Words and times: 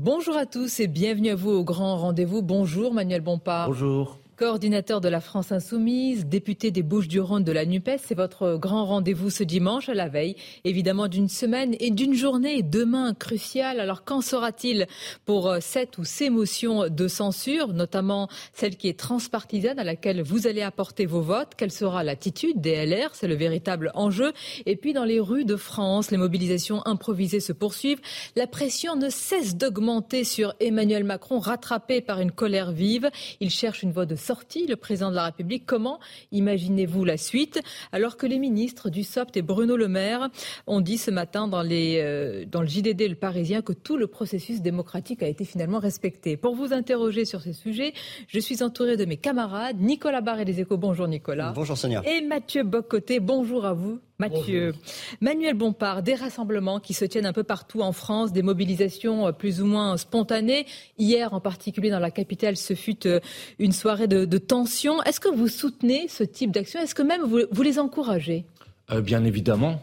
Bonjour 0.00 0.36
à 0.36 0.46
tous 0.46 0.78
et 0.78 0.86
bienvenue 0.86 1.30
à 1.30 1.34
vous 1.34 1.50
au 1.50 1.64
grand 1.64 1.96
rendez-vous. 1.96 2.40
Bonjour 2.40 2.94
Manuel 2.94 3.20
Bompard. 3.20 3.66
Bonjour. 3.66 4.20
Coordinateur 4.38 5.00
de 5.00 5.08
la 5.08 5.20
France 5.20 5.50
Insoumise, 5.50 6.26
député 6.26 6.70
des 6.70 6.84
Bouches-du-Rhône 6.84 7.42
de 7.42 7.50
la 7.50 7.66
NUPES, 7.66 7.98
c'est 8.04 8.14
votre 8.14 8.56
grand 8.56 8.84
rendez-vous 8.84 9.30
ce 9.30 9.42
dimanche 9.42 9.88
à 9.88 9.94
la 9.94 10.06
veille, 10.06 10.36
évidemment 10.62 11.08
d'une 11.08 11.28
semaine 11.28 11.74
et 11.80 11.90
d'une 11.90 12.14
journée 12.14 12.62
demain 12.62 13.14
cruciale. 13.14 13.80
Alors 13.80 14.04
qu'en 14.04 14.20
sera-t-il 14.20 14.86
pour 15.24 15.48
euh, 15.48 15.58
cette 15.60 15.98
ou 15.98 16.04
ces 16.04 16.30
motions 16.30 16.88
de 16.88 17.08
censure, 17.08 17.72
notamment 17.72 18.28
celle 18.52 18.76
qui 18.76 18.86
est 18.86 18.96
transpartisane 18.96 19.80
à 19.80 19.82
laquelle 19.82 20.22
vous 20.22 20.46
allez 20.46 20.62
apporter 20.62 21.04
vos 21.04 21.20
votes? 21.20 21.56
Quelle 21.56 21.72
sera 21.72 22.04
l'attitude 22.04 22.60
des 22.60 22.86
LR 22.86 23.16
C'est 23.16 23.26
le 23.26 23.34
véritable 23.34 23.90
enjeu. 23.94 24.32
Et 24.66 24.76
puis 24.76 24.92
dans 24.92 25.04
les 25.04 25.18
rues 25.18 25.46
de 25.46 25.56
France, 25.56 26.12
les 26.12 26.16
mobilisations 26.16 26.86
improvisées 26.86 27.40
se 27.40 27.52
poursuivent. 27.52 28.00
La 28.36 28.46
pression 28.46 28.94
ne 28.94 29.08
cesse 29.08 29.56
d'augmenter 29.56 30.22
sur 30.22 30.54
Emmanuel 30.60 31.02
Macron, 31.02 31.40
rattrapé 31.40 32.00
par 32.00 32.20
une 32.20 32.30
colère 32.30 32.70
vive. 32.70 33.10
Il 33.40 33.50
cherche 33.50 33.82
une 33.82 33.90
voie 33.90 34.06
de 34.06 34.14
sorti, 34.28 34.66
le 34.66 34.76
président 34.76 35.10
de 35.10 35.16
la 35.16 35.24
République. 35.24 35.64
Comment 35.64 36.00
imaginez-vous 36.32 37.02
la 37.02 37.16
suite? 37.16 37.62
Alors 37.92 38.18
que 38.18 38.26
les 38.26 38.38
ministres 38.38 38.90
du 38.90 39.02
SOPT 39.02 39.38
et 39.38 39.42
Bruno 39.42 39.74
Le 39.76 39.88
Maire 39.88 40.28
ont 40.66 40.82
dit 40.82 40.98
ce 40.98 41.10
matin 41.10 41.48
dans, 41.48 41.62
les, 41.62 41.98
euh, 42.02 42.44
dans 42.44 42.60
le 42.60 42.68
JDD 42.68 43.08
Le 43.08 43.14
Parisien 43.14 43.62
que 43.62 43.72
tout 43.72 43.96
le 43.96 44.06
processus 44.06 44.60
démocratique 44.60 45.22
a 45.22 45.28
été 45.28 45.46
finalement 45.46 45.78
respecté. 45.78 46.36
Pour 46.36 46.54
vous 46.54 46.74
interroger 46.74 47.24
sur 47.24 47.40
ces 47.40 47.54
sujets, 47.54 47.94
je 48.26 48.38
suis 48.38 48.62
entouré 48.62 48.98
de 48.98 49.06
mes 49.06 49.16
camarades 49.16 49.80
Nicolas 49.80 50.20
Barré 50.20 50.44
des 50.44 50.60
Échos. 50.60 50.76
Bonjour 50.76 51.08
Nicolas. 51.08 51.52
Bonjour 51.54 51.78
Sonia. 51.78 52.02
Et 52.04 52.20
Mathieu 52.20 52.64
Bocoté. 52.64 53.20
Bonjour 53.20 53.64
à 53.64 53.72
vous. 53.72 53.98
Mathieu. 54.20 54.74
Manuel 55.20 55.54
Bompard, 55.54 56.02
des 56.02 56.16
rassemblements 56.16 56.80
qui 56.80 56.92
se 56.92 57.04
tiennent 57.04 57.26
un 57.26 57.32
peu 57.32 57.44
partout 57.44 57.82
en 57.82 57.92
France, 57.92 58.32
des 58.32 58.42
mobilisations 58.42 59.28
euh, 59.28 59.32
plus 59.32 59.60
ou 59.60 59.66
moins 59.66 59.96
spontanées. 59.96 60.66
Hier, 60.98 61.32
en 61.32 61.40
particulier 61.40 61.90
dans 61.90 62.00
la 62.00 62.10
capitale, 62.10 62.56
ce 62.56 62.74
fut 62.74 63.06
euh, 63.06 63.20
une 63.60 63.70
soirée 63.70 64.08
de, 64.08 64.24
de 64.24 64.38
tension. 64.38 65.00
Est-ce 65.04 65.20
que 65.20 65.28
vous 65.28 65.46
soutenez 65.46 66.08
ce 66.08 66.24
type 66.24 66.50
d'action? 66.50 66.80
Est-ce 66.80 66.96
que 66.96 67.02
même 67.02 67.22
vous, 67.22 67.42
vous 67.48 67.62
les 67.62 67.78
encouragez? 67.78 68.44
Euh, 68.90 69.00
Bien 69.00 69.24
évidemment. 69.24 69.80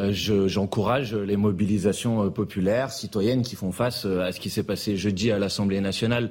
Euh, 0.00 0.12
J'encourage 0.12 1.14
les 1.14 1.36
mobilisations 1.36 2.30
populaires, 2.30 2.90
citoyennes 2.90 3.42
qui 3.42 3.54
font 3.54 3.70
face 3.70 4.06
à 4.06 4.32
ce 4.32 4.40
qui 4.40 4.48
s'est 4.48 4.62
passé 4.64 4.96
jeudi 4.96 5.30
à 5.30 5.38
l'Assemblée 5.38 5.82
nationale, 5.82 6.30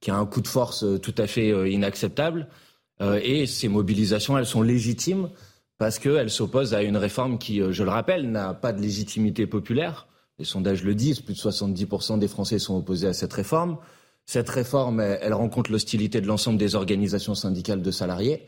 qui 0.00 0.10
a 0.10 0.16
un 0.16 0.26
coup 0.26 0.42
de 0.42 0.48
force 0.48 0.84
tout 1.00 1.14
à 1.16 1.26
fait 1.26 1.48
inacceptable. 1.70 2.46
Et 3.22 3.46
ces 3.46 3.68
mobilisations, 3.68 4.36
elles 4.36 4.46
sont 4.46 4.62
légitimes 4.62 5.30
parce 5.80 5.98
qu'elle 5.98 6.28
s'oppose 6.28 6.74
à 6.74 6.82
une 6.82 6.98
réforme 6.98 7.38
qui, 7.38 7.62
euh, 7.62 7.72
je 7.72 7.82
le 7.82 7.88
rappelle, 7.88 8.30
n'a 8.30 8.52
pas 8.52 8.74
de 8.74 8.82
légitimité 8.82 9.46
populaire. 9.46 10.08
Les 10.38 10.44
sondages 10.44 10.84
le 10.84 10.94
disent, 10.94 11.20
plus 11.20 11.32
de 11.32 11.38
70% 11.38 12.18
des 12.18 12.28
Français 12.28 12.58
sont 12.58 12.76
opposés 12.76 13.06
à 13.06 13.14
cette 13.14 13.32
réforme. 13.32 13.78
Cette 14.26 14.50
réforme, 14.50 15.00
elle, 15.00 15.32
rencontre 15.32 15.72
l'hostilité 15.72 16.20
de 16.20 16.26
l'ensemble 16.26 16.58
des 16.58 16.74
organisations 16.74 17.34
syndicales 17.34 17.80
de 17.80 17.90
salariés. 17.90 18.44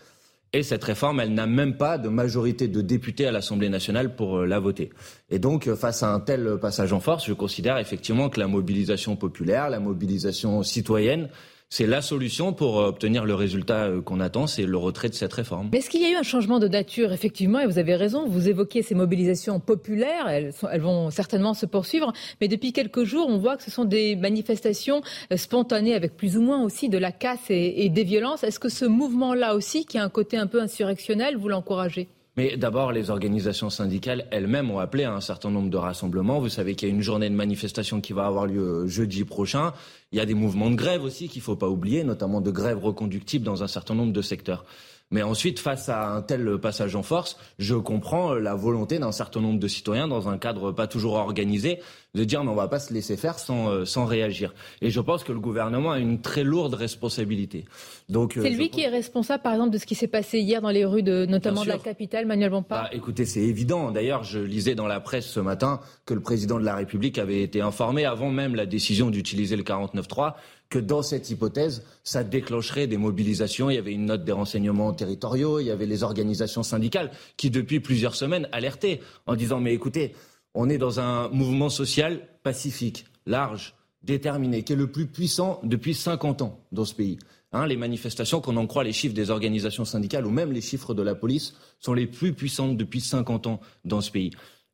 Et 0.52 0.62
cette 0.62 0.84
réforme, 0.84 1.20
elle 1.20 1.32
n'a 1.32 1.46
même 1.46 1.78
pas 1.78 1.96
de 1.96 2.10
majorité 2.10 2.68
de 2.68 2.82
députés 2.82 3.26
à 3.26 3.32
l'Assemblée 3.32 3.70
nationale 3.70 4.14
pour 4.14 4.40
euh, 4.40 4.44
la 4.44 4.60
voter. 4.60 4.90
Et 5.30 5.38
donc, 5.38 5.68
euh, 5.68 5.74
face 5.74 6.02
à 6.02 6.12
un 6.12 6.20
tel 6.20 6.58
passage 6.60 6.92
en 6.92 7.00
force, 7.00 7.24
je 7.24 7.32
considère 7.32 7.78
effectivement 7.78 8.28
que 8.28 8.40
la 8.40 8.46
mobilisation 8.46 9.16
populaire, 9.16 9.70
la 9.70 9.80
mobilisation 9.80 10.62
citoyenne, 10.62 11.30
c'est 11.72 11.86
la 11.86 12.02
solution 12.02 12.52
pour 12.52 12.80
euh, 12.80 12.88
obtenir 12.88 13.24
le 13.24 13.34
résultat 13.34 13.84
euh, 13.84 14.02
qu'on 14.02 14.20
attend, 14.20 14.46
c'est 14.46 14.66
le 14.66 14.76
retrait 14.76 15.08
de 15.08 15.14
cette 15.14 15.32
réforme. 15.32 15.70
Mais 15.72 15.78
est-ce 15.78 15.88
qu'il 15.88 16.02
y 16.02 16.04
a 16.04 16.10
eu 16.10 16.16
un 16.16 16.22
changement 16.22 16.58
de 16.58 16.68
nature, 16.68 17.14
effectivement, 17.14 17.60
et 17.60 17.66
vous 17.66 17.78
avez 17.78 17.96
raison, 17.96 18.28
vous 18.28 18.46
évoquez 18.46 18.82
ces 18.82 18.94
mobilisations 18.94 19.58
populaires, 19.58 20.28
elles, 20.28 20.52
sont, 20.52 20.68
elles 20.68 20.82
vont 20.82 21.08
certainement 21.08 21.54
se 21.54 21.64
poursuivre, 21.64 22.12
mais 22.42 22.48
depuis 22.48 22.74
quelques 22.74 23.04
jours, 23.04 23.26
on 23.26 23.38
voit 23.38 23.56
que 23.56 23.62
ce 23.62 23.70
sont 23.70 23.86
des 23.86 24.16
manifestations 24.16 25.00
euh, 25.32 25.38
spontanées 25.38 25.94
avec 25.94 26.14
plus 26.14 26.36
ou 26.36 26.42
moins 26.42 26.62
aussi 26.62 26.90
de 26.90 26.98
la 26.98 27.10
casse 27.10 27.48
et, 27.48 27.86
et 27.86 27.88
des 27.88 28.04
violences. 28.04 28.44
Est-ce 28.44 28.60
que 28.60 28.68
ce 28.68 28.84
mouvement-là 28.84 29.54
aussi, 29.54 29.86
qui 29.86 29.96
a 29.96 30.04
un 30.04 30.10
côté 30.10 30.36
un 30.36 30.48
peu 30.48 30.60
insurrectionnel, 30.60 31.38
vous 31.38 31.48
l'encouragez? 31.48 32.06
Mais 32.36 32.56
d'abord, 32.56 32.92
les 32.92 33.10
organisations 33.10 33.68
syndicales 33.68 34.26
elles-mêmes 34.30 34.70
ont 34.70 34.78
appelé 34.78 35.04
à 35.04 35.12
un 35.12 35.20
certain 35.20 35.50
nombre 35.50 35.68
de 35.68 35.76
rassemblements. 35.76 36.38
Vous 36.40 36.48
savez 36.48 36.74
qu'il 36.74 36.88
y 36.88 36.90
a 36.90 36.94
une 36.94 37.02
journée 37.02 37.28
de 37.28 37.34
manifestation 37.34 38.00
qui 38.00 38.14
va 38.14 38.24
avoir 38.24 38.46
lieu 38.46 38.86
jeudi 38.86 39.24
prochain. 39.24 39.74
Il 40.12 40.18
y 40.18 40.20
a 40.20 40.26
des 40.26 40.34
mouvements 40.34 40.70
de 40.70 40.76
grève 40.76 41.02
aussi 41.02 41.28
qu'il 41.28 41.40
ne 41.40 41.44
faut 41.44 41.56
pas 41.56 41.68
oublier, 41.68 42.04
notamment 42.04 42.40
de 42.40 42.50
grève 42.50 42.78
reconductibles 42.78 43.44
dans 43.44 43.62
un 43.62 43.68
certain 43.68 43.94
nombre 43.94 44.12
de 44.12 44.22
secteurs. 44.22 44.64
Mais 45.12 45.22
ensuite, 45.22 45.58
face 45.58 45.90
à 45.90 46.08
un 46.08 46.22
tel 46.22 46.58
passage 46.58 46.96
en 46.96 47.02
force, 47.02 47.36
je 47.58 47.74
comprends 47.74 48.32
la 48.32 48.54
volonté 48.54 48.98
d'un 48.98 49.12
certain 49.12 49.42
nombre 49.42 49.60
de 49.60 49.68
citoyens, 49.68 50.08
dans 50.08 50.30
un 50.30 50.38
cadre 50.38 50.72
pas 50.72 50.86
toujours 50.86 51.14
organisé, 51.14 51.80
de 52.14 52.24
dire 52.24 52.42
mais 52.44 52.50
on 52.50 52.54
va 52.54 52.66
pas 52.66 52.78
se 52.78 52.94
laisser 52.94 53.18
faire 53.18 53.38
sans, 53.38 53.68
euh, 53.68 53.84
sans 53.84 54.06
réagir. 54.06 54.54
Et 54.80 54.90
je 54.90 55.00
pense 55.00 55.22
que 55.22 55.32
le 55.32 55.38
gouvernement 55.38 55.92
a 55.92 55.98
une 55.98 56.22
très 56.22 56.44
lourde 56.44 56.72
responsabilité. 56.74 57.66
Donc 58.08 58.38
euh, 58.38 58.42
c'est 58.42 58.50
lui 58.50 58.70
qui 58.70 58.80
est 58.80 58.88
responsable, 58.88 59.42
par 59.42 59.52
exemple, 59.52 59.70
de 59.70 59.78
ce 59.78 59.84
qui 59.84 59.94
s'est 59.94 60.08
passé 60.08 60.38
hier 60.40 60.62
dans 60.62 60.70
les 60.70 60.86
rues 60.86 61.02
de 61.02 61.26
notamment 61.26 61.62
de 61.62 61.68
la 61.68 61.78
capitale, 61.78 62.24
Manuel 62.24 62.50
Bompard. 62.50 62.84
Bah, 62.84 62.90
écoutez, 62.92 63.26
c'est 63.26 63.40
évident. 63.40 63.90
D'ailleurs, 63.90 64.24
je 64.24 64.38
lisais 64.38 64.74
dans 64.74 64.86
la 64.86 65.00
presse 65.00 65.26
ce 65.26 65.40
matin 65.40 65.80
que 66.06 66.14
le 66.14 66.20
président 66.20 66.58
de 66.58 66.64
la 66.64 66.74
République 66.74 67.18
avait 67.18 67.42
été 67.42 67.60
informé 67.60 68.06
avant 68.06 68.30
même 68.30 68.54
la 68.54 68.64
décision 68.64 69.10
d'utiliser 69.10 69.56
le 69.56 69.62
49.3 70.02 70.34
que 70.68 70.78
dans 70.78 71.02
cette 71.02 71.30
hypothèse, 71.30 71.84
ça 72.02 72.24
déclencherait 72.24 72.86
des 72.86 72.96
mobilisations. 72.96 73.70
Il 73.70 73.74
y 73.74 73.78
avait 73.78 73.92
une 73.92 74.06
note 74.06 74.24
des 74.24 74.32
renseignements 74.32 74.92
territoriaux, 74.92 75.60
il 75.60 75.66
y 75.66 75.70
avait 75.70 75.86
les 75.86 76.02
organisations 76.02 76.62
syndicales 76.62 77.10
qui, 77.36 77.50
depuis 77.50 77.80
plusieurs 77.80 78.14
semaines, 78.14 78.48
alertaient 78.52 79.00
en 79.26 79.36
disant 79.36 79.60
mais 79.60 79.74
écoutez, 79.74 80.14
on 80.54 80.68
est 80.68 80.78
dans 80.78 81.00
un 81.00 81.28
mouvement 81.28 81.68
social 81.68 82.26
pacifique, 82.42 83.06
large, 83.26 83.74
déterminé, 84.02 84.62
qui 84.62 84.72
est 84.72 84.76
le 84.76 84.90
plus 84.90 85.06
puissant 85.06 85.60
depuis 85.62 85.94
50 85.94 86.42
ans 86.42 86.60
dans 86.72 86.84
ce 86.84 86.94
pays. 86.94 87.19
Hein, 87.52 87.66
les 87.66 87.76
manifestations, 87.76 88.40
qu'on 88.40 88.56
en 88.56 88.66
croit 88.66 88.84
les 88.84 88.92
chiffres 88.92 89.14
des 89.14 89.30
organisations 89.30 89.84
syndicales 89.84 90.26
ou 90.26 90.30
même 90.30 90.52
les 90.52 90.62
chiffres 90.62 90.94
de 90.94 91.02
la 91.02 91.14
police, 91.14 91.54
sont 91.80 91.92
les 91.92 92.06
plus 92.06 92.32
puissantes 92.32 92.76
depuis 92.76 93.00
50 93.00 93.46
ans 93.46 93.60
dans 93.84 94.00
ce 94.00 94.10
pays. 94.10 94.30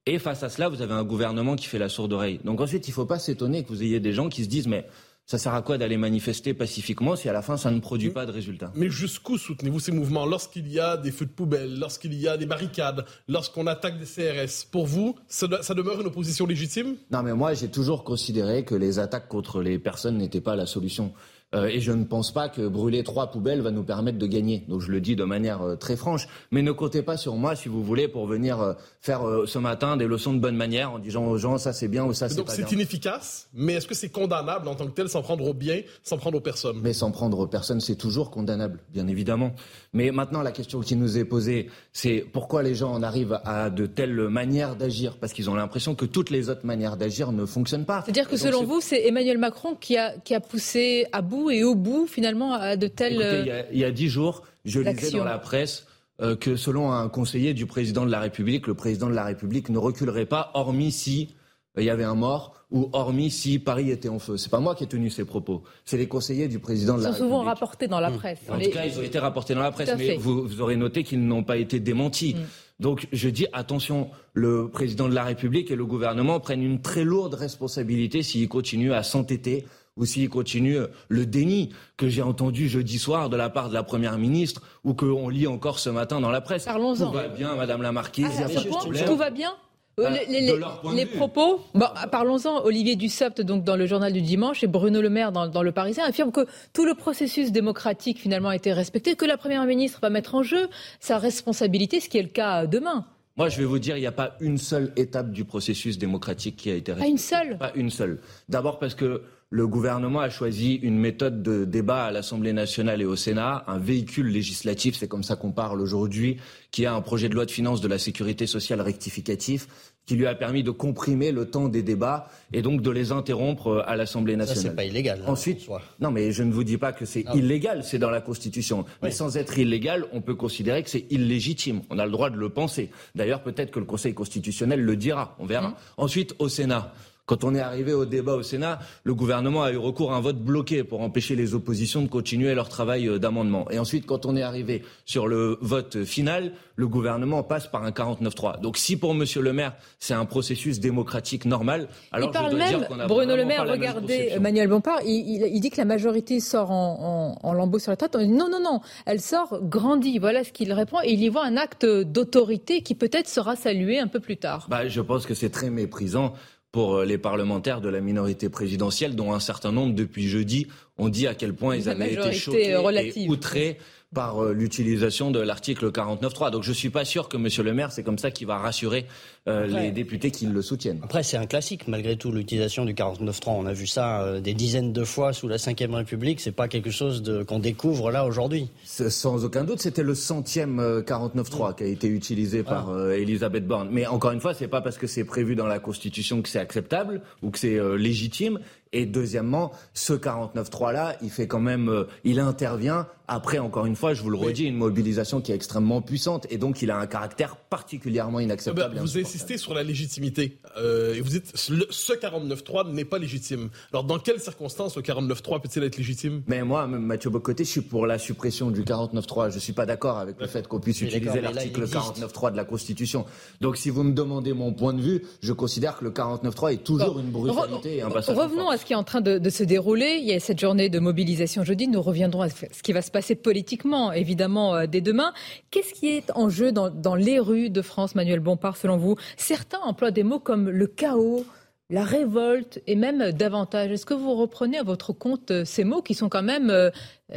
Et 0.07 0.19
face 0.19 0.43
à 0.43 0.49
cela, 0.49 0.69
vous 0.69 0.81
avez 0.81 0.95
un 0.95 1.05
gouvernement 1.05 1.57
qui 1.57 1.67
fait 1.67 1.79
la 1.79 1.89
sourde 1.89 2.13
oreille. 2.13 2.41
Donc 2.45 2.61
ensuite, 2.61 2.87
il 2.87 2.93
ne 2.93 2.95
faut 2.95 3.05
pas 3.05 3.19
s'étonner 3.19 3.65
que 3.65 3.69
vous 3.69 3.83
ayez 3.83 4.01
des 4.01 4.13
gens 4.13 4.29
qui 4.29 4.45
se 4.45 4.49
disent 4.49 4.69
mais 4.69 4.87
ça 5.29 5.37
sert 5.37 5.53
à 5.53 5.61
quoi 5.61 5.77
d'aller 5.77 5.99
manifester 5.99 6.55
pacifiquement 6.55 7.15
si 7.15 7.29
à 7.29 7.35
la 7.35 7.43
fin 7.43 7.59
ça 7.59 7.71
ne 7.71 7.81
produit 7.81 8.09
pas 8.09 8.25
de 8.25 8.33
résultats? 8.33 8.73
Mais 8.75 8.89
jusqu'où 8.89 9.37
soutenez-vous 9.37 9.79
ces 9.79 9.93
mouvements 9.93 10.25
Lorsqu'il 10.25 10.67
y 10.73 10.81
a 10.81 10.97
des 10.97 11.11
feux 11.11 11.27
de 11.27 11.31
poubelle, 11.31 11.79
lorsqu'il 11.79 12.15
y 12.15 12.27
a 12.27 12.39
des 12.39 12.47
barricades, 12.47 13.05
lorsqu'on 13.29 13.67
attaque 13.67 13.99
des 13.99 14.07
CRS, 14.07 14.65
pour 14.71 14.87
vous, 14.87 15.17
ça, 15.29 15.47
demeure 15.47 16.01
une 16.01 16.07
opposition 16.07 16.47
légitime? 16.47 16.97
Non, 17.11 17.23
mais 17.23 17.35
moi 17.35 17.53
j'ai 17.53 17.69
toujours 17.69 18.05
considéré 18.05 18.65
que 18.65 18.75
les 18.75 18.99
attaques 19.01 19.29
contre 19.29 19.61
les 19.61 19.79
personnes 19.79 20.17
n'étaient 20.17 20.41
pas 20.41 20.57
la 20.57 20.65
solution. 20.65 21.13
Euh, 21.55 21.67
et 21.67 21.81
je 21.81 21.93
ne 21.93 22.05
pense 22.05 22.31
pas 22.31 22.51
que 22.51 22.69
brûler 22.69 23.03
trois 23.03 23.31
poubelles 23.31 23.63
va 23.63 23.71
nous 23.71 23.83
permettre 23.83 24.19
de 24.19 24.27
gagner. 24.27 24.67
Donc 24.69 24.83
je 24.83 24.91
le 24.91 25.01
dis 25.01 25.17
de 25.17 25.25
manière 25.25 25.63
euh, 25.63 25.77
très 25.77 25.97
franche. 25.97 26.29
Mais 26.51 26.61
ne 26.61 26.73
comptez 26.73 27.01
pas 27.01 27.17
sur 27.17 27.37
moi, 27.37 27.57
si 27.57 27.71
vous 27.71 27.83
voulez, 27.83 28.07
pour 28.07 28.27
venir 28.27 28.61
euh, 28.61 28.75
faire 29.01 29.23
ce 29.47 29.59
matin 29.59 29.97
des 29.97 30.07
leçons 30.07 30.35
de 30.35 30.41
bonne 30.41 30.57
manière 30.57 30.93
en 30.93 30.99
disant 30.99 31.25
aux 31.27 31.39
gens 31.39 31.57
ça 31.57 31.73
c'est 31.73 31.89
bien 31.89 32.05
ou 32.05 32.13
ça 32.13 32.29
c'est 32.29 32.37
pas 32.37 32.53
bien. 32.53 32.57
Donc 32.59 32.69
c'est 32.69 32.75
inefficace, 32.75 33.49
mais 33.55 33.75
est-ce 33.75 33.87
que 33.87 33.95
c'est 33.95 34.11
condamnable 34.11 34.69
en 34.69 34.75
tant 34.75 34.87
que 34.87 34.93
tel, 34.93 35.09
s'en 35.09 35.23
prendre 35.23 35.47
aux 35.47 35.55
biens, 35.55 35.81
s'en 36.03 36.19
prendre 36.19 36.37
aux 36.37 36.43
personnes? 36.43 36.81
Mais 36.83 36.93
s'en 36.93 37.13
prendre 37.13 37.39
aux 37.39 37.47
personnes, 37.47 37.81
c'est 37.81 37.97
toujours 37.97 38.31
condamnable, 38.31 38.81
bien 38.93 39.07
évidemment. 39.09 39.53
Mais 39.95 40.11
maintenant, 40.11 40.43
la 40.43 40.53
question 40.53 40.81
qui 40.81 40.97
nous 40.97 41.17
est 41.17 41.25
posée, 41.25 41.71
c'est 41.95 42.27
pourquoi 42.31 42.63
les 42.63 42.75
gens 42.75 42.93
en 42.93 43.03
arrivent 43.03 43.41
à 43.47 43.71
de 43.71 43.87
telles 43.87 44.29
manières 44.29 44.77
d'agir? 44.77 45.17
Parce 45.17 45.33
qu'ils 45.33 45.49
ont 45.49 45.55
l'impression 45.55 45.95
que 45.95 46.05
toutes 46.05 46.29
les 46.29 46.51
autres 46.51 46.67
manières 46.67 46.99
d'agir 46.99 47.33
ne 47.33 47.47
fonctionnent 47.47 47.87
pas. 47.87 48.03
C'est-à-dire 48.05 48.29
que 48.29 48.37
selon 48.37 48.65
vous, 48.65 48.83
c'est 48.83 49.07
Emmanuel 49.07 49.39
Macron 49.39 49.75
qui 49.75 49.97
a, 49.97 50.13
qui 50.19 50.35
a 50.35 50.41
poussé 50.41 51.07
à 51.13 51.23
bout 51.23 51.38
et 51.51 51.65
au 51.65 51.75
bout, 51.75 52.07
finalement, 52.07 52.53
à 52.53 52.77
de 52.77 52.89
telles. 52.89 53.67
il 53.73 53.79
y 53.79 53.85
a 53.85 53.91
dix 53.91 54.09
jours, 54.09 54.43
je 54.65 54.81
lisais 54.81 55.11
dans 55.11 55.25
la 55.25 55.39
presse 55.39 55.87
euh, 56.21 56.35
que 56.35 56.57
selon 56.57 56.91
un 56.91 57.09
conseiller 57.09 57.55
du 57.55 57.67
président 57.67 58.05
de 58.05 58.11
la 58.11 58.19
République, 58.19 58.67
le 58.67 58.75
président 58.75 59.09
de 59.09 59.15
la 59.15 59.23
République 59.23 59.69
ne 59.69 59.79
reculerait 59.79 60.27
pas, 60.27 60.51
hormis 60.55 60.91
si 60.91 61.37
euh, 61.77 61.83
il 61.83 61.85
y 61.85 61.91
avait 61.91 62.03
un 62.03 62.17
mort 62.17 62.55
ou 62.73 62.91
hormis 62.93 63.31
si 63.31 63.61
Paris 63.61 63.91
était 63.93 64.09
en 64.09 64.19
feu. 64.19 64.37
C'est 64.37 64.51
pas 64.51 64.59
moi 64.59 64.75
qui 64.75 64.83
ai 64.83 64.89
tenu 64.89 65.11
ces 65.11 65.25
propos. 65.25 65.63
C'est 65.85 65.97
les 65.97 66.09
conseillers 66.09 66.49
du 66.49 66.59
président 66.59 66.99
de 66.99 67.03
la 67.05 67.11
République. 67.11 67.25
Ils 67.25 67.31
sont 67.31 67.37
souvent 67.37 67.45
rapportés 67.45 67.87
dans 67.87 68.01
la 68.01 68.11
mmh. 68.11 68.17
presse. 68.17 68.41
En 68.49 68.59
tout 68.59 68.71
cas, 68.71 68.85
ils 68.85 68.99
ont 68.99 69.03
été 69.03 69.21
rapportés 69.21 69.55
dans 69.55 69.63
la 69.63 69.71
presse, 69.71 69.91
mais 69.97 70.17
vous, 70.17 70.61
aurez 70.61 70.75
noté 70.75 71.05
qu'ils 71.05 71.25
n'ont 71.25 71.45
pas 71.45 71.57
été 71.57 71.79
démentis. 71.79 72.35
Mmh. 72.35 72.83
Donc 72.83 73.07
je 73.13 73.29
dis 73.29 73.47
attention, 73.53 74.11
le 74.35 74.69
président 74.69 75.09
de 75.09 75.15
la 75.15 75.23
République 75.23 75.71
et 75.71 75.77
le 75.77 75.87
gouvernement 75.87 76.41
prennent 76.41 76.65
une 76.65 76.81
très 76.81 77.05
lourde 77.05 77.35
responsabilité 77.35 78.25
s'ils 78.25 78.49
continuent 78.49 78.93
à 78.93 79.05
s'entêter 79.05 79.67
ou 79.99 80.07
s'il 80.07 80.29
continue 80.29 80.79
le 81.09 81.27
déni 81.27 81.71
que 81.97 82.09
j'ai 82.09 82.23
entendu 82.23 82.69
jeudi 82.69 82.99
soir 82.99 83.29
de 83.29 83.37
la 83.37 83.51
part 83.51 83.69
de 83.69 83.75
la 83.75 83.83
Première 83.83 84.17
ministre 84.19 84.63
ou 84.85 84.95
qu'on 84.95 85.29
lit 85.29 85.47
encore 85.47 85.79
ce 85.79 85.91
matin 85.91 86.21
dans 86.21 86.31
la 86.31 86.41
presse. 86.41 86.65
Parlons-en. 86.65 87.11
Tout 87.11 87.13
va 87.13 87.29
bien, 87.29 87.55
Madame 87.55 87.83
la 87.83 87.93
Marquise. 87.93 88.27
Ah, 88.39 89.05
tout 89.07 89.17
va 89.17 89.31
bien 89.31 89.53
euh, 89.99 90.11
les, 90.29 90.57
les, 90.95 91.07
propos, 91.07 91.61
bon, 91.75 91.87
parlons-en. 92.13 92.65
Olivier 92.65 92.95
Dussopt, 92.95 93.41
donc 93.41 93.65
dans 93.65 93.77
le 93.77 93.87
journal 93.87 94.13
du 94.13 94.23
dimanche, 94.23 94.63
et 94.63 94.69
Bruno 94.69 95.03
Le 95.03 95.11
Maire 95.11 95.33
dans, 95.33 95.63
Le 95.63 95.73
Parisien 95.73 96.05
affirment 96.05 96.31
que 96.31 96.47
tout 96.73 96.85
le 96.85 96.95
processus 96.95 97.51
démocratique 97.51 98.21
finalement 98.21 98.51
a 98.51 98.57
été 98.57 98.73
respecté, 98.73 99.17
que 99.17 99.25
la 99.25 99.37
première 99.37 99.65
ministre 99.67 99.99
va 100.01 100.11
mettre 100.11 100.35
en 100.35 100.43
jeu 100.43 100.69
sa 101.01 101.19
responsabilité, 101.19 102.01
ce 102.01 102.09
qui 102.09 102.19
est 102.19 102.23
le 102.23 102.29
cas 102.29 102.67
demain. 102.67 103.07
Moi, 103.37 103.49
je 103.49 103.59
vais 103.59 103.65
vous 103.65 103.79
dire, 103.79 103.97
il 103.97 104.01
n'y 104.01 104.07
a 104.07 104.13
pas 104.13 104.37
une 104.41 104.59
seule 104.59 104.93
étape 104.97 105.31
du 105.31 105.45
processus 105.45 105.99
démocratique 105.99 106.57
qui 106.57 106.71
a 106.71 106.75
été 106.75 106.93
respectée. 106.93 107.07
Pas 107.07 107.11
une 107.11 107.19
seule 107.19 107.59
Pas 107.59 107.73
une 107.75 107.91
seule. 107.91 108.21
D'abord 108.49 108.79
parce 108.79 108.95
que 108.95 109.23
le 109.51 109.67
gouvernement 109.67 110.21
a 110.21 110.29
choisi 110.29 110.75
une 110.75 110.99
méthode 110.99 111.43
de 111.43 111.65
débat 111.65 112.05
à 112.05 112.11
l'Assemblée 112.11 112.53
nationale 112.53 113.01
et 113.01 113.07
au 113.07 113.17
Sénat, 113.17 113.65
un 113.67 113.79
véhicule 113.79 114.29
législatif, 114.29 114.97
c'est 114.97 115.09
comme 115.09 115.23
ça 115.23 115.37
qu'on 115.37 115.53
parle 115.53 115.81
aujourd'hui, 115.81 116.37
qui 116.71 116.85
a 116.85 116.95
un 116.95 117.01
projet 117.01 117.31
de 117.31 117.35
loi 117.35 117.47
de 117.47 117.51
finances 117.51 117.81
de 117.81 117.89
la 117.89 117.99
sécurité 117.99 118.47
sociale 118.47 118.83
rectificatif, 118.83 119.67
qui 120.05 120.17
lui 120.17 120.27
a 120.27 120.35
permis 120.35 120.63
de 120.63 120.71
comprimer 120.71 121.33
le 121.33 121.51
temps 121.51 121.69
des 121.69 121.83
débats 121.83 122.29
et 122.53 122.61
donc 122.61 122.83
de 122.83 122.91
les 122.91 123.13
interrompre 123.13 123.69
euh, 123.69 123.83
à 123.87 123.95
l'Assemblée 123.97 124.37
nationale. 124.37 124.63
Ça, 124.63 124.69
c'est 124.71 124.77
pas 124.77 124.85
illégal. 124.85 125.21
Hein, 125.23 125.31
Ensuite, 125.31 125.69
non, 126.01 126.11
mais 126.11 126.33
je 126.33 126.43
ne 126.43 126.53
vous 126.53 126.65
dis 126.65 126.79
pas 126.79 126.93
que 126.93 127.05
c'est 127.05 127.25
illégal, 127.35 127.85
c'est 127.85 127.99
dans 127.99 128.11
la 128.11 128.23
Constitution. 128.23 128.87
Mais 129.03 129.11
sans 129.11 129.37
être 129.37 129.59
illégal, 129.59 130.07
on 130.13 130.23
peut 130.23 130.35
considérer 130.35 130.83
que 130.83 130.89
c'est 130.91 131.07
illégitime. 131.11 131.83
On 131.91 131.99
a 131.99 132.07
le 132.07 132.13
droit 132.13 132.31
de 132.31 132.37
le 132.37 132.49
penser. 132.49 132.91
D'ailleurs, 133.15 133.43
peut-être 133.43 133.71
que 133.71 133.79
le 133.79 133.85
Conseil 133.85 134.15
constitutionnel 134.15 134.81
le 134.81 134.97
dira. 134.97 135.37
On 135.39 135.47
verra. 135.47 135.69
Mmh. 135.69 135.77
Ensuite, 135.99 136.35
au 136.39 136.49
Sénat. 136.49 136.93
Quand 137.29 137.45
on 137.45 137.55
est 137.55 137.61
arrivé 137.61 137.93
au 137.93 138.07
débat 138.07 138.37
au 138.37 138.43
Sénat, 138.43 138.79
le 139.05 139.15
gouvernement 139.15 139.63
a 139.63 139.71
eu 139.71 139.77
recours 139.77 140.15
à 140.15 140.17
un 140.17 140.21
vote 140.21 140.39
bloqué 140.39 140.83
pour 140.83 141.03
empêcher 141.03 141.37
les 141.37 141.55
oppositions 141.55 142.01
de 142.01 142.09
continuer 142.09 142.55
leur 142.55 142.71
travail 142.71 143.07
euh, 143.07 143.19
d'amendement. 143.19 143.71
Et 143.71 143.79
ensuite, 143.79 144.07
quand 144.07 144.25
on 144.25 144.35
est 144.35 144.43
arrivé 144.43 144.83
sur 145.05 145.29
le 145.29 145.59
vote 145.61 146.05
final, 146.05 146.53
le 146.77 146.89
gouvernement 146.89 147.43
passe 147.43 147.67
par 147.67 147.85
un 147.85 147.91
49-3. 147.91 148.63
Donc 148.63 148.79
si 148.79 148.97
pour 148.97 149.13
Monsieur 149.13 149.43
le 149.43 149.53
maire, 149.53 149.75
c'est 149.99 150.15
un 150.15 150.25
processus 150.25 150.81
démocratique 150.81 151.45
normal, 151.45 151.89
alors 152.13 152.31
il 152.31 152.33
parle 152.33 152.57
même, 152.57 152.87
Bruno 153.07 153.37
Le 153.37 153.45
Maire, 153.45 153.67
regardez 153.69 154.31
Emmanuel 154.31 154.69
Bompard, 154.69 155.01
il, 155.05 155.61
dit 155.61 155.71
que 155.71 155.77
la 155.77 155.85
majorité 155.85 156.41
sort 156.41 156.71
en, 156.71 157.37
en, 157.43 157.53
lambeau 157.53 157.79
sur 157.79 157.91
la 157.93 157.97
tête. 157.97 158.15
Non, 158.15 158.49
non, 158.49 158.61
non, 158.63 158.81
elle 159.05 159.21
sort 159.21 159.59
grandie. 159.63 160.19
Voilà 160.19 160.45
ce 160.45 160.53
qu'il 160.53 160.73
répond. 160.73 160.99
Et 161.05 161.13
il 161.13 161.23
y 161.23 161.29
voit 161.29 161.45
un 161.45 161.59
acte 161.59 161.85
d'autorité 161.85 162.81
qui 162.83 162.95
peut-être 162.95 163.29
sera 163.29 163.55
salué 163.55 163.99
un 163.99 164.07
peu 164.07 164.21
plus 164.21 164.39
tard. 164.39 164.67
Bah, 164.71 164.89
je 164.89 165.01
pense 165.01 165.27
que 165.27 165.35
c'est 165.35 165.51
très 165.51 165.69
méprisant 165.69 166.33
pour 166.73 166.97
euh, 166.97 167.05
les 167.05 167.19
parlementaires 167.19 167.81
de 167.81 167.89
la 167.89 168.01
minorité 168.01 168.49
présidentielle, 168.49 169.15
dont 169.15 169.33
un 169.33 169.41
certain 169.41 169.73
nombre, 169.73 169.95
depuis 169.95 170.29
jeudi, 170.29 170.67
ont 170.99 171.09
dit 171.09 171.27
à 171.27 171.35
quel 171.35 171.55
point 171.55 171.77
ils 171.77 171.89
avaient 171.89 172.13
été 172.13 172.33
choqués 172.33 172.71
et 172.71 173.29
outrés 173.29 173.79
par 174.15 174.43
euh, 174.43 174.53
l'utilisation 174.53 175.31
de 175.31 175.39
l'article 175.39 175.91
49.3. 175.91 176.51
Donc 176.51 176.63
je 176.63 176.71
ne 176.71 176.75
suis 176.75 176.89
pas 176.89 177.05
sûr 177.05 177.29
que 177.29 177.37
M. 177.37 177.49
Le 177.65 177.75
Maire, 177.75 177.93
c'est 177.93 178.03
comme 178.03 178.19
ça 178.19 178.31
qu'il 178.31 178.47
va 178.47 178.57
rassurer 178.57 179.07
euh, 179.47 179.67
les 179.67 179.91
députés 179.91 180.31
qui 180.31 180.47
le 180.47 180.63
soutiennent. 180.63 181.01
Après, 181.03 181.23
c'est 181.23 181.37
un 181.37 181.47
classique, 181.47 181.87
malgré 181.89 182.17
tout, 182.17 182.33
l'utilisation 182.33 182.85
du 182.85 182.95
49.3. 182.95 183.51
On 183.51 183.67
a 183.67 183.73
vu 183.73 183.87
ça 183.87 184.23
euh, 184.23 184.41
des 184.41 184.55
dizaines 184.55 184.93
de 184.93 185.05
fois 185.05 185.33
sous 185.33 185.47
la 185.47 185.57
Ve 185.57 185.95
République. 185.95 186.41
C'est 186.41 186.53
pas 186.53 186.69
quelque 186.69 186.91
chose 186.91 187.23
qu'on 187.47 187.59
découvre 187.59 188.11
là 188.11 188.25
aujourd'hui. 188.25 188.71
Sans 188.85 189.45
aucun 189.45 189.65
doute, 189.65 189.81
c'était 189.81 190.03
le 190.03 190.15
centième 190.15 190.81
49.3 190.81 191.75
qui 191.77 191.85
a 191.85 191.87
été 191.87 192.09
utilisé 192.09 192.63
par 192.63 192.97
Elisabeth 193.11 193.67
Borne. 193.67 193.89
Mais 193.91 194.07
encore 194.07 194.33
une 194.33 194.41
fois, 194.41 194.55
c'est 194.55 194.69
pas 194.69 194.81
parce 194.81 194.97
que 194.97 195.07
c'est 195.07 195.25
prévu 195.25 195.55
dans 195.55 195.67
la 195.67 195.79
Constitution 195.79 196.41
que 196.43 196.49
c'est 196.49 196.59
acceptable 196.59 197.21
ou 197.43 197.51
que 197.51 197.59
c'est 197.59 197.79
légitime. 197.97 198.61
Et 198.93 199.07
deuxièmement, 199.07 199.73
ce 199.95 200.13
49-3-là, 200.13 201.17
il 201.23 201.31
fait 201.31 201.47
quand 201.47 201.61
même, 201.61 201.89
euh, 201.89 202.05
il 202.25 202.41
intervient 202.41 203.07
après, 203.31 203.59
encore 203.59 203.85
une 203.85 203.95
fois, 203.95 204.15
je 204.15 204.23
vous 204.23 204.31
le 204.31 204.39
redis, 204.39 204.65
une 204.65 204.77
mobilisation 204.77 205.43
qui 205.43 205.53
est 205.53 205.55
extrêmement 205.55 206.01
puissante 206.01 206.47
et 206.49 206.57
donc 206.57 206.81
il 206.81 206.91
a 206.91 206.97
un 206.97 207.07
caractère 207.07 207.57
particulièrement 207.57 208.41
inacceptable. 208.41 208.93
Ah 208.93 208.95
ben, 208.95 209.03
vous 209.03 209.19
insistez 209.19 209.59
sur 209.59 209.75
la 209.75 209.83
légitimité 209.83 210.59
euh, 210.79 211.13
et 211.13 211.21
vous 211.21 211.29
dites 211.29 211.53
ce 211.55 212.13
49-3 212.15 212.91
n'est 212.91 213.05
pas 213.05 213.19
légitime. 213.19 213.69
Alors 213.93 214.05
dans 214.05 214.19
quelles 214.19 214.41
circonstances 214.41 214.97
le 214.97 215.03
49-3 215.03 215.61
peut-il 215.61 215.85
être 215.85 215.99
légitime? 215.99 216.43
Mais 216.47 216.63
moi, 216.63 216.87
Mathieu 216.87 217.29
Bocoté, 217.29 217.65
je 217.65 217.69
suis 217.69 217.81
pour 217.83 218.07
la 218.07 218.19
suppression 218.19 218.71
du 218.71 218.83
49-3. 218.83 219.51
Je 219.51 219.59
suis 219.59 219.75
pas 219.75 219.85
d'accord 219.85 220.17
avec 220.17 220.41
le 220.41 220.47
fait 220.47 220.67
qu'on 220.67 220.81
puisse 220.81 221.03
utiliser 221.03 221.43
l'article 221.43 221.85
49-3 221.85 222.53
de 222.53 222.57
la 222.57 222.65
Constitution. 222.65 223.27
Donc 223.61 223.77
si 223.77 223.91
vous 223.91 224.05
me 224.05 224.15
demandez 224.15 224.55
mon 224.55 224.73
point 224.73 224.95
de 224.95 225.03
vue, 225.03 225.23
je 225.43 225.53
considère 225.53 225.99
que 225.99 226.05
le 226.05 226.13
49-3 226.13 226.73
est 226.73 226.77
toujours 226.79 227.19
une 227.19 227.31
brutalité 227.31 227.97
et 227.97 228.03
un 228.03 228.11
passage. 228.11 228.39
Revenons 228.39 228.71
à 228.71 228.78
ce 228.79 228.85
qui 228.85 228.95
est 228.95 228.97
en 228.97 229.05
train 229.05 229.21
de, 229.21 229.51
se 229.51 229.65
dérouler. 229.65 230.19
Il 230.21 230.25
y 230.25 230.33
a 230.33 230.41
cette 230.41 230.61
journée 230.61 230.89
de 230.89 230.99
mobilisation 230.99 231.65
jeudi. 231.65 231.89
Nous 231.89 232.01
reviendrons 232.01 232.43
à 232.43 232.49
ce 232.49 232.83
qui 232.83 232.93
va 232.93 233.03
se 233.03 233.11
passer 233.11 233.35
politiquement, 233.35 234.13
évidemment, 234.13 234.75
euh, 234.75 234.87
dès 234.87 235.01
demain. 235.01 235.33
Qu'est-ce 235.71 235.93
qui 235.93 236.09
est 236.09 236.31
en 236.35 236.49
jeu 236.49 236.73
dans 236.73 237.15
les 237.15 237.39
rues 237.39 237.71
de 237.71 237.83
France, 237.83 238.15
Manuel 238.15 238.41
Bompard, 238.41 238.77
selon 238.77 238.97
vous? 238.97 239.17
Certains 239.37 239.81
emploient 239.81 240.11
des 240.11 240.23
mots 240.23 240.39
comme 240.39 240.71
le 240.71 240.87
chaos, 240.87 241.45
la 241.91 242.05
révolte 242.05 242.83
et 242.87 242.97
même 242.97 243.33
davantage. 243.33 243.91
Est-ce 243.91 244.05
que 244.05 244.13
vous 244.13 244.35
reprenez 244.35 244.77
à 244.77 244.83
votre 244.83 245.15
compte 245.15 245.51
euh, 245.51 245.65
ces 245.65 245.85
mots 245.85 246.03
qui 246.03 246.13
sont 246.13 246.29
quand 246.29 246.43
même, 246.43 246.69
euh, 246.69 246.91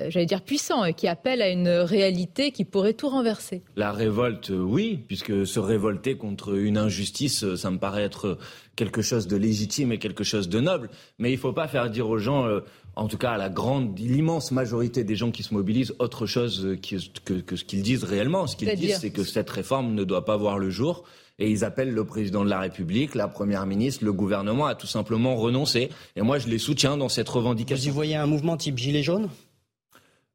j'allais 0.09 0.25
dire, 0.25 0.41
puissants 0.41 0.83
et 0.83 0.93
qui 0.93 1.07
appellent 1.07 1.41
à 1.41 1.49
une 1.49 1.69
réalité 1.69 2.51
qui 2.51 2.65
pourrait 2.65 2.93
tout 2.93 3.07
renverser? 3.07 3.63
La 3.77 3.93
révolte, 3.93 4.51
oui, 4.53 5.05
puisque 5.07 5.47
se 5.47 5.59
révolter 5.59 6.17
contre 6.17 6.53
une 6.57 6.77
injustice, 6.77 7.55
ça 7.55 7.71
me 7.71 7.77
paraît 7.77 8.03
être 8.03 8.37
quelque 8.75 9.01
chose 9.01 9.27
de 9.27 9.37
légitime 9.37 9.93
et 9.93 9.99
quelque 9.99 10.25
chose 10.25 10.49
de 10.49 10.59
noble. 10.59 10.89
Mais 11.17 11.29
il 11.29 11.35
ne 11.35 11.39
faut 11.39 11.53
pas 11.53 11.69
faire 11.69 11.89
dire 11.89 12.09
aux 12.09 12.17
gens, 12.17 12.45
en 12.97 13.07
tout 13.07 13.17
cas 13.17 13.31
à 13.31 13.37
la 13.37 13.49
grande, 13.49 13.97
l'immense 13.97 14.51
majorité 14.51 15.05
des 15.05 15.15
gens 15.15 15.31
qui 15.31 15.43
se 15.43 15.53
mobilisent, 15.53 15.93
autre 15.99 16.25
chose 16.25 16.75
que, 16.81 17.55
ce 17.55 17.63
qu'ils 17.63 17.83
disent 17.83 18.03
réellement. 18.03 18.47
Ce 18.47 18.57
qu'ils 18.57 18.75
disent, 18.75 18.99
c'est 18.99 19.11
que 19.11 19.23
cette 19.23 19.49
réforme 19.49 19.93
ne 19.93 20.03
doit 20.03 20.25
pas 20.25 20.35
voir 20.35 20.57
le 20.57 20.69
jour. 20.69 21.05
Et 21.41 21.49
ils 21.49 21.65
appellent 21.65 21.91
le 21.91 22.05
président 22.05 22.45
de 22.45 22.49
la 22.49 22.59
République, 22.59 23.15
la 23.15 23.27
première 23.27 23.65
ministre, 23.65 24.05
le 24.05 24.13
gouvernement 24.13 24.67
à 24.67 24.75
tout 24.75 24.85
simplement 24.85 25.35
renoncer. 25.35 25.89
Et 26.15 26.21
moi, 26.21 26.37
je 26.37 26.47
les 26.47 26.59
soutiens 26.59 26.97
dans 26.97 27.09
cette 27.09 27.27
revendication. 27.27 27.81
Vous 27.83 27.89
y 27.89 27.91
voyez 27.91 28.15
un 28.15 28.27
mouvement 28.27 28.57
type 28.57 28.77
Gilet 28.77 29.01
jaune? 29.01 29.27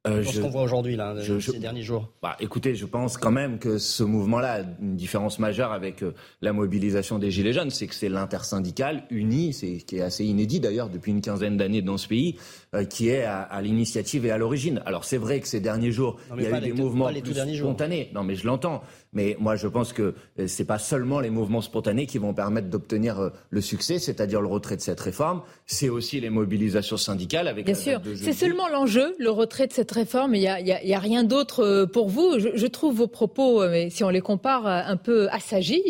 Euh, 0.06 0.25
ce 0.25 0.41
qu'on 0.41 0.49
voit 0.49 0.62
aujourd'hui, 0.62 0.97
là, 0.97 1.14
ces 1.41 1.58
derniers 1.58 1.82
jours 1.82 2.12
bah, 2.23 2.37
Écoutez, 2.41 2.75
je 2.75 2.87
pense 2.87 3.17
quand 3.17 3.31
même 3.31 3.58
que 3.58 3.79
ce 3.79 4.03
mouvement-là 4.03 4.53
a 4.53 4.61
une 4.81 4.97
différence 4.97 5.38
majeure 5.38 5.73
avec 5.73 6.03
euh, 6.03 6.14
la 6.43 6.53
mobilisation 6.53 7.19
des 7.19 7.31
Gilets 7.31 7.53
jaunes, 7.53 7.70
c'est 7.70 7.87
que 7.87 7.94
c'est 7.94 8.08
l'intersyndical 8.08 9.05
uni, 9.10 9.53
c'est 9.53 9.79
qui 9.79 9.96
est 9.96 10.03
assez 10.03 10.25
inédit 10.25 10.60
d'ailleurs 10.60 10.89
depuis 10.89 11.13
une 11.13 11.20
quinzaine 11.20 11.56
d'années 11.56 11.82
dans 11.82 11.98
ce 11.98 12.08
pays, 12.08 12.36
euh, 12.75 12.84
qui 12.84 13.08
est 13.08 13.25
à, 13.25 13.41
à 13.41 13.63
l'initiative 13.63 14.27
et 14.27 14.31
à 14.31 14.39
l'origine. 14.39 14.82
Alors 14.86 15.05
c'est 15.05 15.17
vrai 15.17 15.41
que 15.41 15.48
ces 15.48 15.60
derniers 15.60 15.93
jours, 15.93 16.19
il 16.36 16.43
y 16.43 16.46
a 16.46 16.58
eu 16.58 16.60
des 16.60 16.72
mouvements 16.72 17.10
plus 17.13 17.56
spontanés. 17.56 18.10
Non, 18.15 18.22
mais 18.22 18.36
je 18.36 18.46
l'entends. 18.46 18.82
Mais 19.13 19.36
moi, 19.41 19.56
je 19.56 19.67
pense 19.67 19.93
que 19.93 20.15
euh, 20.39 20.46
c'est 20.46 20.67
pas 20.67 20.79
seulement 20.79 21.20
les 21.20 21.31
mouvements 21.31 21.63
spontanés 21.63 22.06
qui 22.06 22.19
vont 22.19 22.34
permettre 22.34 22.69
d'obtenir 22.69 23.31
le 23.51 23.60
succès, 23.60 23.98
c'est-à-dire 23.98 24.41
le 24.41 24.48
retrait 24.48 24.77
de 24.77 24.82
cette 24.82 25.01
réforme. 25.01 25.43
C'est 25.65 25.89
aussi 25.89 26.20
les 26.20 26.31
mobilisations 26.31 26.96
syndicales 26.96 27.48
avec. 27.48 27.65
Bien 27.65 27.75
sûr, 27.75 28.01
c'est 28.15 28.32
seulement 28.32 28.69
l'enjeu, 28.69 29.15
le 29.19 29.31
retrait 29.31 29.67
de 29.67 29.72
cette 29.72 29.95
réforme. 29.96 30.34
Il 30.34 30.41
n'y 30.41 30.94
a, 30.94 30.98
rien 30.98 31.24
d'autre 31.24 31.65
euh, 31.65 31.86
pour 31.86 32.08
vous. 32.08 32.38
Je, 32.38 32.67
trouve 32.67 32.96
vos 32.96 33.06
propos, 33.06 33.67
mais 33.69 33.91
si 33.91 34.05
on 34.05 34.08
les 34.08 34.20
compare, 34.20 34.67
un 34.67 34.96
peu 34.96 35.29
assagis 35.31 35.82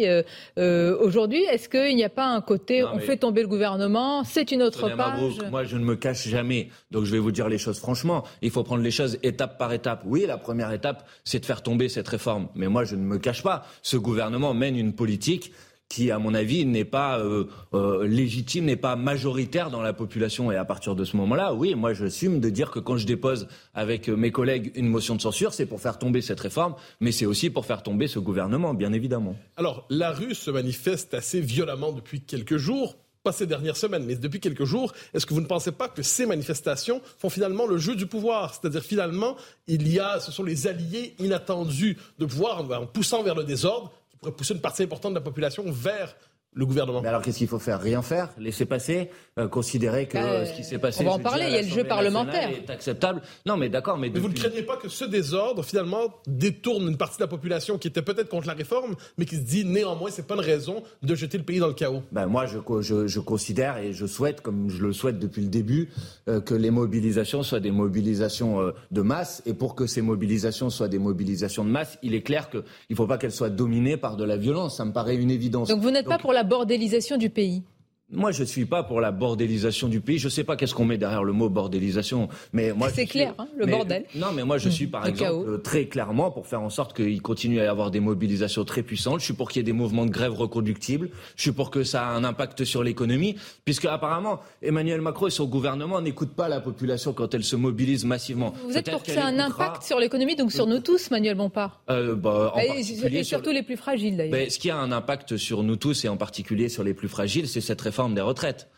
euh, 0.59 0.97
aujourd'hui. 1.01 1.43
Est-ce 1.51 1.69
qu'il 1.69 1.97
n'y 1.97 2.05
a 2.05 2.09
pas 2.09 2.27
un 2.27 2.41
côté, 2.41 2.85
on 2.85 2.99
fait 2.99 3.17
tomber 3.17 3.43
le 3.43 3.49
gouvernement, 3.49 4.25
c'est 4.25 4.51
une 4.53 4.63
autre 4.63 4.89
page 4.97 5.39
Moi, 5.51 5.65
je 5.65 5.77
ne 5.77 5.85
me 5.85 5.97
cache 5.97 6.29
jamais. 6.29 6.69
Donc, 6.91 7.05
je 7.05 7.13
vais 7.13 7.19
vous 7.19 7.33
dire 7.33 7.49
les 7.49 7.59
choses 7.59 7.79
franchement. 7.79 8.25
Il 8.43 8.51
faut 8.51 8.63
prendre 8.63 8.83
les 8.83 8.91
choses 8.91 9.19
étape 9.23 9.59
par 9.59 9.73
étape. 9.73 10.03
Oui, 10.07 10.25
la 10.27 10.39
première 10.39 10.73
étape, 10.73 11.07
c'est 11.25 11.41
de 11.41 11.47
faire 11.47 11.63
tomber 11.63 11.89
cette 11.89 12.09
réforme. 12.09 12.49
Mais 12.55 12.69
moi, 12.69 12.85
je 12.85 12.97
ne 12.97 13.03
me 13.03 13.19
cache 13.19 13.43
pas. 13.43 13.67
Ce 13.83 13.97
gouvernement 13.97 14.55
mène 14.55 14.77
une 14.77 14.95
politique 14.95 15.53
qui, 15.89 16.11
à 16.11 16.19
mon 16.19 16.35
avis, 16.35 16.67
n'est 16.67 16.85
pas 16.85 17.19
euh, 17.19 17.45
euh, 17.75 18.07
légitime, 18.07 18.65
n'est 18.65 18.77
pas 18.77 18.97
majoritaire 18.97 19.71
dans 19.71 19.83
la 19.83 19.93
population. 19.93 20.51
Et 20.51 20.57
à 20.57 20.65
partir 20.65 20.95
de 20.95 21.05
ce 21.05 21.17
moment-là, 21.17 21.55
oui, 21.55 21.75
moi, 21.75 21.95
j'assume 21.95 22.41
de 22.41 22.51
dire 22.51 22.71
que 22.71 22.79
quand 22.79 22.97
je 22.97 23.07
dépose 23.07 23.49
avec 23.75 24.09
mes 24.09 24.31
collègues 24.31 24.73
une 24.75 24.89
motion 24.89 25.15
de 25.15 25.21
censure, 25.21 25.55
c'est 25.55 25.67
pour 25.67 25.81
faire 25.81 25.99
tomber 25.99 26.23
cette 26.23 26.41
réforme, 26.41 26.75
mais 27.01 27.13
c'est 27.13 27.27
aussi 27.27 27.51
pour 27.51 27.67
faire 27.67 27.83
tomber 27.83 28.09
ce 28.09 28.19
gouvernement, 28.19 28.75
bien 28.75 28.93
évidemment. 28.93 29.37
Alors, 29.57 29.87
la 29.91 30.13
rue 30.13 30.35
se 30.35 30.51
manifeste 30.51 31.15
assez 31.15 31.41
violemment 31.41 31.93
depuis 31.93 32.21
quelques 32.21 32.57
jours 32.57 32.97
pas 33.27 33.33
ces 33.33 33.47
dernières 33.49 33.77
semaines, 33.77 34.05
mais 34.05 34.15
depuis 34.15 34.39
quelques 34.39 34.65
jours, 34.65 34.93
est-ce 35.13 35.27
que 35.27 35.35
vous 35.35 35.41
ne 35.41 35.47
pensez 35.47 35.73
pas 35.73 35.89
que 35.89 36.01
ces 36.01 36.27
manifestations 36.27 37.03
font 37.19 37.29
finalement 37.29 37.67
le 37.67 37.77
jeu 37.77 37.97
du 37.97 38.07
pouvoir? 38.07 38.55
C'est-à-dire 38.55 38.85
finalement, 38.85 39.37
il 39.67 39.93
y 39.93 39.99
a, 39.99 40.21
ce 40.21 40.31
sont 40.31 40.45
les 40.45 40.69
alliés 40.69 41.17
inattendus 41.19 41.99
de 42.21 42.25
pouvoir, 42.25 42.61
en 42.61 42.87
poussant 42.87 43.25
vers 43.25 43.35
le 43.35 43.43
désordre, 43.43 43.91
qui 44.23 44.33
pousser 44.33 44.55
une 44.55 44.61
partie 44.61 44.83
importante 44.83 45.13
de 45.13 45.19
la 45.19 45.25
population 45.25 45.65
vers 45.71 46.15
le 46.57 46.65
gouvernement. 46.65 47.03
Mais 47.03 47.09
alors 47.09 47.21
qu'est-ce 47.23 47.39
qu'il 47.39 47.49
faut 47.49 47.59
faire? 47.59 47.81
Rien 47.81 48.01
faire? 48.03 48.31
Laisser 48.39 48.65
passer 48.65 49.11
euh, 49.39 49.47
Considérer 49.47 50.07
que 50.07 50.17
euh, 50.17 50.47
ce 50.47 50.55
qui 50.55 50.65
s'est 50.65 50.79
passé. 50.79 51.05
On 51.05 51.11
va 51.11 51.17
en 51.17 51.19
parler, 51.19 51.45
il 51.49 51.53
y 51.53 51.59
a 51.59 51.63
le 51.63 51.69
jeu 51.69 51.85
parlementaire. 51.85 52.49
est 52.49 52.71
acceptable. 52.71 53.21
Non, 53.45 53.59
mais 53.59 53.69
d'accord. 53.69 53.99
Mais, 53.99 54.09
mais 54.09 54.19
vous 54.19 54.31
ne 54.31 54.35
craignez 54.35 54.63
pas 54.63 54.79
que 54.79 54.89
ce 54.89 55.05
désordre, 55.05 55.63
finalement, 55.63 56.15
détourne 56.27 56.89
une 56.89 56.97
partie 56.97 57.19
de 57.19 57.23
la 57.23 57.29
population 57.29 57.77
qui 57.77 57.89
était 57.89 58.01
peut-être 58.01 58.31
contre 58.31 58.47
la 58.47 58.55
réforme, 58.55 58.95
mais 59.19 59.27
qui 59.27 59.37
se 59.37 59.43
dit 59.43 59.67
néanmoins, 59.67 60.11
c'est 60.11 60.27
pas 60.27 60.35
une 60.35 60.41
raison 60.41 60.83
de 61.03 61.15
jeter 61.15 61.37
le 61.37 61.45
pays 61.45 61.59
dans 61.59 61.67
le 61.67 61.75
chaos? 61.75 62.03
Ben, 62.11 62.27
Moi, 62.27 62.47
je, 62.47 62.59
je, 62.81 63.07
je, 63.07 63.21
considère 63.21 63.77
et 63.77 63.93
je 63.93 64.07
souhaite, 64.07 64.41
comme 64.41 64.71
je 64.71 64.83
le 64.83 64.95
souhaite 64.95 65.19
depuis 65.19 65.43
le 65.43 65.49
début, 65.49 65.91
euh, 66.29 66.41
que 66.41 66.55
les 66.55 66.71
mobilisations 66.71 67.43
soient 67.43 67.61
des 67.61 67.71
mobilisations 67.71 68.73
de 68.91 69.03
masse. 69.03 69.43
Et 69.45 69.53
pour 69.53 69.75
que 69.75 69.87
ces 69.87 70.01
mobilisations 70.01 70.71
soient 70.71 70.89
des 70.89 70.99
mobilisations 70.99 71.65
de 71.65 71.71
masse, 71.71 71.99
il 72.03 72.15
est 72.15 72.23
clair 72.23 72.49
qu'il 72.49 72.63
ne 72.89 72.95
faut 72.95 73.07
pas 73.07 73.19
qu'elles 73.19 73.33
soient 73.33 73.51
dominées 73.51 73.99
par 73.99 74.17
de 74.17 74.25
la 74.25 74.39
violence. 74.39 74.79
Ça 74.79 74.87
me 74.87 74.93
paraît 74.93 75.17
une 75.17 75.31
évidence. 75.31 75.69
Donc 75.69 75.81
vous 75.81 75.91
n'êtes 75.91 76.07
pas 76.07 76.19
pour 76.19 76.33
la 76.33 76.46
bordélisation 76.47 77.17
du 77.17 77.31
pays 77.31 77.63
moi, 78.09 78.31
je 78.31 78.43
ne 78.43 78.47
suis 78.47 78.67
pas 78.67 78.85
pour 78.85 79.01
la 79.01 79.11
bordélisation 79.11 79.89
du 79.89 80.01
pays. 80.01 80.19
Je 80.19 80.27
ne 80.27 80.31
sais 80.31 80.45
pas 80.45 80.55
qu'est-ce 80.55 80.75
qu'on 80.75 80.85
met 80.85 80.97
derrière 80.97 81.25
le 81.25 81.33
mot 81.33 81.49
bordélisation, 81.49 82.29
mais 82.53 82.73
moi. 82.73 82.89
C'est 82.89 83.07
clair, 83.07 83.35
hein, 83.37 83.49
le 83.57 83.67
bordel. 83.67 84.05
Non, 84.15 84.29
mais 84.33 84.45
moi, 84.45 84.59
je 84.59 84.69
suis 84.69 84.87
par 84.87 85.07
exemple 85.07 85.61
très 85.63 85.87
clairement 85.87 86.31
pour 86.31 86.47
faire 86.47 86.63
en 86.63 86.71
sorte 86.71 86.95
qu'il 86.95 87.21
continue 87.21 87.59
à 87.59 87.65
y 87.65 87.67
avoir 87.67 87.91
des 87.91 87.99
mobilisations 87.99 88.65
très 88.65 88.85
puissantes. 88.85 89.19
Je 89.19 89.25
suis 89.25 89.35
pour 89.35 89.51
qu'il 89.51 89.59
y 89.59 89.61
ait 89.61 89.65
des 89.65 89.73
mouvements 89.73 90.07
de 90.07 90.11
grève 90.11 90.35
reconductibles. 90.35 91.11
Je 91.35 91.43
suis 91.43 91.53
pour 91.53 91.71
que 91.71 91.83
ça 91.83 92.03
ait 92.03 92.17
un 92.17 92.23
impact 92.23 92.65
sur 92.65 92.85
l'économie, 92.85 93.35
puisque 93.65 93.87
apparemment 93.87 94.39
Emmanuel 94.63 95.01
Macron 95.01 95.27
et 95.27 95.31
son 95.31 95.47
gouvernement 95.47 96.01
n'écoutent 96.01 96.35
pas 96.35 96.49
la 96.49 96.61
population 96.61 97.13
quand 97.13 97.35
elle 97.35 97.45
se 97.45 97.57
mobilise 97.57 98.05
massivement. 98.05 98.55
Vous 98.69 98.77
êtes 98.77 98.89
pour 98.89 99.03
que 99.03 99.11
ça 99.11 99.21
ait 99.21 99.35
un 99.35 99.41
impact 99.41 99.83
sur 99.83 99.99
l'économie, 99.99 100.37
donc 100.37 100.53
sur 100.53 100.69
nous 100.69 100.79
tous, 100.79 101.11
Manuel 101.11 101.35
Bompard. 101.35 101.81
Euh, 101.91 102.15
bah, 102.15 102.53
en 102.55 102.61
et, 102.61 103.25
surtout 103.25 103.51
les 103.51 103.65
plus 103.65 103.77
fragiles, 103.77 104.17
d'ailleurs. 104.17 104.33
Ben, 104.33 104.49
ce 104.49 104.61
qui 104.61 104.71
a 104.71 104.77
un 104.77 104.93
impact 104.93 105.37
sur 105.37 105.65
nous 105.65 105.77
tous 105.77 106.05
et 106.05 106.09
en 106.09 106.17
particulier 106.17 106.69
sur 106.69 106.85
les 106.85 106.95
plus 106.95 107.09
fragiles, 107.09 107.49
c'est 107.49 107.61
cette 107.61 107.81
réforme 107.81 107.96
réforme 107.97 108.15
des 108.15 108.21
retraites. 108.21 108.69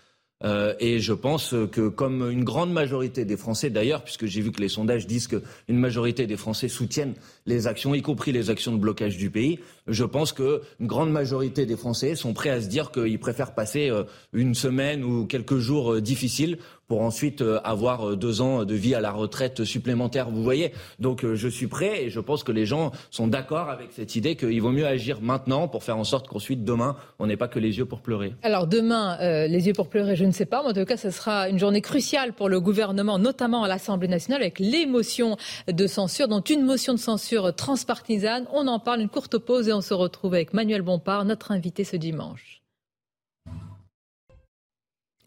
Euh, 0.44 0.74
et 0.78 1.00
je 1.00 1.12
pense 1.12 1.52
que, 1.72 1.88
comme 1.88 2.30
une 2.30 2.44
grande 2.44 2.72
majorité 2.72 3.24
des 3.24 3.36
Français 3.36 3.70
d'ailleurs, 3.70 4.04
puisque 4.04 4.26
j'ai 4.26 4.40
vu 4.40 4.52
que 4.52 4.60
les 4.60 4.68
sondages 4.68 5.08
disent 5.08 5.26
qu'une 5.26 5.76
majorité 5.76 6.28
des 6.28 6.36
Français 6.36 6.68
soutiennent 6.68 7.14
les 7.48 7.66
actions, 7.66 7.94
y 7.94 8.02
compris 8.02 8.30
les 8.30 8.50
actions 8.50 8.72
de 8.72 8.78
blocage 8.78 9.16
du 9.16 9.30
pays, 9.30 9.58
je 9.88 10.04
pense 10.04 10.32
qu'une 10.32 10.60
grande 10.82 11.10
majorité 11.10 11.64
des 11.64 11.76
Français 11.76 12.14
sont 12.14 12.34
prêts 12.34 12.50
à 12.50 12.60
se 12.60 12.68
dire 12.68 12.92
qu'ils 12.92 13.18
préfèrent 13.18 13.54
passer 13.54 13.88
euh, 13.88 14.04
une 14.32 14.54
semaine 14.54 15.02
ou 15.02 15.24
quelques 15.24 15.56
jours 15.56 15.94
euh, 15.94 16.00
difficiles 16.00 16.58
pour 16.86 17.00
ensuite 17.02 17.42
euh, 17.42 17.58
avoir 17.64 18.16
deux 18.16 18.40
ans 18.40 18.64
de 18.64 18.74
vie 18.74 18.94
à 18.94 19.00
la 19.00 19.12
retraite 19.12 19.64
supplémentaire. 19.64 20.30
Vous 20.30 20.42
voyez 20.42 20.72
Donc 20.98 21.24
je 21.24 21.48
suis 21.48 21.66
prêt 21.66 22.04
et 22.04 22.10
je 22.10 22.20
pense 22.20 22.44
que 22.44 22.52
les 22.52 22.66
gens 22.66 22.92
sont 23.10 23.26
d'accord 23.26 23.70
avec 23.70 23.88
cette 23.92 24.14
idée 24.14 24.36
qu'il 24.36 24.60
vaut 24.60 24.70
mieux 24.70 24.86
agir 24.86 25.20
maintenant 25.22 25.68
pour 25.68 25.82
faire 25.82 25.96
en 25.96 26.04
sorte 26.04 26.28
qu'ensuite 26.28 26.64
demain, 26.64 26.96
on 27.18 27.26
n'ait 27.26 27.36
pas 27.36 27.48
que 27.48 27.58
les 27.58 27.78
yeux 27.78 27.86
pour 27.86 28.00
pleurer. 28.00 28.34
Alors 28.42 28.66
demain, 28.66 29.16
les 29.20 29.66
yeux 29.66 29.72
pour 29.72 29.88
pleurer, 29.88 30.16
je 30.16 30.24
ne 30.24 30.32
sais 30.32 30.46
pas, 30.46 30.62
mais 30.62 30.70
en 30.70 30.72
tout 30.72 30.84
cas, 30.84 30.96
ce 30.96 31.10
sera 31.10 31.48
une 31.48 31.58
journée 31.58 31.80
cruciale 31.80 32.32
pour 32.32 32.48
le 32.48 32.60
gouvernement, 32.60 33.18
notamment 33.18 33.64
à 33.64 33.68
l'Assemblée 33.68 34.08
nationale, 34.08 34.42
avec 34.42 34.58
l'émotion 34.58 35.36
de 35.70 35.86
censure, 35.86 36.28
dont 36.28 36.40
une 36.40 36.62
motion 36.62 36.94
de 36.94 36.98
censure 36.98 37.37
transpartisane. 37.56 38.46
On 38.52 38.66
en 38.66 38.78
parle, 38.78 39.00
une 39.00 39.08
courte 39.08 39.38
pause 39.38 39.68
et 39.68 39.72
on 39.72 39.80
se 39.80 39.94
retrouve 39.94 40.34
avec 40.34 40.52
Manuel 40.52 40.82
Bompard, 40.82 41.24
notre 41.24 41.52
invité 41.52 41.84
ce 41.84 41.96
dimanche. 41.96 42.62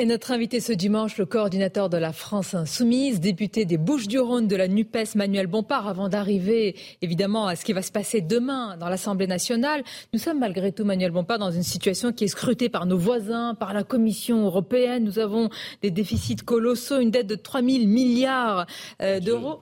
Et 0.01 0.05
notre 0.05 0.31
invité 0.31 0.61
ce 0.61 0.73
dimanche, 0.73 1.19
le 1.19 1.27
coordinateur 1.27 1.87
de 1.87 1.97
la 1.97 2.11
France 2.11 2.55
Insoumise, 2.55 3.19
député 3.19 3.65
des 3.65 3.77
Bouches-du-Rhône 3.77 4.47
de 4.47 4.55
la 4.55 4.67
NUPES, 4.67 5.13
Manuel 5.13 5.45
Bompard, 5.45 5.87
avant 5.87 6.09
d'arriver 6.09 6.75
évidemment 7.03 7.45
à 7.45 7.55
ce 7.55 7.63
qui 7.63 7.71
va 7.71 7.83
se 7.83 7.91
passer 7.91 8.19
demain 8.19 8.77
dans 8.77 8.89
l'Assemblée 8.89 9.27
nationale. 9.27 9.83
Nous 10.11 10.17
sommes 10.17 10.39
malgré 10.39 10.71
tout, 10.71 10.85
Manuel 10.85 11.11
Bompard, 11.11 11.37
dans 11.37 11.51
une 11.51 11.61
situation 11.61 12.13
qui 12.13 12.23
est 12.23 12.29
scrutée 12.29 12.67
par 12.67 12.87
nos 12.87 12.97
voisins, 12.97 13.53
par 13.53 13.73
la 13.73 13.83
Commission 13.83 14.43
européenne. 14.43 15.03
Nous 15.03 15.19
avons 15.19 15.49
des 15.83 15.91
déficits 15.91 16.37
colossaux, 16.37 16.99
une 16.99 17.11
dette 17.11 17.27
de 17.27 17.35
3 17.35 17.61
000 17.61 17.85
milliards 17.85 18.65
euh, 19.03 19.19
d'euros. 19.19 19.59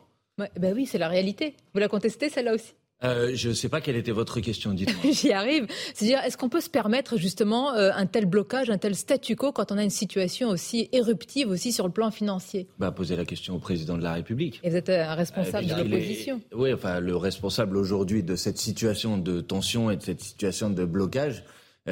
Ben 0.57 0.73
oui, 0.73 0.85
c'est 0.85 0.97
la 0.97 1.07
réalité. 1.07 1.55
Vous 1.73 1.79
la 1.79 1.87
contestez, 1.87 2.29
celle-là 2.29 2.53
aussi? 2.53 2.73
Euh, 3.03 3.31
je 3.33 3.49
ne 3.49 3.53
sais 3.53 3.69
pas 3.69 3.79
quelle 3.79 3.95
était 3.95 4.11
votre 4.11 4.41
question, 4.41 4.73
dites-moi. 4.73 5.11
J'y 5.13 5.31
arrive. 5.31 5.67
C'est-à-dire, 5.93 6.19
est-ce 6.19 6.37
qu'on 6.37 6.49
peut 6.49 6.59
se 6.59 6.69
permettre 6.69 7.17
justement 7.17 7.73
euh, 7.73 7.91
un 7.95 8.05
tel 8.05 8.25
blocage, 8.25 8.69
un 8.69 8.77
tel 8.77 8.95
statu 8.95 9.35
quo 9.35 9.51
quand 9.53 9.71
on 9.71 9.77
a 9.77 9.83
une 9.83 9.89
situation 9.89 10.49
aussi 10.49 10.89
éruptive 10.91 11.49
aussi 11.49 11.71
sur 11.71 11.85
le 11.87 11.93
plan 11.93 12.11
financier? 12.11 12.67
Bah, 12.77 12.91
Poser 12.91 13.15
la 13.15 13.25
question 13.25 13.55
au 13.55 13.59
président 13.59 13.97
de 13.97 14.03
la 14.03 14.13
République. 14.13 14.59
Et 14.63 14.69
vous 14.69 14.75
êtes 14.75 14.89
un 14.89 15.15
responsable 15.15 15.71
euh, 15.71 15.75
de 15.75 15.83
l'opposition. 15.83 16.41
Oui, 16.53 16.73
enfin, 16.73 16.99
le 16.99 17.15
responsable 17.15 17.77
aujourd'hui 17.77 18.23
de 18.23 18.35
cette 18.35 18.57
situation 18.57 19.17
de 19.17 19.39
tension 19.39 19.89
et 19.91 19.95
de 19.95 20.01
cette 20.01 20.21
situation 20.21 20.69
de 20.69 20.85
blocage, 20.85 21.43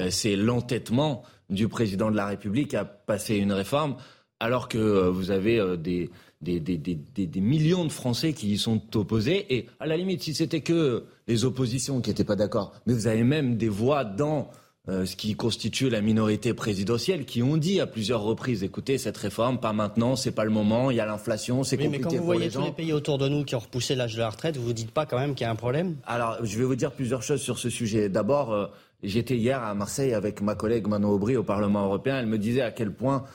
c'est 0.09 0.35
l'entêtement 0.35 1.23
du 1.49 1.67
président 1.69 2.11
de 2.11 2.15
la 2.15 2.27
République 2.27 2.75
à 2.75 2.85
passer 2.85 3.37
une 3.37 3.51
réforme 3.51 3.95
alors 4.39 4.67
que 4.67 5.07
vous 5.07 5.31
avez 5.31 5.75
des 5.77 6.11
des, 6.41 6.59
des, 6.59 6.77
des, 6.77 6.95
des, 6.95 7.41
millions 7.41 7.83
de 7.85 7.91
Français 7.91 8.33
qui 8.33 8.51
y 8.51 8.57
sont 8.57 8.81
opposés. 8.95 9.45
Et 9.55 9.67
à 9.79 9.87
la 9.87 9.97
limite, 9.97 10.21
si 10.23 10.35
c'était 10.35 10.61
que 10.61 11.05
les 11.27 11.45
oppositions 11.45 12.01
qui 12.01 12.09
n'étaient 12.09 12.23
pas 12.23 12.35
d'accord, 12.35 12.73
mais 12.85 12.93
vous 12.93 13.07
avez 13.07 13.23
même 13.23 13.57
des 13.57 13.69
voix 13.69 14.05
dans 14.05 14.49
euh, 14.89 15.05
ce 15.05 15.17
qui 15.17 15.35
constitue 15.35 15.89
la 15.89 15.99
minorité 15.99 16.53
présidentielle 16.53 17.25
qui 17.25 17.43
ont 17.43 17.57
dit 17.57 17.81
à 17.81 17.87
plusieurs 17.87 18.21
reprises 18.21 18.63
écoutez 18.63 18.97
cette 18.97 19.17
réforme 19.17 19.59
pas 19.59 19.73
maintenant 19.73 20.15
c'est 20.15 20.31
pas 20.31 20.45
le 20.45 20.49
moment 20.49 20.91
il 20.91 20.95
y 20.95 21.01
a 21.01 21.05
l'inflation 21.05 21.65
c'est 21.65 21.75
compliqué 21.75 21.97
mais 21.97 22.03
quand 22.03 22.15
vous 22.15 22.23
voyez 22.23 22.45
les 22.45 22.51
tous 22.51 22.61
les 22.61 22.71
pays 22.71 22.93
autour 22.93 23.17
de 23.17 23.27
nous 23.27 23.43
qui 23.43 23.53
ont 23.55 23.59
repoussé 23.59 23.95
l'âge 23.95 24.13
de 24.13 24.19
la 24.19 24.29
retraite 24.29 24.55
vous 24.55 24.63
vous 24.63 24.71
dites 24.71 24.91
pas 24.91 25.05
quand 25.05 25.19
même 25.19 25.35
qu'il 25.35 25.43
y 25.43 25.47
a 25.47 25.51
un 25.51 25.57
problème? 25.57 25.97
Alors 26.05 26.37
je 26.41 26.57
vais 26.57 26.63
vous 26.63 26.77
dire 26.77 26.93
plusieurs 26.93 27.21
choses 27.21 27.41
sur 27.41 27.59
ce 27.59 27.69
sujet. 27.69 28.07
D'abord 28.07 28.53
euh, 28.53 28.67
j'étais 29.03 29.35
hier 29.35 29.61
à 29.61 29.73
Marseille 29.73 30.13
avec 30.13 30.39
ma 30.39 30.55
collègue 30.55 30.87
Manon 30.87 31.09
Aubry 31.09 31.35
au 31.35 31.43
Parlement 31.43 31.83
européen. 31.83 32.19
Elle 32.19 32.27
me 32.27 32.37
disait 32.37 32.61
à 32.61 32.71
quel 32.71 32.93
point 32.93 33.25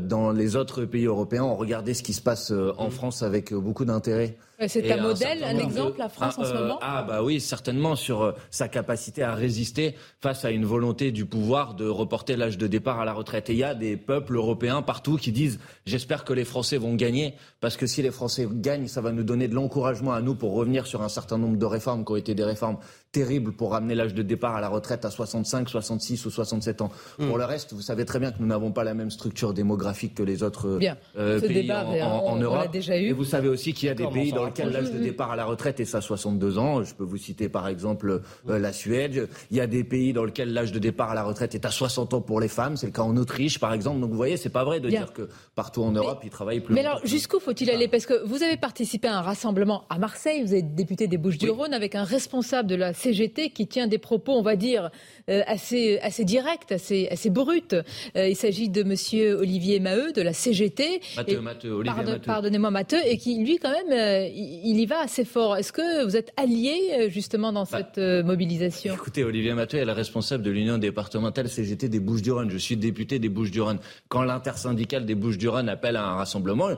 dans 0.00 0.32
les 0.32 0.56
autres 0.56 0.84
pays 0.84 1.06
européens, 1.06 1.44
on 1.44 1.56
regardait 1.56 1.94
ce 1.94 2.02
qui 2.02 2.12
se 2.12 2.22
passe 2.22 2.52
euh, 2.52 2.72
en 2.78 2.88
mm. 2.88 2.92
France 2.92 3.22
avec 3.22 3.52
euh, 3.52 3.58
beaucoup 3.58 3.84
d'intérêt. 3.84 4.36
C'est 4.68 4.90
un 4.92 5.02
modèle, 5.02 5.44
un, 5.44 5.58
exemple, 5.58 5.98
la 5.98 6.08
France 6.08 6.38
en 6.38 6.44
ce 6.44 6.52
moment 6.52 6.78
Ah 6.80 7.02
bah 7.02 7.22
oui, 7.22 7.40
certainement 7.40 7.96
sur 7.96 8.34
sa 8.50 8.68
capacité 8.68 9.22
à 9.22 9.34
résister 9.34 9.94
face 10.20 10.44
à 10.44 10.50
une 10.50 10.64
volonté 10.64 11.12
du 11.12 11.24
pouvoir 11.24 11.74
de 11.74 11.88
reporter 11.88 12.36
l'âge 12.36 12.58
de 12.58 12.66
départ 12.66 13.00
à 13.00 13.04
la 13.04 13.12
retraite. 13.12 13.50
Et 13.50 13.52
il 13.52 13.58
y 13.58 13.64
a 13.64 13.74
des 13.74 13.96
peuples 13.96 14.36
européens 14.36 14.82
partout 14.82 15.16
qui 15.16 15.32
disent 15.32 15.58
j'espère 15.86 16.24
que 16.24 16.32
les 16.32 16.44
Français 16.44 16.76
vont 16.76 16.94
gagner 16.94 17.34
parce 17.60 17.76
que 17.76 17.86
si 17.86 18.02
les 18.02 18.10
Français 18.10 18.48
gagnent, 18.50 18.88
ça 18.88 19.00
va 19.00 19.12
nous 19.12 19.24
donner 19.24 19.48
de 19.48 19.54
l'encouragement 19.54 20.12
à 20.12 20.20
nous 20.20 20.34
pour 20.34 20.54
revenir 20.54 20.86
sur 20.86 21.02
un 21.02 21.08
certain 21.08 21.38
nombre 21.38 21.56
de 21.56 21.66
réformes 21.66 22.04
qui 22.04 22.12
ont 22.12 22.16
été 22.16 22.34
des 22.34 22.44
réformes 22.44 22.78
terribles 23.12 23.52
pour 23.52 23.72
ramener 23.72 23.94
l'âge 23.94 24.14
de 24.14 24.22
départ 24.22 24.56
à 24.56 24.60
la 24.60 24.68
retraite 24.68 25.04
à 25.04 25.10
65, 25.10 25.68
66 25.68 26.24
ou 26.26 26.30
67 26.30 26.80
ans. 26.80 26.90
Mm. 27.18 27.28
Pour 27.28 27.38
le 27.38 27.44
reste, 27.44 27.72
vous 27.72 27.82
savez 27.82 28.04
très 28.04 28.18
bien 28.18 28.32
que 28.32 28.38
nous 28.40 28.46
n'avons 28.46 28.72
pas 28.72 28.84
la 28.84 28.94
même 28.94 29.10
structure 29.10 29.52
démographique 29.52 30.14
que 30.14 30.22
les 30.22 30.42
autres 30.42 30.78
euh, 31.16 31.40
pays 31.40 31.70
en, 31.70 32.36
Europe. 32.36 32.70
Déjà 32.72 32.98
eu. 32.98 33.08
Et 33.08 33.12
vous 33.12 33.24
savez 33.24 33.48
aussi 33.48 33.74
qu'il 33.74 33.88
y 33.88 33.90
a 33.90 33.94
des 33.94 34.06
pays 34.06 34.32
dans 34.32 34.44
lesquels 34.52 34.72
l'âge 34.72 34.92
de 34.92 34.98
départ 34.98 35.32
à 35.32 35.36
la 35.36 35.44
retraite 35.44 35.80
est 35.80 35.94
à 35.94 36.00
62 36.00 36.58
ans. 36.58 36.82
Je 36.84 36.94
peux 36.94 37.04
vous 37.04 37.16
citer 37.16 37.48
par 37.48 37.68
exemple 37.68 38.20
euh, 38.48 38.58
la 38.58 38.72
Suède. 38.72 39.28
Il 39.50 39.56
y 39.56 39.60
a 39.60 39.66
des 39.66 39.84
pays 39.84 40.12
dans 40.12 40.24
lesquels 40.24 40.52
l'âge 40.52 40.72
de 40.72 40.78
départ 40.78 41.10
à 41.10 41.14
la 41.14 41.22
retraite 41.22 41.54
est 41.54 41.64
à 41.64 41.70
60 41.70 42.14
ans 42.14 42.20
pour 42.20 42.40
les 42.40 42.48
femmes. 42.48 42.76
C'est 42.76 42.86
le 42.86 42.92
cas 42.92 43.02
en 43.02 43.16
Autriche 43.16 43.58
par 43.58 43.72
exemple. 43.72 44.00
Donc 44.00 44.10
vous 44.10 44.16
voyez, 44.16 44.36
c'est 44.36 44.50
pas 44.50 44.64
vrai 44.64 44.80
de 44.80 44.88
dire 44.88 45.12
que 45.12 45.28
partout 45.54 45.82
en 45.82 45.92
Europe, 45.92 46.20
ils 46.24 46.30
travaillent 46.30 46.60
plus. 46.60 46.74
Mais 46.74 46.84
alors 46.84 47.00
jusqu'où 47.04 47.40
faut-il 47.40 47.70
aller? 47.70 47.88
Parce 47.88 48.06
que 48.06 48.24
vous 48.26 48.42
avez 48.42 48.56
participé 48.56 49.08
à 49.08 49.18
un 49.18 49.22
rassemblement 49.22 49.84
à 49.90 49.98
Marseille. 49.98 50.42
Vous 50.42 50.54
êtes 50.54 50.74
député 50.74 51.06
des 51.06 51.18
Bouches-du-Rhône 51.18 51.74
avec 51.74 51.94
un 51.94 52.04
responsable 52.04 52.68
de 52.68 52.74
la 52.74 52.94
CGT 52.94 53.50
qui 53.50 53.66
tient 53.66 53.86
des 53.86 53.98
propos, 53.98 54.32
on 54.32 54.42
va 54.42 54.56
dire, 54.56 54.90
euh, 55.28 55.42
assez, 55.46 55.98
assez 56.00 56.24
directs, 56.24 56.70
assez, 56.70 57.08
assez 57.10 57.30
bruts. 57.30 57.62
Euh, 58.16 58.28
il 58.28 58.36
s'agit 58.36 58.68
de 58.68 58.82
Monsieur 58.82 59.34
Olivier 59.38 59.80
Maheu 59.80 60.12
de 60.12 60.22
la 60.22 60.32
CGT. 60.32 61.00
Pardonnez-moi, 62.26 62.70
Matteux, 62.70 63.00
et 63.04 63.18
qui, 63.18 63.42
lui, 63.42 63.58
quand 63.58 63.70
même, 63.70 63.92
euh, 63.92 64.28
il, 64.42 64.80
y 64.80 64.86
va 64.86 65.00
assez 65.00 65.24
fort. 65.24 65.56
Est-ce 65.56 65.72
que 65.72 66.04
vous 66.04 66.16
êtes 66.16 66.32
allié, 66.36 67.08
justement, 67.10 67.52
dans 67.52 67.64
bah, 67.64 67.78
cette 67.78 68.24
mobilisation? 68.24 68.94
Écoutez, 68.94 69.24
Olivier 69.24 69.54
Matteux 69.54 69.78
est 69.78 69.84
la 69.84 69.94
responsable 69.94 70.42
de 70.42 70.50
l'Union 70.50 70.78
départementale 70.78 71.48
CGT 71.48 71.88
des 71.88 72.00
Bouches-du-Rhône. 72.00 72.50
Je 72.50 72.58
suis 72.58 72.76
député 72.76 73.18
des 73.18 73.28
Bouches-du-Rhône. 73.28 73.78
Quand 74.08 74.22
l'intersyndicale 74.22 75.06
des 75.06 75.14
Bouches-du-Rhône 75.14 75.68
appelle 75.68 75.96
à 75.96 76.04
un 76.04 76.14
rassemblement 76.14 76.68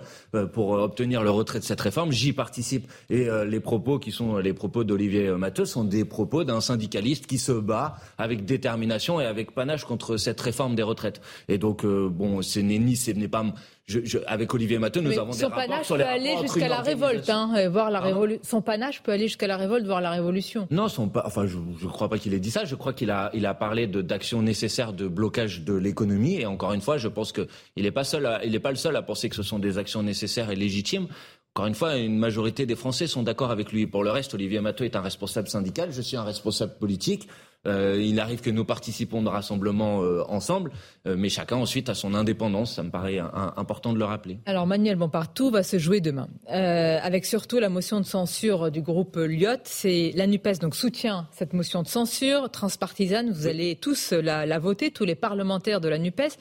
pour 0.52 0.71
obtenir 0.71 1.23
le 1.23 1.30
retrait 1.30 1.59
de 1.59 1.64
cette 1.64 1.80
réforme, 1.80 2.12
j'y 2.12 2.33
participe. 2.33 2.90
Et 3.11 3.28
les 3.47 3.61
propos 3.61 3.99
qui 3.99 4.12
sont 4.12 4.38
les 4.38 4.52
propos 4.52 4.85
d'Olivier 4.85 5.30
Matteux 5.33 5.64
sont 5.64 5.85
des 5.85 6.04
propos 6.04 6.44
d'un 6.44 6.61
syndicaliste 6.61 7.26
qui 7.26 7.38
se 7.38 7.52
bat 7.52 7.97
avec 8.18 8.44
détermination 8.44 9.21
et 9.21 9.26
avec 9.26 9.52
panache 9.52 9.85
contre 9.85 10.16
cette 10.16 10.40
réforme 10.40 10.75
des 10.75 10.83
retraites. 10.83 11.21
Et 11.49 11.59
donc, 11.59 11.85
euh, 11.85 12.09
bon, 12.09 12.42
ce 12.42 12.61
n'est 12.61 12.78
ni, 12.78 12.97
ce 12.97 13.11
n'est 13.11 13.28
pas. 13.28 13.44
Je, 13.86 14.18
avec 14.26 14.54
Olivier 14.54 14.78
Matteux, 14.78 15.02
nous 15.02 15.18
avons 15.18 15.32
des 15.32 15.44
rapports 15.44 15.84
sur 15.84 15.98
les 15.98 16.04
peut 16.04 16.10
aller 16.10 16.36
jusqu'à 16.40 16.68
la 16.68 16.80
révolte, 16.80 17.28
hein, 17.28 17.68
voir 17.68 17.90
la 17.90 18.00
révolution. 18.00 18.40
Son 18.42 18.62
panache 18.62 19.02
peut 19.02 19.12
aller 19.12 19.28
jusqu'à 19.28 19.46
la 19.46 19.58
révolte, 19.58 19.84
voir 19.84 20.00
la 20.00 20.10
révolution. 20.10 20.66
Non, 20.70 20.88
son 20.88 21.12
enfin, 21.22 21.46
je 21.46 21.58
ne 21.58 21.90
crois 21.90 22.08
pas 22.08 22.16
qu'il 22.16 22.32
ait 22.32 22.40
dit 22.40 22.50
ça. 22.50 22.64
Je 22.64 22.76
crois 22.76 22.94
qu'il 22.94 23.10
a, 23.10 23.30
il 23.34 23.44
a 23.44 23.52
parlé 23.52 23.86
d'actions 23.86 24.40
nécessaires 24.40 24.94
de 24.94 25.06
blocage 25.06 25.64
de 25.64 25.74
l'économie. 25.74 26.40
Et 26.40 26.46
encore 26.46 26.72
une 26.72 26.80
fois, 26.80 26.96
je 26.96 27.08
pense 27.08 27.32
qu'il 27.32 27.46
n'est 27.76 27.90
pas 27.90 28.04
seul, 28.04 28.40
il 28.42 28.52
n'est 28.52 28.58
pas 28.58 28.70
le 28.70 28.76
seul 28.76 28.96
à 28.96 29.02
penser 29.02 29.28
que 29.28 29.36
ce 29.36 29.42
sont 29.42 29.58
des 29.58 29.76
actions 29.76 30.02
nécessaires 30.02 30.50
et 30.50 30.56
légitimes 30.56 31.08
encore 31.56 31.68
une 31.68 31.76
fois, 31.76 31.96
une 31.96 32.18
majorité 32.18 32.66
des 32.66 32.75
Français 32.75 33.06
sont 33.06 33.23
d'accord 33.23 33.52
avec 33.52 33.70
lui. 33.70 33.87
Pour 33.87 34.02
le 34.02 34.11
reste, 34.11 34.34
Olivier 34.34 34.61
Matteau 34.61 34.82
est 34.82 34.96
un 34.96 35.00
responsable 35.00 35.46
syndical, 35.46 35.92
je 35.92 36.02
suis 36.02 36.16
un 36.16 36.25
responsable 36.25 36.75
politique. 36.80 37.28
Euh, 37.64 37.96
il 38.02 38.18
arrive 38.18 38.40
que 38.40 38.50
nous 38.50 38.64
participons 38.64 39.23
de 39.23 39.28
rassemblements 39.28 40.02
euh, 40.02 40.25
ensemble, 40.26 40.73
euh, 41.06 41.14
mais 41.16 41.28
chacun 41.28 41.54
ensuite 41.54 41.88
a 41.88 41.94
son 41.94 42.12
indépendance. 42.12 42.75
Ça 42.75 42.82
me 42.82 42.90
paraît 42.90 43.20
important 43.20 43.92
de 43.92 44.00
le 44.00 44.04
rappeler. 44.04 44.40
Alors 44.46 44.66
Manuel 44.66 44.96
Bompard, 44.96 45.32
va 45.52 45.62
se 45.62 45.78
jouer 45.78 46.00
demain, 46.00 46.28
avec 46.49 47.25
surtout 47.25 47.61
la 47.61 47.68
motion 47.68 48.00
de 48.00 48.04
censure 48.04 48.73
du 48.73 48.82
groupe 48.82 49.14
Lyot. 49.14 49.62
C'est 49.62 50.11
la 50.16 50.26
Nupes 50.26 50.58
donc 50.61 50.75
soutient 50.75 51.28
cette 51.30 51.52
motion 51.52 51.84
de 51.84 51.88
censure 51.88 52.50
transpartisane. 52.50 53.30
Vous 53.30 53.46
allez 53.46 53.76
tous 53.76 54.11
la, 54.11 54.44
la 54.44 54.58
voter, 54.58 54.90
tous 54.90 55.04
les 55.04 55.14
parlementaires 55.14 55.80
de 55.80 55.88
la 55.88 55.99
Nupes. 55.99 56.37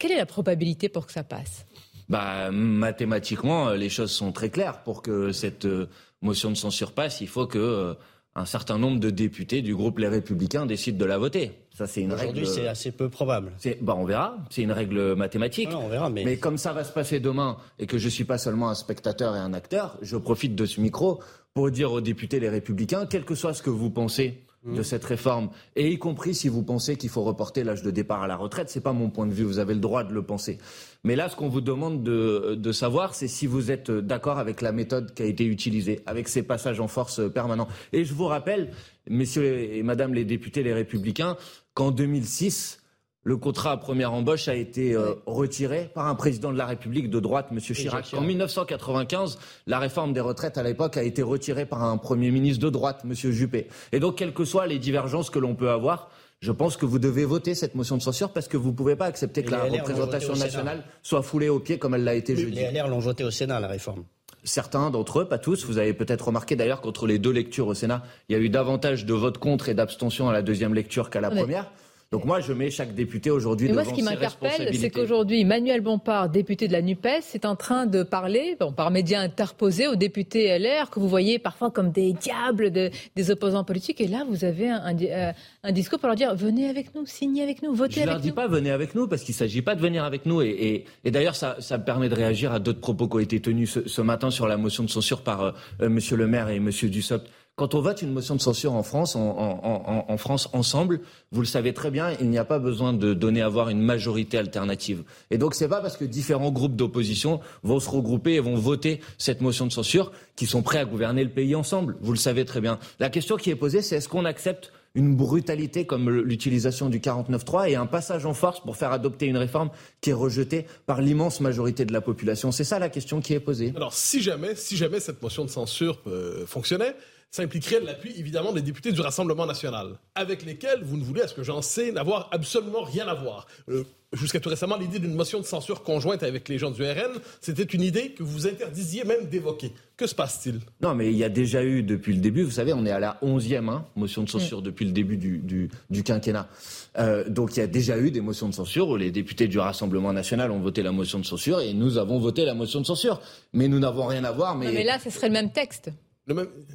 Quelle 0.00 0.10
est 0.10 0.16
la 0.16 0.26
probabilité 0.26 0.88
pour 0.88 1.06
que 1.06 1.12
ça 1.12 1.22
passe? 1.22 1.64
Bah, 2.12 2.50
mathématiquement, 2.50 3.70
les 3.70 3.88
choses 3.88 4.10
sont 4.10 4.32
très 4.32 4.50
claires. 4.50 4.82
Pour 4.82 5.00
que 5.00 5.32
cette 5.32 5.64
euh, 5.64 5.88
motion 6.20 6.50
de 6.50 6.56
censure 6.56 6.92
passe, 6.92 7.22
il 7.22 7.26
faut 7.26 7.46
que 7.46 7.58
euh, 7.58 7.94
un 8.34 8.44
certain 8.44 8.76
nombre 8.76 9.00
de 9.00 9.08
députés 9.08 9.62
du 9.62 9.74
groupe 9.74 9.98
Les 9.98 10.08
Républicains 10.08 10.66
décident 10.66 10.98
de 10.98 11.06
la 11.06 11.16
voter. 11.16 11.52
Ça, 11.74 11.86
c'est 11.86 12.02
une 12.02 12.12
Aujourd'hui, 12.12 12.46
c'est 12.46 12.68
assez 12.68 12.92
peu 12.92 13.08
probable. 13.08 13.52
Bah, 13.80 13.94
on 13.96 14.04
verra. 14.04 14.36
C'est 14.50 14.60
une 14.60 14.72
règle 14.72 15.14
mathématique. 15.14 15.70
on 15.72 15.88
verra, 15.88 16.10
mais... 16.10 16.22
mais... 16.22 16.36
comme 16.36 16.58
ça 16.58 16.74
va 16.74 16.84
se 16.84 16.92
passer 16.92 17.18
demain 17.18 17.56
et 17.78 17.86
que 17.86 17.96
je 17.96 18.10
suis 18.10 18.24
pas 18.24 18.36
seulement 18.36 18.68
un 18.68 18.74
spectateur 18.74 19.34
et 19.34 19.38
un 19.38 19.54
acteur, 19.54 19.96
je 20.02 20.18
profite 20.18 20.54
de 20.54 20.66
ce 20.66 20.82
micro 20.82 21.22
pour 21.54 21.70
dire 21.70 21.92
aux 21.92 22.02
députés 22.02 22.40
Les 22.40 22.50
Républicains, 22.50 23.06
quel 23.06 23.24
que 23.24 23.34
soit 23.34 23.54
ce 23.54 23.62
que 23.62 23.70
vous 23.70 23.88
pensez 23.88 24.44
de 24.64 24.80
mmh. 24.80 24.84
cette 24.84 25.04
réforme, 25.04 25.50
et 25.74 25.90
y 25.90 25.98
compris 25.98 26.34
si 26.34 26.48
vous 26.48 26.62
pensez 26.62 26.96
qu'il 26.96 27.10
faut 27.10 27.22
reporter 27.22 27.64
l'âge 27.64 27.82
de 27.82 27.90
départ 27.90 28.22
à 28.22 28.26
la 28.28 28.36
retraite, 28.36 28.68
c'est 28.68 28.80
pas 28.80 28.92
mon 28.92 29.10
point 29.10 29.26
de 29.26 29.32
vue, 29.32 29.44
vous 29.44 29.58
avez 29.58 29.74
le 29.74 29.80
droit 29.80 30.04
de 30.04 30.14
le 30.14 30.22
penser. 30.22 30.58
Mais 31.02 31.16
là, 31.16 31.28
ce 31.28 31.34
qu'on 31.34 31.48
vous 31.48 31.60
demande 31.60 32.04
de, 32.04 32.54
de 32.54 32.72
savoir, 32.72 33.14
c'est 33.14 33.26
si 33.26 33.46
vous 33.46 33.70
êtes 33.72 33.90
d'accord 33.90 34.38
avec 34.38 34.60
la 34.60 34.70
méthode 34.70 35.14
qui 35.14 35.22
a 35.22 35.26
été 35.26 35.44
utilisée, 35.44 36.00
avec 36.06 36.28
ces 36.28 36.44
passages 36.44 36.78
en 36.78 36.88
force 36.88 37.20
permanents. 37.32 37.68
Et 37.92 38.04
je 38.04 38.14
vous 38.14 38.26
rappelle, 38.26 38.70
messieurs 39.08 39.44
et 39.44 39.82
madame 39.82 40.14
les 40.14 40.24
députés, 40.24 40.62
les 40.62 40.74
républicains, 40.74 41.36
qu'en 41.74 41.90
2006, 41.90 42.81
le 43.24 43.36
contrat 43.36 43.72
à 43.72 43.76
première 43.76 44.12
embauche 44.12 44.48
a 44.48 44.54
été 44.54 44.94
euh, 44.94 45.14
retiré 45.26 45.90
par 45.94 46.06
un 46.06 46.14
président 46.14 46.52
de 46.52 46.58
la 46.58 46.66
République 46.66 47.08
de 47.08 47.20
droite, 47.20 47.48
M. 47.52 47.60
Chirac. 47.60 48.12
En 48.14 48.20
1995, 48.20 49.38
la 49.66 49.78
réforme 49.78 50.12
des 50.12 50.20
retraites 50.20 50.58
à 50.58 50.62
l'époque 50.62 50.96
a 50.96 51.02
été 51.02 51.22
retirée 51.22 51.66
par 51.66 51.84
un 51.84 51.96
Premier 51.98 52.30
ministre 52.30 52.64
de 52.64 52.70
droite, 52.70 53.02
M. 53.04 53.14
Juppé. 53.14 53.68
Et 53.92 54.00
donc, 54.00 54.16
quelles 54.16 54.34
que 54.34 54.44
soient 54.44 54.66
les 54.66 54.78
divergences 54.78 55.30
que 55.30 55.38
l'on 55.38 55.54
peut 55.54 55.70
avoir, 55.70 56.10
je 56.40 56.50
pense 56.50 56.76
que 56.76 56.84
vous 56.84 56.98
devez 56.98 57.24
voter 57.24 57.54
cette 57.54 57.76
motion 57.76 57.96
de 57.96 58.02
censure 58.02 58.32
parce 58.32 58.48
que 58.48 58.56
vous 58.56 58.70
ne 58.70 58.74
pouvez 58.74 58.96
pas 58.96 59.06
accepter 59.06 59.44
que 59.44 59.52
la 59.52 59.62
représentation 59.62 60.34
nationale 60.34 60.82
soit 61.02 61.22
foulée 61.22 61.48
au 61.48 61.60
pied 61.60 61.78
comme 61.78 61.94
elle 61.94 62.02
l'a 62.02 62.14
été 62.14 62.34
jeudi. 62.34 62.56
Les 62.56 62.72
LR 62.72 62.88
l'ont 62.88 62.98
voté 62.98 63.22
au 63.22 63.30
Sénat, 63.30 63.60
la 63.60 63.68
réforme. 63.68 64.04
Certains 64.42 64.90
d'entre 64.90 65.20
eux, 65.20 65.24
pas 65.28 65.38
tous. 65.38 65.64
Vous 65.64 65.78
avez 65.78 65.92
peut-être 65.92 66.26
remarqué 66.26 66.56
d'ailleurs 66.56 66.80
qu'entre 66.80 67.06
les 67.06 67.20
deux 67.20 67.30
lectures 67.30 67.68
au 67.68 67.74
Sénat, 67.74 68.02
il 68.28 68.32
y 68.32 68.34
a 68.34 68.40
eu 68.40 68.48
davantage 68.48 69.06
de 69.06 69.14
votes 69.14 69.38
contre 69.38 69.68
et 69.68 69.74
d'abstention 69.74 70.28
à 70.28 70.32
la 70.32 70.42
deuxième 70.42 70.74
lecture 70.74 71.10
qu'à 71.10 71.20
la 71.20 71.30
première. 71.30 71.70
Donc 72.12 72.26
moi, 72.26 72.40
je 72.40 72.52
mets 72.52 72.70
chaque 72.70 72.94
député 72.94 73.30
aujourd'hui 73.30 73.68
devant 73.68 73.82
moi, 73.82 73.90
ce 73.90 73.94
qui 73.96 74.02
m'interpelle, 74.02 74.68
c'est 74.76 74.90
qu'aujourd'hui, 74.90 75.46
Manuel 75.46 75.80
Bompard, 75.80 76.28
député 76.28 76.68
de 76.68 76.72
la 76.72 76.82
NUPES, 76.82 77.34
est 77.34 77.46
en 77.46 77.56
train 77.56 77.86
de 77.86 78.02
parler, 78.02 78.54
bon, 78.60 78.70
par 78.70 78.90
médias 78.90 79.20
interposés, 79.20 79.88
aux 79.88 79.96
députés 79.96 80.58
LR, 80.58 80.90
que 80.90 81.00
vous 81.00 81.08
voyez 81.08 81.38
parfois 81.38 81.70
comme 81.70 81.90
des 81.90 82.12
diables 82.12 82.70
des 82.70 83.30
opposants 83.30 83.64
politiques. 83.64 84.02
Et 84.02 84.08
là, 84.08 84.26
vous 84.28 84.44
avez 84.44 84.68
un, 84.68 84.94
euh, 85.00 85.32
un, 85.62 85.72
discours 85.72 85.98
pour 85.98 86.08
leur 86.08 86.16
dire, 86.16 86.34
venez 86.34 86.68
avec 86.68 86.94
nous, 86.94 87.06
signez 87.06 87.42
avec 87.42 87.62
nous, 87.62 87.74
votez 87.74 88.02
avec 88.02 88.04
nous. 88.04 88.04
Je 88.04 88.06
ne 88.08 88.10
leur 88.10 88.20
dis 88.20 88.32
pas, 88.32 88.46
venez 88.46 88.70
avec 88.70 88.94
nous, 88.94 89.08
parce 89.08 89.22
qu'il 89.22 89.32
ne 89.32 89.38
s'agit 89.38 89.62
pas 89.62 89.74
de 89.74 89.80
venir 89.80 90.04
avec 90.04 90.26
nous. 90.26 90.42
Et, 90.42 90.84
et, 91.04 91.10
d'ailleurs, 91.10 91.34
ça, 91.34 91.56
ça, 91.60 91.78
me 91.78 91.84
permet 91.84 92.10
de 92.10 92.14
réagir 92.14 92.52
à 92.52 92.58
d'autres 92.58 92.80
propos 92.80 93.08
qui 93.08 93.16
ont 93.16 93.20
été 93.20 93.40
tenus 93.40 93.78
ce, 93.86 94.02
matin 94.02 94.30
sur 94.30 94.46
la 94.46 94.58
motion 94.58 94.84
de 94.84 94.90
censure 94.90 95.22
par 95.22 95.40
euh, 95.40 95.52
euh, 95.80 95.88
Monsieur 95.88 96.18
le 96.18 96.26
maire 96.26 96.50
et 96.50 96.60
Monsieur 96.60 96.90
Dussopt. 96.90 97.26
Quand 97.56 97.74
on 97.74 97.82
vote 97.82 98.00
une 98.00 98.12
motion 98.12 98.34
de 98.34 98.40
censure 98.40 98.72
en 98.72 98.82
France, 98.82 99.14
en, 99.14 100.16
France 100.16 100.48
ensemble, 100.54 101.00
vous 101.32 101.42
le 101.42 101.46
savez 101.46 101.74
très 101.74 101.90
bien, 101.90 102.12
il 102.18 102.30
n'y 102.30 102.38
a 102.38 102.46
pas 102.46 102.58
besoin 102.58 102.94
de 102.94 103.12
donner 103.12 103.42
à 103.42 103.48
voir 103.50 103.68
une 103.68 103.82
majorité 103.82 104.38
alternative. 104.38 105.04
Et 105.30 105.36
donc 105.36 105.54
c'est 105.54 105.68
pas 105.68 105.82
parce 105.82 105.98
que 105.98 106.06
différents 106.06 106.50
groupes 106.50 106.76
d'opposition 106.76 107.40
vont 107.62 107.78
se 107.78 107.90
regrouper 107.90 108.34
et 108.34 108.40
vont 108.40 108.56
voter 108.56 109.00
cette 109.18 109.42
motion 109.42 109.66
de 109.66 109.72
censure 109.72 110.12
qu'ils 110.34 110.48
sont 110.48 110.62
prêts 110.62 110.78
à 110.78 110.86
gouverner 110.86 111.24
le 111.24 111.30
pays 111.30 111.54
ensemble. 111.54 111.98
Vous 112.00 112.12
le 112.12 112.18
savez 112.18 112.46
très 112.46 112.62
bien. 112.62 112.78
La 112.98 113.10
question 113.10 113.36
qui 113.36 113.50
est 113.50 113.54
posée, 113.54 113.82
c'est 113.82 113.96
est-ce 113.96 114.08
qu'on 114.08 114.24
accepte 114.24 114.72
une 114.94 115.14
brutalité 115.14 115.86
comme 115.86 116.10
l'utilisation 116.10 116.88
du 116.88 117.00
49.3 117.00 117.68
et 117.68 117.76
un 117.76 117.86
passage 117.86 118.26
en 118.26 118.34
force 118.34 118.60
pour 118.60 118.76
faire 118.76 118.92
adopter 118.92 119.26
une 119.26 119.36
réforme 119.36 119.70
qui 120.00 120.10
est 120.10 120.14
rejetée 120.14 120.66
par 120.86 121.00
l'immense 121.00 121.40
majorité 121.40 121.84
de 121.84 121.92
la 121.92 122.00
population? 122.00 122.50
C'est 122.50 122.64
ça 122.64 122.78
la 122.78 122.88
question 122.88 123.20
qui 123.20 123.34
est 123.34 123.40
posée. 123.40 123.72
Alors 123.76 123.92
si 123.92 124.22
jamais, 124.22 124.54
si 124.54 124.76
jamais 124.76 125.00
cette 125.00 125.22
motion 125.22 125.44
de 125.44 125.50
censure 125.50 126.00
euh, 126.06 126.46
fonctionnait, 126.46 126.94
ça 127.32 127.42
impliquerait 127.42 127.80
l'appui 127.80 128.12
évidemment 128.18 128.52
des 128.52 128.60
députés 128.60 128.92
du 128.92 129.00
Rassemblement 129.00 129.46
national, 129.46 129.98
avec 130.14 130.44
lesquels 130.44 130.82
vous 130.82 130.98
ne 130.98 131.02
voulez, 131.02 131.22
à 131.22 131.28
ce 131.28 131.32
que 131.34 131.42
j'en 131.42 131.62
sais, 131.62 131.90
n'avoir 131.90 132.28
absolument 132.30 132.82
rien 132.82 133.08
à 133.08 133.14
voir. 133.14 133.46
Euh, 133.70 133.84
jusqu'à 134.12 134.38
tout 134.38 134.50
récemment, 134.50 134.76
l'idée 134.76 134.98
d'une 134.98 135.14
motion 135.14 135.40
de 135.40 135.46
censure 135.46 135.82
conjointe 135.82 136.22
avec 136.22 136.50
les 136.50 136.58
gens 136.58 136.70
du 136.70 136.82
RN, 136.82 137.18
c'était 137.40 137.62
une 137.62 137.80
idée 137.80 138.10
que 138.10 138.22
vous 138.22 138.46
interdisiez 138.46 139.04
même 139.04 139.30
d'évoquer. 139.30 139.72
Que 139.96 140.06
se 140.06 140.14
passe-t-il? 140.14 140.60
Non, 140.82 140.94
mais 140.94 141.10
il 141.10 141.16
y 141.16 141.24
a 141.24 141.30
déjà 141.30 141.64
eu 141.64 141.82
depuis 141.82 142.12
le 142.12 142.20
début, 142.20 142.42
vous 142.42 142.50
savez, 142.50 142.74
on 142.74 142.84
est 142.84 142.90
à 142.90 143.00
la 143.00 143.18
11e 143.22 143.70
hein, 143.70 143.86
motion 143.96 144.24
de 144.24 144.28
censure 144.28 144.60
mm. 144.60 144.64
depuis 144.64 144.84
le 144.84 144.92
début 144.92 145.16
du, 145.16 145.70
du, 145.88 146.02
quinquennat. 146.02 146.50
Euh, 146.98 147.26
donc 147.30 147.56
il 147.56 147.60
y 147.60 147.62
a 147.62 147.66
déjà 147.66 147.96
eu 147.96 148.10
des 148.10 148.20
motions 148.20 148.50
de 148.50 148.54
censure 148.54 148.90
où 148.90 148.96
les 148.96 149.10
députés 149.10 149.48
du 149.48 149.58
Rassemblement 149.58 150.12
national 150.12 150.50
ont 150.50 150.60
voté 150.60 150.82
la 150.82 150.92
motion 150.92 151.18
de 151.18 151.24
censure 151.24 151.62
et 151.62 151.72
nous 151.72 151.96
avons 151.96 152.18
voté 152.18 152.44
la 152.44 152.52
motion 152.52 152.82
de 152.82 152.86
censure. 152.86 153.22
Mais 153.54 153.68
nous 153.68 153.78
n'avons 153.78 154.04
rien 154.04 154.24
à 154.24 154.32
voir. 154.32 154.54
Mais, 154.54 154.70
mais 154.70 154.84
là, 154.84 154.98
ce 154.98 155.08
serait 155.08 155.28
le 155.28 155.32
même 155.32 155.52
texte. 155.52 155.90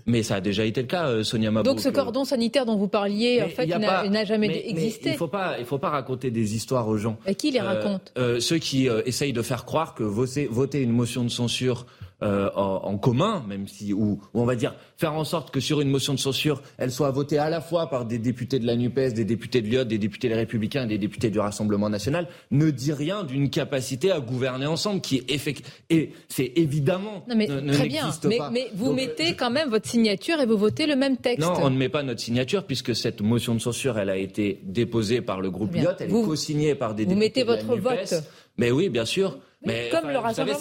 Mais 0.06 0.24
ça 0.24 0.36
a 0.36 0.42
déjà 0.42 0.66
été 0.66 0.82
le 0.82 0.88
cas, 0.88 1.08
euh, 1.08 1.24
Sonia 1.24 1.52
Mabrouk. 1.52 1.76
Donc 1.76 1.82
ce 1.82 1.90
cordon 1.90 2.26
sanitaire 2.26 2.66
dont 2.66 2.76
vous 2.76 2.88
parliez, 2.90 3.42
en 3.42 3.50
fait, 3.50 3.66
n'a 3.66 4.26
jamais 4.26 4.68
existé. 4.68 5.10
il 5.10 5.12
ne 5.14 5.18
faut 5.18 5.28
pas, 5.28 5.58
il 5.60 5.66
faut 5.66 5.78
pas 5.78 5.90
raconter 5.90 6.32
des 6.32 6.56
histoires 6.56 6.88
aux 6.88 6.98
gens. 6.98 7.18
Et 7.26 7.36
qui 7.36 7.52
les 7.52 7.60
euh, 7.60 7.64
raconte? 7.64 8.12
euh, 8.18 8.40
Ceux 8.40 8.58
qui 8.58 8.88
essayent 9.06 9.34
de 9.34 9.42
faire 9.42 9.66
croire 9.66 9.94
que 9.96 10.04
voter 10.04 10.82
une 10.82 10.92
motion 10.92 11.24
de 11.24 11.30
censure 11.30 11.86
euh, 12.24 12.50
en, 12.56 12.98
commun, 12.98 13.46
même 13.48 13.68
si, 13.68 13.94
ou, 13.94 14.20
on 14.34 14.44
va 14.46 14.56
dire 14.56 14.74
faire 14.98 15.14
en 15.14 15.24
sorte 15.24 15.52
que 15.52 15.60
sur 15.60 15.82
une 15.82 15.90
motion 15.90 16.16
de 16.16 16.20
censure, 16.20 16.64
elle 16.80 16.92
soit 16.92 17.12
votée 17.12 17.38
à 17.38 17.48
la 17.48 17.62
fois 17.62 17.92
par 17.92 18.06
des 18.06 18.18
députés 18.18 18.58
de 18.58 18.66
la 18.66 18.76
NUPES, 18.76 19.14
des 19.14 19.24
députés 19.24 19.62
de 19.62 19.68
l'IOT, 19.68 19.84
des 19.84 20.00
députés 20.00 20.28
des 20.28 20.34
Républicains 20.34 20.86
et 20.86 20.88
des 20.88 20.98
députés 20.98 21.30
du 21.30 21.40
Rassemblement 21.40 21.92
national, 21.92 22.28
ne 22.50 22.72
dit 22.72 22.92
rien 22.92 23.24
d'une 23.24 23.52
capacité 23.52 24.12
à 24.12 24.20
gouverner 24.20 24.66
ensemble 24.66 25.02
qui 25.02 25.18
est 25.18 25.32
effective. 25.32 25.68
Et 25.92 26.12
c'est 26.28 26.54
évidemment 26.56 27.24
non, 27.30 27.36
mais, 27.36 27.46
très 27.46 27.88
bien. 27.88 28.10
Mais, 28.24 28.40
mais, 28.52 28.68
vous 28.74 28.94
mettez 28.94 29.36
quand 29.36 29.52
même 29.52 29.70
votre 29.70 29.88
signature 29.88 30.40
et 30.40 30.48
vous 30.48 30.58
votez 30.58 30.88
le 30.88 30.96
même 30.96 31.18
texte. 31.18 31.48
Non, 31.48 31.54
on 31.62 31.70
ne 31.70 31.78
met 31.78 31.90
pas 31.90 32.02
notre 32.02 32.22
signature 32.22 32.66
puisque 32.66 32.96
cette 32.96 33.22
motion 33.22 33.54
de 33.54 33.60
censure, 33.60 34.00
elle 34.00 34.10
a 34.10 34.18
été 34.18 34.60
déposée 34.64 35.22
par 35.22 35.40
le 35.40 35.52
groupe 35.52 35.76
LIOT, 35.76 35.92
elle 36.00 36.10
est 36.10 36.12
co-signée 36.12 36.74
par 36.74 36.96
des 36.96 37.04
vous 37.04 37.10
députés 37.10 37.26
mettez 37.26 37.44
votre 37.44 37.76
vote. 37.80 38.24
Mais 38.58 38.72
oui, 38.72 38.90
bien 38.90 39.06
sûr. 39.06 39.38
Mais, 39.66 39.90
comme 39.92 40.10
le 40.10 40.20
Rassemblement 40.20 40.60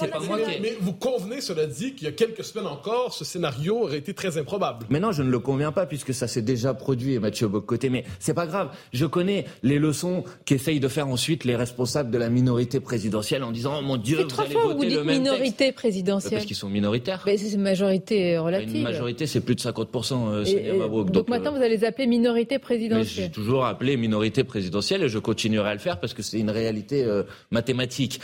Mais 0.62 0.74
vous 0.80 0.94
convenez, 0.94 1.42
cela 1.42 1.66
dit, 1.66 1.94
qu'il 1.94 2.06
y 2.06 2.09
a 2.09 2.12
quelques 2.12 2.42
semaines 2.42 2.66
encore, 2.66 3.12
ce 3.12 3.26
scénario 3.26 3.82
aurait 3.82 3.98
été 3.98 4.14
très 4.14 4.38
improbable. 4.38 4.87
Mais 4.88 5.00
non, 5.00 5.12
je 5.12 5.22
ne 5.22 5.30
le 5.30 5.38
conviens 5.38 5.70
pas, 5.70 5.85
puisque 5.85 6.14
ça 6.14 6.26
s'est 6.26 6.40
déjà 6.40 6.72
produit, 6.72 7.18
Mathieu 7.18 7.46
Bocoté. 7.46 7.90
Mais 7.90 8.04
c'est 8.20 8.32
pas 8.32 8.46
grave. 8.46 8.70
Je 8.94 9.04
connais 9.04 9.44
les 9.62 9.78
leçons 9.78 10.24
qu'essayent 10.46 10.80
de 10.80 10.88
faire 10.88 11.09
ensuite 11.09 11.44
les 11.44 11.56
responsables 11.56 12.11
de 12.11 12.16
la 12.16 12.30
minorité 12.30 12.80
présidentielle 12.80 13.44
en 13.44 13.52
disant, 13.52 13.76
oh 13.78 13.82
mon 13.82 13.98
Dieu, 13.98 14.22
vous 14.22 14.40
allez 14.40 14.54
voter 14.54 14.90
le 14.90 15.04
même 15.04 15.18
minorité 15.18 15.72
présidentielle. 15.72 16.32
Parce 16.32 16.46
qu'ils 16.46 16.56
sont 16.56 16.70
minoritaires. 16.70 17.22
Mais 17.26 17.37
c'est 17.37 17.54
une 17.54 17.62
majorité 17.62 18.38
relative. 18.38 18.76
Une 18.76 18.82
majorité, 18.82 19.26
c'est 19.26 19.42
plus 19.42 19.56
de 19.56 19.61
50%, 19.61 20.28
euh, 20.28 20.44
et, 20.44 20.78
Donc, 20.78 21.11
donc, 21.11 21.28
maintenant, 21.28 21.52
euh, 21.52 21.59
vous 21.59 21.62
allez 21.62 21.76
les 21.76 21.85
appeler 21.85 22.06
minorité 22.06 22.59
présidentielle. 22.59 23.24
J'ai 23.26 23.30
toujours 23.30 23.66
appelé 23.66 23.98
minorité 23.98 24.42
présidentielle 24.42 25.02
et 25.02 25.09
je 25.11 25.18
continuerai 25.18 25.70
à 25.70 25.74
le 25.74 25.80
faire 25.80 26.00
parce 26.00 26.14
que 26.14 26.22
c'est 26.22 26.38
une 26.38 26.50
réalité 26.50 27.04
euh, 27.04 27.24
mathématique. 27.50 28.20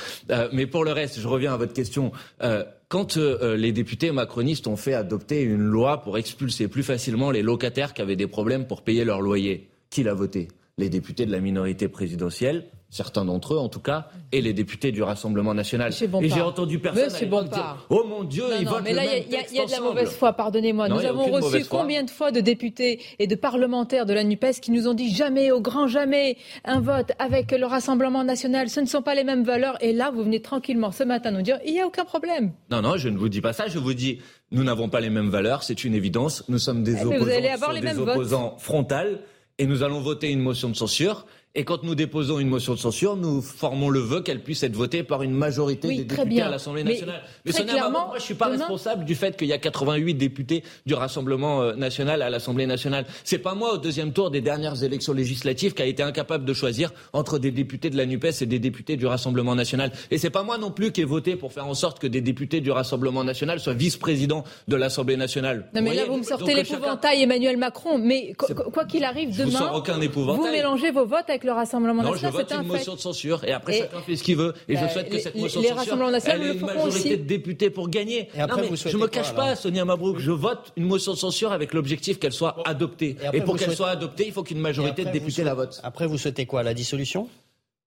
mais 0.52 0.61
pour 0.66 0.84
le 0.84 0.92
reste, 0.92 1.20
je 1.20 1.28
reviens 1.28 1.54
à 1.54 1.56
votre 1.56 1.72
question. 1.72 2.12
Euh, 2.42 2.64
quand 2.88 3.16
euh, 3.16 3.56
les 3.56 3.72
députés 3.72 4.12
macronistes 4.12 4.66
ont 4.66 4.76
fait 4.76 4.94
adopter 4.94 5.42
une 5.42 5.62
loi 5.62 6.02
pour 6.02 6.18
expulser 6.18 6.68
plus 6.68 6.82
facilement 6.82 7.30
les 7.30 7.42
locataires 7.42 7.94
qui 7.94 8.02
avaient 8.02 8.16
des 8.16 8.26
problèmes 8.26 8.66
pour 8.66 8.82
payer 8.82 9.04
leur 9.04 9.20
loyer, 9.20 9.70
qui 9.90 10.02
l'a 10.02 10.14
voté? 10.14 10.48
Les 10.78 10.88
députés 10.88 11.26
de 11.26 11.32
la 11.32 11.40
minorité 11.40 11.88
présidentielle 11.88 12.66
certains 12.92 13.24
d'entre 13.24 13.54
eux 13.54 13.58
en 13.58 13.70
tout 13.70 13.80
cas, 13.80 14.08
et 14.32 14.42
les 14.42 14.52
députés 14.52 14.92
du 14.92 15.02
Rassemblement 15.02 15.54
national. 15.54 15.92
Et 16.20 16.28
j'ai 16.28 16.42
entendu 16.42 16.78
personne 16.78 17.08
dire 17.48 17.86
Oh 17.88 18.04
mon 18.06 18.22
Dieu, 18.22 18.44
ils 18.60 18.68
votent 18.68 18.82
mais 18.84 18.92
là, 18.92 19.02
il 19.04 19.32
y, 19.32 19.60
a 19.60 19.64
de 19.64 19.70
la 19.70 19.80
mauvaise 19.80 20.10
foi, 20.10 20.34
pardonnez-moi. 20.34 20.88
Nous 20.88 21.04
avons 21.04 21.24
reçu 21.24 21.64
combien 21.64 22.04
de 22.04 22.10
fois 22.10 22.30
de 22.30 22.40
députés 22.40 23.00
et 23.18 23.26
de 23.26 23.34
parlementaires 23.34 24.04
de 24.04 24.12
la 24.12 24.22
NUPES 24.22 24.60
qui 24.60 24.70
nous 24.70 24.86
ont 24.86 24.94
dit 24.94 25.12
jamais, 25.12 25.50
au 25.50 25.60
grand 25.60 25.88
jamais, 25.88 26.36
un 26.64 26.80
vote 26.80 27.12
avec 27.18 27.50
le 27.52 27.64
Rassemblement 27.64 28.24
national, 28.24 28.68
ce 28.68 28.80
ne 28.80 28.86
sont 28.86 29.00
pas 29.00 29.14
les 29.14 29.24
mêmes 29.24 29.44
valeurs. 29.44 29.82
Et 29.82 29.94
là, 29.94 30.10
vous 30.10 30.22
venez 30.22 30.42
tranquillement 30.42 30.92
ce 30.92 31.02
matin 31.02 31.30
nous 31.30 31.42
dire 31.42 31.58
il 31.64 31.72
n'y 31.72 31.80
a 31.80 31.86
aucun 31.86 32.04
problème. 32.04 32.52
Non, 32.70 32.82
non, 32.82 32.98
je 32.98 33.08
ne 33.08 33.16
vous 33.16 33.30
dis 33.30 33.40
pas 33.40 33.54
ça. 33.54 33.68
Je 33.68 33.78
vous 33.78 33.94
dis 33.94 34.20
nous 34.50 34.64
n'avons 34.64 34.90
pas 34.90 35.00
les 35.00 35.08
mêmes 35.08 35.30
valeurs, 35.30 35.62
c'est 35.62 35.82
une 35.82 35.94
évidence. 35.94 36.44
Nous 36.50 36.58
sommes 36.58 36.82
des 36.82 37.00
eh, 37.00 37.04
opposants, 37.06 37.80
des 37.80 37.98
opposants 37.98 38.56
frontales 38.58 39.20
et 39.58 39.66
nous 39.66 39.82
allons 39.82 40.00
voter 40.00 40.30
une 40.30 40.40
motion 40.40 40.68
de 40.68 40.76
censure 40.76 41.24
Et 41.54 41.64
quand 41.64 41.82
nous 41.82 41.94
déposons 41.94 42.38
une 42.38 42.48
motion 42.48 42.72
de 42.72 42.78
censure, 42.78 43.14
nous 43.14 43.42
formons 43.42 43.90
le 43.90 44.00
vœu 44.00 44.22
qu'elle 44.22 44.42
puisse 44.42 44.62
être 44.62 44.74
votée 44.74 45.02
par 45.02 45.22
une 45.22 45.34
majorité 45.34 45.86
des 45.88 46.04
députés 46.04 46.40
à 46.40 46.48
l'Assemblée 46.48 46.82
nationale. 46.82 47.22
Mais, 47.44 47.52
clairement, 47.52 48.06
moi, 48.06 48.14
je 48.16 48.22
suis 48.22 48.34
pas 48.34 48.46
responsable 48.46 49.04
du 49.04 49.14
fait 49.14 49.36
qu'il 49.36 49.48
y 49.48 49.52
a 49.52 49.58
88 49.58 50.14
députés 50.14 50.64
du 50.86 50.94
Rassemblement 50.94 51.60
euh, 51.60 51.74
national 51.74 52.22
à 52.22 52.30
l'Assemblée 52.30 52.64
nationale. 52.64 53.04
C'est 53.24 53.36
pas 53.36 53.54
moi, 53.54 53.74
au 53.74 53.76
deuxième 53.76 54.14
tour 54.14 54.30
des 54.30 54.40
dernières 54.40 54.82
élections 54.82 55.12
législatives, 55.12 55.74
qui 55.74 55.82
a 55.82 55.84
été 55.84 56.02
incapable 56.02 56.46
de 56.46 56.54
choisir 56.54 56.90
entre 57.12 57.38
des 57.38 57.50
députés 57.50 57.90
de 57.90 57.98
la 57.98 58.06
NUPES 58.06 58.40
et 58.40 58.46
des 58.46 58.58
députés 58.58 58.96
du 58.96 59.04
Rassemblement 59.04 59.54
national. 59.54 59.92
Et 60.10 60.16
c'est 60.16 60.30
pas 60.30 60.44
moi 60.44 60.56
non 60.56 60.70
plus 60.70 60.90
qui 60.90 61.02
ai 61.02 61.04
voté 61.04 61.36
pour 61.36 61.52
faire 61.52 61.66
en 61.66 61.74
sorte 61.74 61.98
que 61.98 62.06
des 62.06 62.22
députés 62.22 62.62
du 62.62 62.70
Rassemblement 62.70 63.24
national 63.24 63.60
soient 63.60 63.74
vice-présidents 63.74 64.44
de 64.68 64.76
l'Assemblée 64.76 65.18
nationale. 65.18 65.68
Non, 65.74 65.82
mais 65.82 65.92
là, 65.92 66.06
vous 66.06 66.16
me 66.16 66.22
sortez 66.22 66.54
l'épouvantail 66.54 67.20
Emmanuel 67.20 67.58
Macron. 67.58 67.98
Mais 67.98 68.32
quoi 68.38 68.86
qu'il 68.86 69.04
arrive 69.04 69.36
demain, 69.36 69.68
vous, 69.70 69.76
aucun 69.76 69.98
vous 69.98 70.50
mélangez 70.50 70.90
vos 70.90 71.04
votes 71.04 71.28
avec 71.28 71.41
le 71.44 71.52
Rassemblement 71.52 72.02
non, 72.02 72.12
national. 72.12 72.32
je 72.32 72.36
vote 72.36 72.52
une 72.52 72.68
motion 72.68 72.94
de 72.94 73.00
censure 73.00 73.44
et 73.44 73.52
après 73.52 73.78
chacun 73.78 74.00
fait 74.00 74.16
ce 74.16 74.22
qu'il 74.22 74.36
veut. 74.36 74.54
Et 74.68 74.76
je 74.76 74.80
bah, 74.80 74.88
souhaite 74.88 75.08
que 75.08 75.18
cette 75.18 75.34
motion 75.34 75.60
de 75.60 75.66
censure 75.66 76.02
elle 76.26 76.42
ait 76.42 76.54
une 76.54 76.60
majorité 76.60 77.16
de 77.16 77.24
députés 77.24 77.70
pour 77.70 77.88
gagner. 77.88 78.28
Et 78.34 78.40
après, 78.40 78.62
non, 78.62 78.68
mais 78.70 78.76
je 78.76 78.96
me 78.96 79.06
cache 79.06 79.34
pas, 79.34 79.56
Sonia 79.56 79.84
Mabrouk. 79.84 80.18
Je 80.18 80.30
vote 80.30 80.72
une 80.76 80.84
motion 80.84 81.12
de 81.12 81.18
censure 81.18 81.52
avec 81.52 81.72
l'objectif 81.72 82.18
qu'elle 82.18 82.32
soit 82.32 82.56
adoptée. 82.64 83.16
Et, 83.32 83.40
pour 83.40 83.56
qu'elle 83.56 83.74
soit 83.74 83.90
adoptée, 83.90 84.26
il 84.26 84.32
faut 84.32 84.42
qu'une 84.42 84.60
majorité 84.60 85.04
de 85.04 85.10
députés 85.10 85.44
la 85.44 85.54
vote. 85.54 85.80
Après, 85.82 86.06
vous 86.06 86.18
souhaitez 86.18 86.46
quoi 86.46 86.62
La 86.62 86.74
dissolution? 86.74 87.28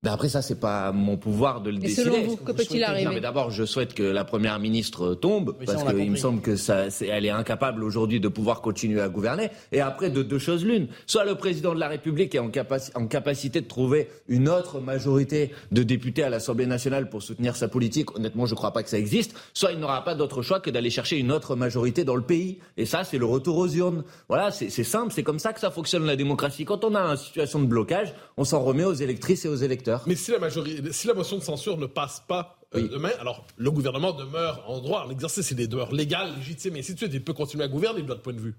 Ben 0.05 0.13
après 0.13 0.29
ça, 0.29 0.43
c'est 0.43 0.59
pas 0.59 0.91
mon 0.91 1.17
pouvoir 1.17 1.61
de 1.61 1.71
le 1.71 1.77
décider. 1.77 2.03
Selon 2.03 2.21
vous, 2.21 2.37
que 2.37 2.51
peut-il 2.51 2.83
arriver 2.83 3.19
D'abord, 3.19 3.49
je 3.49 3.65
souhaite 3.65 3.95
que 3.95 4.03
la 4.03 4.23
première 4.23 4.59
ministre 4.59 5.15
tombe 5.15 5.55
parce 5.65 5.83
qu'il 5.83 6.11
me 6.11 6.15
semble 6.15 6.41
que 6.41 6.55
ça, 6.55 6.85
est, 6.85 7.01
elle 7.07 7.25
est 7.25 7.31
incapable 7.31 7.83
aujourd'hui 7.83 8.19
de 8.19 8.27
pouvoir 8.27 8.61
continuer 8.61 9.01
à 9.01 9.09
gouverner. 9.09 9.49
Et 9.71 9.81
après, 9.81 10.11
de 10.11 10.21
deux 10.21 10.37
choses 10.37 10.63
l'une 10.63 10.89
soit 11.07 11.25
le 11.25 11.33
président 11.33 11.73
de 11.73 11.79
la 11.79 11.87
République 11.87 12.35
est 12.35 12.39
en, 12.39 12.51
en, 12.93 13.07
capacité 13.07 13.61
de 13.61 13.67
trouver 13.67 14.07
une 14.27 14.47
autre 14.47 14.79
majorité 14.79 15.49
de 15.71 15.81
députés 15.81 16.21
à 16.21 16.29
l'Assemblée 16.29 16.67
nationale 16.67 17.09
pour 17.09 17.23
soutenir 17.23 17.55
sa 17.55 17.67
politique. 17.67 18.15
Honnêtement, 18.15 18.45
je 18.45 18.51
ne 18.51 18.57
crois 18.57 18.73
pas 18.73 18.83
que 18.83 18.89
ça 18.91 18.99
existe. 18.99 19.35
Soit 19.55 19.71
il 19.71 19.79
n'aura 19.79 20.03
pas 20.03 20.13
d'autre 20.13 20.43
choix 20.43 20.59
que 20.59 20.69
d'aller 20.69 20.91
chercher 20.91 21.17
une 21.17 21.31
autre 21.31 21.55
majorité 21.55 22.03
dans 22.03 22.15
le 22.15 22.21
pays. 22.21 22.59
Et 22.77 22.85
ça, 22.85 23.05
c'est 23.05 23.17
le 23.17 23.25
retour 23.25 23.57
aux 23.57 23.69
urnes. 23.69 24.03
Voilà, 24.29 24.51
c'est 24.51 24.69
simple. 24.69 25.11
C'est 25.11 25.23
comme 25.23 25.39
ça 25.39 25.51
que 25.51 25.59
ça 25.59 25.71
fonctionne 25.71 26.05
la 26.05 26.15
démocratie. 26.15 26.63
Quand 26.63 26.85
on 26.85 26.93
a 26.93 26.99
une 26.99 27.17
situation 27.17 27.59
de 27.59 27.65
blocage, 27.65 28.13
on 28.37 28.43
s'en 28.43 28.59
remet 28.59 28.83
aux 28.83 28.93
électrices 28.93 29.45
et 29.45 29.47
aux 29.47 29.55
électeurs. 29.55 29.94
Mais 30.05 30.15
si 30.15 30.31
la, 30.31 30.39
majorité, 30.39 30.91
si 30.91 31.07
la 31.07 31.13
motion 31.13 31.37
de 31.37 31.43
censure 31.43 31.77
ne 31.77 31.85
passe 31.85 32.23
pas 32.27 32.59
euh, 32.75 32.87
demain, 32.87 33.11
alors 33.19 33.45
le 33.57 33.71
gouvernement 33.71 34.11
demeure 34.11 34.63
en 34.67 34.79
droit, 34.79 35.05
l'exercice 35.07 35.51
est 35.51 35.55
des 35.55 35.67
demeures 35.67 35.93
légales, 35.93 36.35
légitimes, 36.37 36.75
et 36.75 36.79
ainsi 36.79 36.93
de 36.93 36.97
suite. 36.97 37.11
Il 37.13 37.23
peut 37.23 37.33
continuer 37.33 37.63
à 37.63 37.67
gouverner 37.67 38.01
de 38.01 38.07
votre 38.07 38.21
point 38.21 38.33
de 38.33 38.39
vue. 38.39 38.55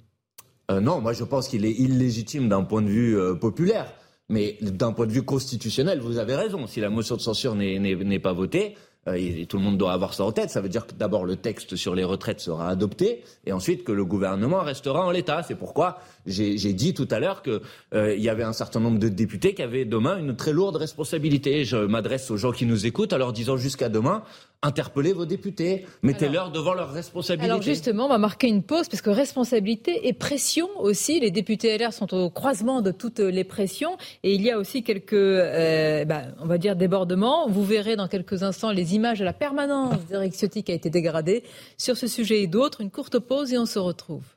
Euh, 0.70 0.80
non, 0.80 1.00
moi 1.00 1.12
je 1.12 1.24
pense 1.24 1.48
qu'il 1.48 1.64
est 1.64 1.72
illégitime 1.72 2.48
d'un 2.48 2.64
point 2.64 2.82
de 2.82 2.88
vue 2.88 3.18
euh, 3.18 3.34
populaire. 3.34 3.92
Mais 4.28 4.58
d'un 4.60 4.92
point 4.92 5.06
de 5.06 5.12
vue 5.12 5.22
constitutionnel, 5.22 6.00
vous 6.00 6.18
avez 6.18 6.34
raison. 6.34 6.66
Si 6.66 6.80
la 6.80 6.90
motion 6.90 7.16
de 7.16 7.20
censure 7.20 7.54
n'est 7.54 8.18
pas 8.18 8.32
votée, 8.32 8.74
euh, 9.08 9.14
et, 9.14 9.46
tout 9.46 9.56
le 9.56 9.62
monde 9.62 9.78
doit 9.78 9.92
avoir 9.92 10.14
ça 10.14 10.24
en 10.24 10.32
tête. 10.32 10.50
Ça 10.50 10.60
veut 10.60 10.68
dire 10.68 10.86
que 10.86 10.94
d'abord 10.94 11.24
le 11.24 11.36
texte 11.36 11.76
sur 11.76 11.94
les 11.94 12.04
retraites 12.04 12.40
sera 12.40 12.68
adopté 12.68 13.22
et 13.44 13.52
ensuite 13.52 13.84
que 13.84 13.92
le 13.92 14.04
gouvernement 14.04 14.60
restera 14.60 15.06
en 15.06 15.10
l'état. 15.10 15.42
C'est 15.42 15.54
pourquoi 15.54 15.98
j'ai 16.26 16.72
dit 16.72 16.94
tout 16.94 17.08
à 17.10 17.20
l'heure 17.20 17.42
qu'il 17.42 17.60
euh, 17.94 18.16
y 18.16 18.28
avait 18.28 18.42
un 18.42 18.52
certain 18.52 18.80
nombre 18.80 18.98
de 18.98 19.08
députés 19.08 19.54
qui 19.54 19.62
avaient 19.62 19.84
demain 19.84 20.18
une 20.18 20.34
très 20.34 20.52
lourde 20.52 20.76
responsabilité. 20.76 21.64
Je 21.64 21.76
m'adresse 21.76 22.30
aux 22.30 22.36
gens 22.36 22.52
qui 22.52 22.66
nous 22.66 22.86
écoutent 22.86 23.12
en 23.12 23.18
leur 23.18 23.32
disant 23.32 23.56
jusqu'à 23.56 23.88
demain, 23.88 24.22
interpellez 24.62 25.12
vos 25.12 25.26
députés, 25.26 25.86
mettez-leur 26.02 26.50
devant 26.50 26.74
leurs 26.74 26.92
responsabilités. 26.92 27.50
Alors 27.50 27.62
justement, 27.62 28.06
on 28.06 28.08
va 28.08 28.18
marquer 28.18 28.48
une 28.48 28.62
pause 28.62 28.88
parce 28.88 29.02
que 29.02 29.10
responsabilité 29.10 30.08
et 30.08 30.12
pression 30.12 30.68
aussi. 30.78 31.20
Les 31.20 31.30
députés 31.30 31.76
LR 31.76 31.92
sont 31.92 32.12
au 32.14 32.30
croisement 32.30 32.82
de 32.82 32.90
toutes 32.90 33.20
les 33.20 33.44
pressions 33.44 33.96
et 34.22 34.34
il 34.34 34.42
y 34.42 34.50
a 34.50 34.58
aussi 34.58 34.82
quelques, 34.82 35.12
euh, 35.12 36.04
bah, 36.04 36.22
on 36.40 36.46
va 36.46 36.58
dire, 36.58 36.76
débordements. 36.76 37.48
Vous 37.48 37.64
verrez 37.64 37.96
dans 37.96 38.08
quelques 38.08 38.42
instants 38.42 38.70
les 38.70 38.94
images 38.94 39.18
de 39.18 39.24
la 39.24 39.32
permanence 39.32 40.04
d'Eric 40.06 40.34
Ciotti 40.34 40.62
qui 40.62 40.72
a 40.72 40.74
été 40.74 40.90
dégradée. 40.90 41.42
Sur 41.76 41.96
ce 41.96 42.06
sujet 42.06 42.42
et 42.42 42.46
d'autres, 42.46 42.80
une 42.80 42.90
courte 42.90 43.18
pause 43.18 43.52
et 43.52 43.58
on 43.58 43.66
se 43.66 43.78
retrouve. 43.78 44.35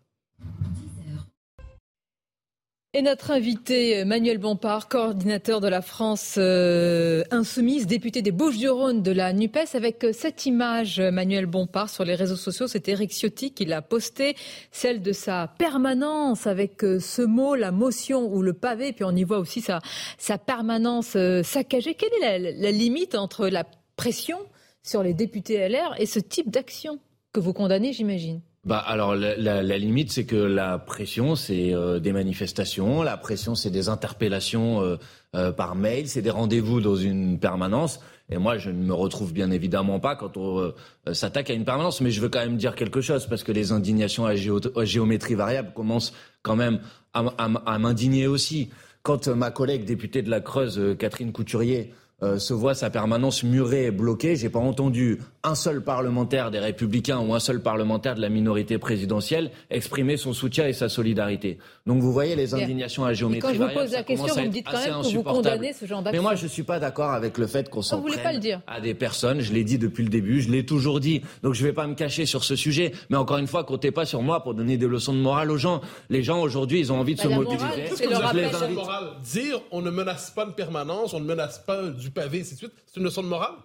Et 2.96 3.04
notre 3.04 3.30
invité, 3.30 4.04
Manuel 4.04 4.40
Bompard, 4.40 4.90
coordinateur 4.90 5.62
de 5.62 5.68
la 5.68 5.84
France 5.84 6.38
euh, 6.40 7.24
Insoumise, 7.30 7.86
député 7.86 8.24
des 8.24 8.32
Bouches-du-Rhône 8.32 9.04
de 9.04 9.12
la 9.12 9.32
NUPES, 9.32 9.76
avec 9.76 10.04
euh, 10.04 10.12
cette 10.12 10.48
image, 10.48 11.00
Manuel 11.00 11.46
Bompard, 11.46 11.92
sur 11.92 12.04
les 12.04 12.16
réseaux 12.16 12.36
sociaux, 12.36 12.66
c'est 12.66 12.90
Eric 12.90 13.12
Ciotti 13.12 13.54
qui 13.54 13.66
l'a 13.66 13.84
posté, 13.84 14.36
celle 14.72 15.04
de 15.04 15.12
sa 15.12 15.54
permanence, 15.60 16.48
avec 16.48 16.84
euh, 16.84 17.00
ce 17.00 17.22
mot, 17.22 17.54
la 17.54 17.72
motion 17.72 18.26
ou 18.34 18.42
le 18.42 18.54
pavé, 18.54 18.92
puis 18.92 19.04
on 19.04 19.16
y 19.16 19.24
voit 19.24 19.38
aussi 19.38 19.62
sa, 19.62 19.82
sa 20.18 20.40
permanence 20.40 21.16
saccagée. 21.44 21.94
Quelle 21.94 22.14
est 22.24 22.40
la, 22.40 22.52
la 22.54 22.72
limite 22.72 23.14
entre 23.14 23.50
la 23.50 23.66
pression 23.98 24.40
sur 24.82 25.04
les 25.04 25.14
députés 25.14 25.70
LR 25.70 25.94
et 26.00 26.08
ce 26.08 26.18
type 26.18 26.50
d'action 26.50 26.98
que 27.34 27.40
vous 27.40 27.54
condamnez, 27.54 27.94
j'imagine? 27.94 28.42
Bah 28.66 28.78
alors 28.78 29.16
la, 29.16 29.78
limite 29.78 30.12
c'est 30.12 30.26
que 30.26 30.36
la 30.36 30.80
pression 30.80 31.36
c'est 31.36 31.74
euh, 31.74 32.00
des 32.00 32.12
manifestations, 32.12 33.04
la 33.04 33.16
pression 33.16 33.56
c'est 33.56 33.70
des 33.70 33.88
interpellations 33.88 34.82
euh, 34.82 34.98
euh, 35.34 35.54
par 35.54 35.76
mail, 35.76 36.10
c'est 36.10 36.22
des 36.22 36.30
rendez-vous 36.30 36.82
dans 36.82 36.98
une 36.98 37.40
permanence. 37.40 38.02
Et 38.30 38.38
moi 38.38 38.58
je 38.58 38.70
ne 38.70 38.84
me 38.84 38.94
retrouve 38.94 39.32
bien 39.32 39.50
évidemment 39.52 40.02
pas 40.02 40.16
quand 40.18 40.36
on 40.36 40.74
s'attaque 41.14 41.50
à 41.50 41.54
une 41.54 41.64
permanence, 41.64 42.02
mais 42.02 42.12
je 42.12 42.20
veux 42.20 42.30
quand 42.30 42.40
même 42.40 42.58
dire 42.58 42.76
quelque 42.76 43.02
chose 43.02 43.28
parce 43.28 43.44
que 43.44 43.52
les 43.54 43.72
indignations 43.72 44.26
à, 44.26 44.36
géométrie 44.36 45.36
variable 45.36 45.72
commencent 45.74 46.14
quand 46.44 46.56
même 46.56 46.80
à 47.14 47.80
m'indigner 47.80 48.28
aussi. 48.28 48.70
Quand 49.02 49.30
ma 49.30 49.50
collègue 49.50 49.86
députée 49.86 50.22
de 50.22 50.30
la 50.30 50.42
Creuse, 50.42 50.96
Catherine 51.00 51.32
Couturier, 51.32 51.92
euh, 52.22 52.38
se 52.38 52.54
voit 52.54 52.74
sa 52.74 52.90
permanence 52.90 53.44
murée 53.44 53.86
et 53.86 53.92
bloquée. 53.92 54.36
J'ai 54.36 54.50
pas 54.50 54.60
entendu 54.60 55.20
un 55.44 55.56
seul 55.56 55.82
parlementaire 55.82 56.52
des 56.52 56.60
Républicains 56.60 57.20
ou 57.20 57.34
un 57.34 57.40
seul 57.40 57.62
parlementaire 57.62 58.16
de 58.16 58.22
la 58.22 58.30
minorité 58.30 58.78
présidentielle 58.78 59.52
exprimer 59.70 60.18
son 60.18 60.34
soutien 60.34 60.68
et 60.68 60.74
sa 60.74 60.90
solidarité. 60.90 61.60
Donc 61.86 62.02
vous 62.02 62.12
voyez 62.12 62.36
les 62.36 62.54
indignations 62.54 63.06
à 63.06 63.14
géométrie 63.14 63.58
variable. 63.58 63.74
Quand 63.74 63.80
je 63.80 63.80
vous 63.80 63.86
pose 63.86 63.94
la 63.94 64.04
question, 64.04 64.34
vous 64.36 64.42
me 64.42 64.48
dites 64.48 64.66
quand 64.66 64.80
même 64.80 65.02
que 65.02 65.16
vous 65.16 65.24
condamnez 65.24 65.74
ce 65.74 65.86
genre 65.86 66.02
d'action. 66.02 66.22
Mais 66.22 66.24
moi, 66.24 66.36
je 66.36 66.48
suis 66.48 66.64
pas 66.64 66.80
d'accord 66.80 67.12
avec 67.12 67.38
le 67.38 67.48
fait 67.48 67.70
qu'on 67.70 67.82
s'en 67.82 68.02
prenne 68.02 68.62
à 68.68 68.82
des 68.82 68.94
personnes. 68.94 69.40
Je 69.42 69.54
l'ai 69.54 69.64
dit 69.64 69.78
depuis 69.78 70.04
le 70.04 70.10
début, 70.10 70.42
je 70.42 70.52
l'ai 70.52 70.66
toujours 70.66 71.00
dit. 71.00 71.22
Donc 71.44 71.54
je 71.54 71.64
vais 71.64 71.74
pas 71.74 71.88
me 71.88 71.96
cacher 71.96 72.26
sur 72.26 72.44
ce 72.44 72.56
sujet. 72.56 72.92
Mais 73.10 73.18
encore 73.18 73.38
une 73.38 73.48
fois, 73.48 73.64
comptez 73.64 73.92
pas 73.92 74.06
sur 74.06 74.22
moi 74.22 74.44
pour 74.44 74.54
donner 74.54 74.78
des 74.78 74.88
leçons 74.88 75.14
de 75.14 75.20
morale 75.20 75.52
aux 75.52 75.58
gens. 75.58 75.82
Les 76.10 76.24
gens 76.24 76.42
aujourd'hui, 76.42 76.80
ils 76.80 76.92
ont 76.92 77.00
envie 77.00 77.16
de 77.16 77.22
bah, 77.22 77.30
se 77.30 77.30
mobiliser. 77.30 77.66
Qu'est-ce 77.88 78.02
que 78.04 78.08
vous 78.10 78.22
appelez 78.22 78.50
de 78.50 78.74
morale 78.74 79.06
Dire 79.24 79.62
on 79.72 79.82
ne 79.82 79.90
menace 79.90 80.32
pas 80.32 80.46
une 80.46 80.54
permanence, 80.54 81.14
on 81.14 81.20
ne 81.20 81.26
menace 81.26 81.60
pas 81.60 81.84
du 81.88 82.09
pavé, 82.12 82.44
c'est 82.44 82.62
une 82.98 83.04
leçon 83.04 83.24
de 83.24 83.28
morale 83.28 83.56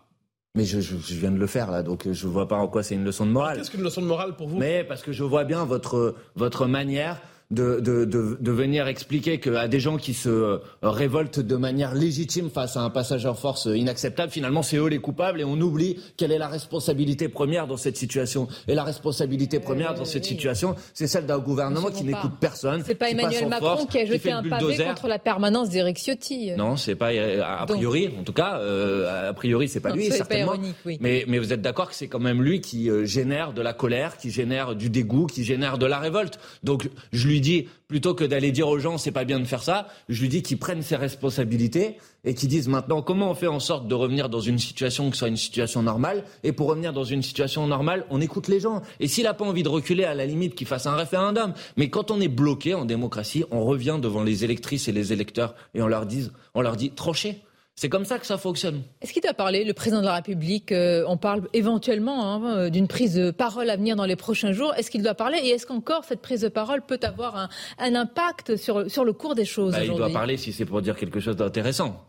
mais 0.57 0.64
je, 0.64 0.80
je, 0.80 1.14
viens 1.14 1.33
de 1.33 1.37
le 1.37 1.48
faire 1.48 1.72
là, 1.72 1.83
donc 1.83 2.09
je 2.09 2.26
ne 2.28 2.33
vois 2.33 2.46
pas 2.46 2.54
en 2.54 2.68
quoi 2.68 2.85
c'est 2.85 2.94
une 2.94 3.02
leçon 3.02 3.26
de 3.26 3.33
morale. 3.33 3.59
Qu'est-ce 3.59 3.72
qu'une 3.72 3.83
leçon 3.83 4.00
de 4.00 4.07
morale 4.07 4.37
pour 4.37 4.46
vous? 4.46 4.57
Mais 4.57 4.85
parce 4.85 5.02
que 5.02 5.11
je 5.11 5.24
vois 5.24 5.42
bien 5.42 5.64
votre, 5.64 6.14
votre 6.37 6.66
manière 6.68 7.20
de, 7.50 7.78
de, 7.80 8.04
de, 8.04 8.38
de, 8.40 8.52
venir 8.52 8.88
expliquer 8.88 9.38
qu'à 9.38 9.68
des 9.68 9.78
gens 9.78 9.98
qui 9.98 10.14
se 10.14 10.28
euh, 10.28 10.59
révoltent 10.83 11.40
de 11.40 11.57
manière 11.57 11.94
légitime 11.94 12.48
face 12.48 12.76
à 12.76 12.80
un 12.80 12.90
passage 12.90 13.26
en 13.26 13.35
force 13.35 13.66
inacceptable, 13.66 14.33
finalement, 14.33 14.62
c'est 14.62 14.78
eux 14.78 14.88
les 14.88 14.98
coupables 14.98 15.40
et 15.40 15.44
on 15.44 15.61
oublie 15.61 15.98
quelle 16.16 16.33
est 16.33 16.38
la 16.38 16.48
responsabilité 16.48 17.28
première 17.28 17.66
dans 17.66 17.76
cette 17.76 17.96
situation. 17.98 18.48
Et 18.66 18.74
la 18.74 18.83
responsabilité 18.83 19.61
première 19.61 19.94
dans 19.94 20.07
cette 20.07 20.24
situation, 20.24 20.74
c'est 20.94 21.07
celle 21.07 21.26
d'un 21.26 21.38
gouvernement 21.38 21.90
qui 21.90 22.04
n'écoute 22.04 22.33
personne. 22.40 22.83
C'est 22.87 22.94
pas 22.94 23.11
Emmanuel 23.11 23.48
Macron 23.48 23.85
qui 23.87 23.98
a 23.98 24.07
jeté 24.07 24.33
un 24.33 24.42
pavé 24.42 24.76
contre 24.78 25.09
la 25.09 25.18
permanence 25.18 25.68
d'Éric 25.68 25.98
Ciotti. 25.98 26.52
Non, 26.57 26.76
c'est 26.76 26.94
pas 26.94 27.12
euh, 27.12 27.42
a 27.44 27.66
priori, 27.66 28.09
en 28.18 28.24
tout 28.24 28.33
cas, 28.33 28.59
euh, 28.59 29.30
a 29.30 29.35
priori, 29.35 29.68
c'est 29.68 29.80
pas 29.80 29.94
lui, 29.94 30.11
certainement. 30.11 30.52
Pas 30.52 30.57
ironique, 30.57 30.76
oui. 30.87 30.98
mais, 31.00 31.24
mais 31.28 31.38
vous 31.38 31.52
êtes 31.52 31.62
d'accord 31.62 31.90
que 31.90 31.94
c'est 31.94 32.09
quand 32.09 32.20
même 32.20 32.42
lui 32.42 32.61
qui 32.62 32.88
génère 33.04 33.52
de 33.52 33.61
la 33.61 33.74
colère, 33.74 34.16
qui 34.16 34.30
génère 34.30 34.74
du 34.74 34.88
dégoût, 34.88 35.26
qui 35.26 35.44
génère 35.44 35.76
de 35.76 35.87
la 35.87 35.98
révolte. 35.98 36.38
Donc 36.62 36.88
je 37.12 37.28
lui 37.28 37.33
dis, 37.40 37.68
plutôt 37.88 38.14
que 38.14 38.24
d'aller 38.24 38.52
dire 38.52 38.68
aux 38.68 38.78
gens 38.78 38.98
c'est 38.98 39.12
pas 39.12 39.24
bien 39.24 39.40
de 39.40 39.44
faire 39.44 39.62
ça, 39.62 39.88
je 40.08 40.20
lui 40.20 40.28
dis 40.28 40.42
qu'ils 40.42 40.58
prennent 40.58 40.82
ses 40.82 40.96
responsabilités 40.96 41.96
et 42.24 42.34
qu'ils 42.34 42.48
disent 42.48 42.68
maintenant 42.68 43.02
comment 43.02 43.30
on 43.30 43.34
fait 43.34 43.46
en 43.46 43.60
sorte 43.60 43.88
de 43.88 43.94
revenir 43.94 44.28
dans 44.28 44.40
une 44.40 44.58
situation 44.58 45.10
qui 45.10 45.18
soit 45.18 45.28
une 45.28 45.36
situation 45.36 45.82
normale? 45.82 46.24
Et 46.42 46.52
pour 46.52 46.68
revenir 46.68 46.92
dans 46.92 47.04
une 47.04 47.22
situation 47.22 47.66
normale, 47.66 48.06
on 48.10 48.20
écoute 48.20 48.48
les 48.48 48.60
gens. 48.60 48.82
Et 49.00 49.08
s'il 49.08 49.24
n'a 49.24 49.34
pas 49.34 49.44
envie 49.44 49.62
de 49.62 49.68
reculer, 49.68 50.04
à 50.04 50.14
la 50.14 50.26
limite, 50.26 50.54
qu'il 50.54 50.66
fasse 50.66 50.86
un 50.86 50.96
référendum. 50.96 51.54
Mais 51.76 51.88
quand 51.88 52.10
on 52.10 52.20
est 52.20 52.28
bloqué 52.28 52.74
en 52.74 52.84
démocratie, 52.84 53.44
on 53.50 53.64
revient 53.64 53.98
devant 54.00 54.22
les 54.22 54.44
électrices 54.44 54.88
et 54.88 54.92
les 54.92 55.12
électeurs 55.12 55.54
et 55.74 55.82
on 55.82 55.86
leur 55.86 56.06
dit, 56.06 56.30
on 56.54 56.60
leur 56.60 56.76
dit 56.76 56.90
tranchez. 56.90 57.42
C'est 57.76 57.88
comme 57.88 58.04
ça 58.04 58.18
que 58.18 58.26
ça 58.26 58.38
fonctionne. 58.38 58.82
Est-ce 59.02 59.12
qu'il 59.12 59.22
doit 59.22 59.34
parler, 59.34 59.64
le 59.64 59.72
président 59.72 60.00
de 60.00 60.06
la 60.06 60.14
République 60.14 60.70
euh, 60.70 61.04
On 61.08 61.16
parle 61.16 61.48
éventuellement 61.52 62.34
hein, 62.34 62.70
d'une 62.70 62.87
prise 62.87 63.14
de 63.14 63.30
parole 63.32 63.68
à 63.68 63.76
venir 63.76 63.96
dans 63.96 64.04
les 64.04 64.14
prochains 64.14 64.52
jours. 64.52 64.72
Est-ce 64.76 64.90
qu'il 64.90 65.02
doit 65.02 65.14
parler 65.14 65.38
Et 65.38 65.48
est-ce 65.48 65.66
qu'encore 65.66 66.04
cette 66.04 66.22
prise 66.22 66.42
de 66.42 66.48
parole 66.48 66.82
peut 66.82 67.00
avoir 67.02 67.48
un, 67.78 67.94
impact 67.94 68.56
sur, 68.56 68.88
sur 68.88 69.04
le 69.04 69.12
cours 69.12 69.34
des 69.34 69.44
choses 69.44 69.72
bah, 69.72 69.84
Il 69.84 69.92
doit 69.92 70.10
parler 70.10 70.37
si 70.37 70.52
c'est 70.52 70.64
pour 70.64 70.82
dire 70.82 70.96
quelque 70.96 71.18
chose 71.18 71.37
d'intéressant. 71.37 72.04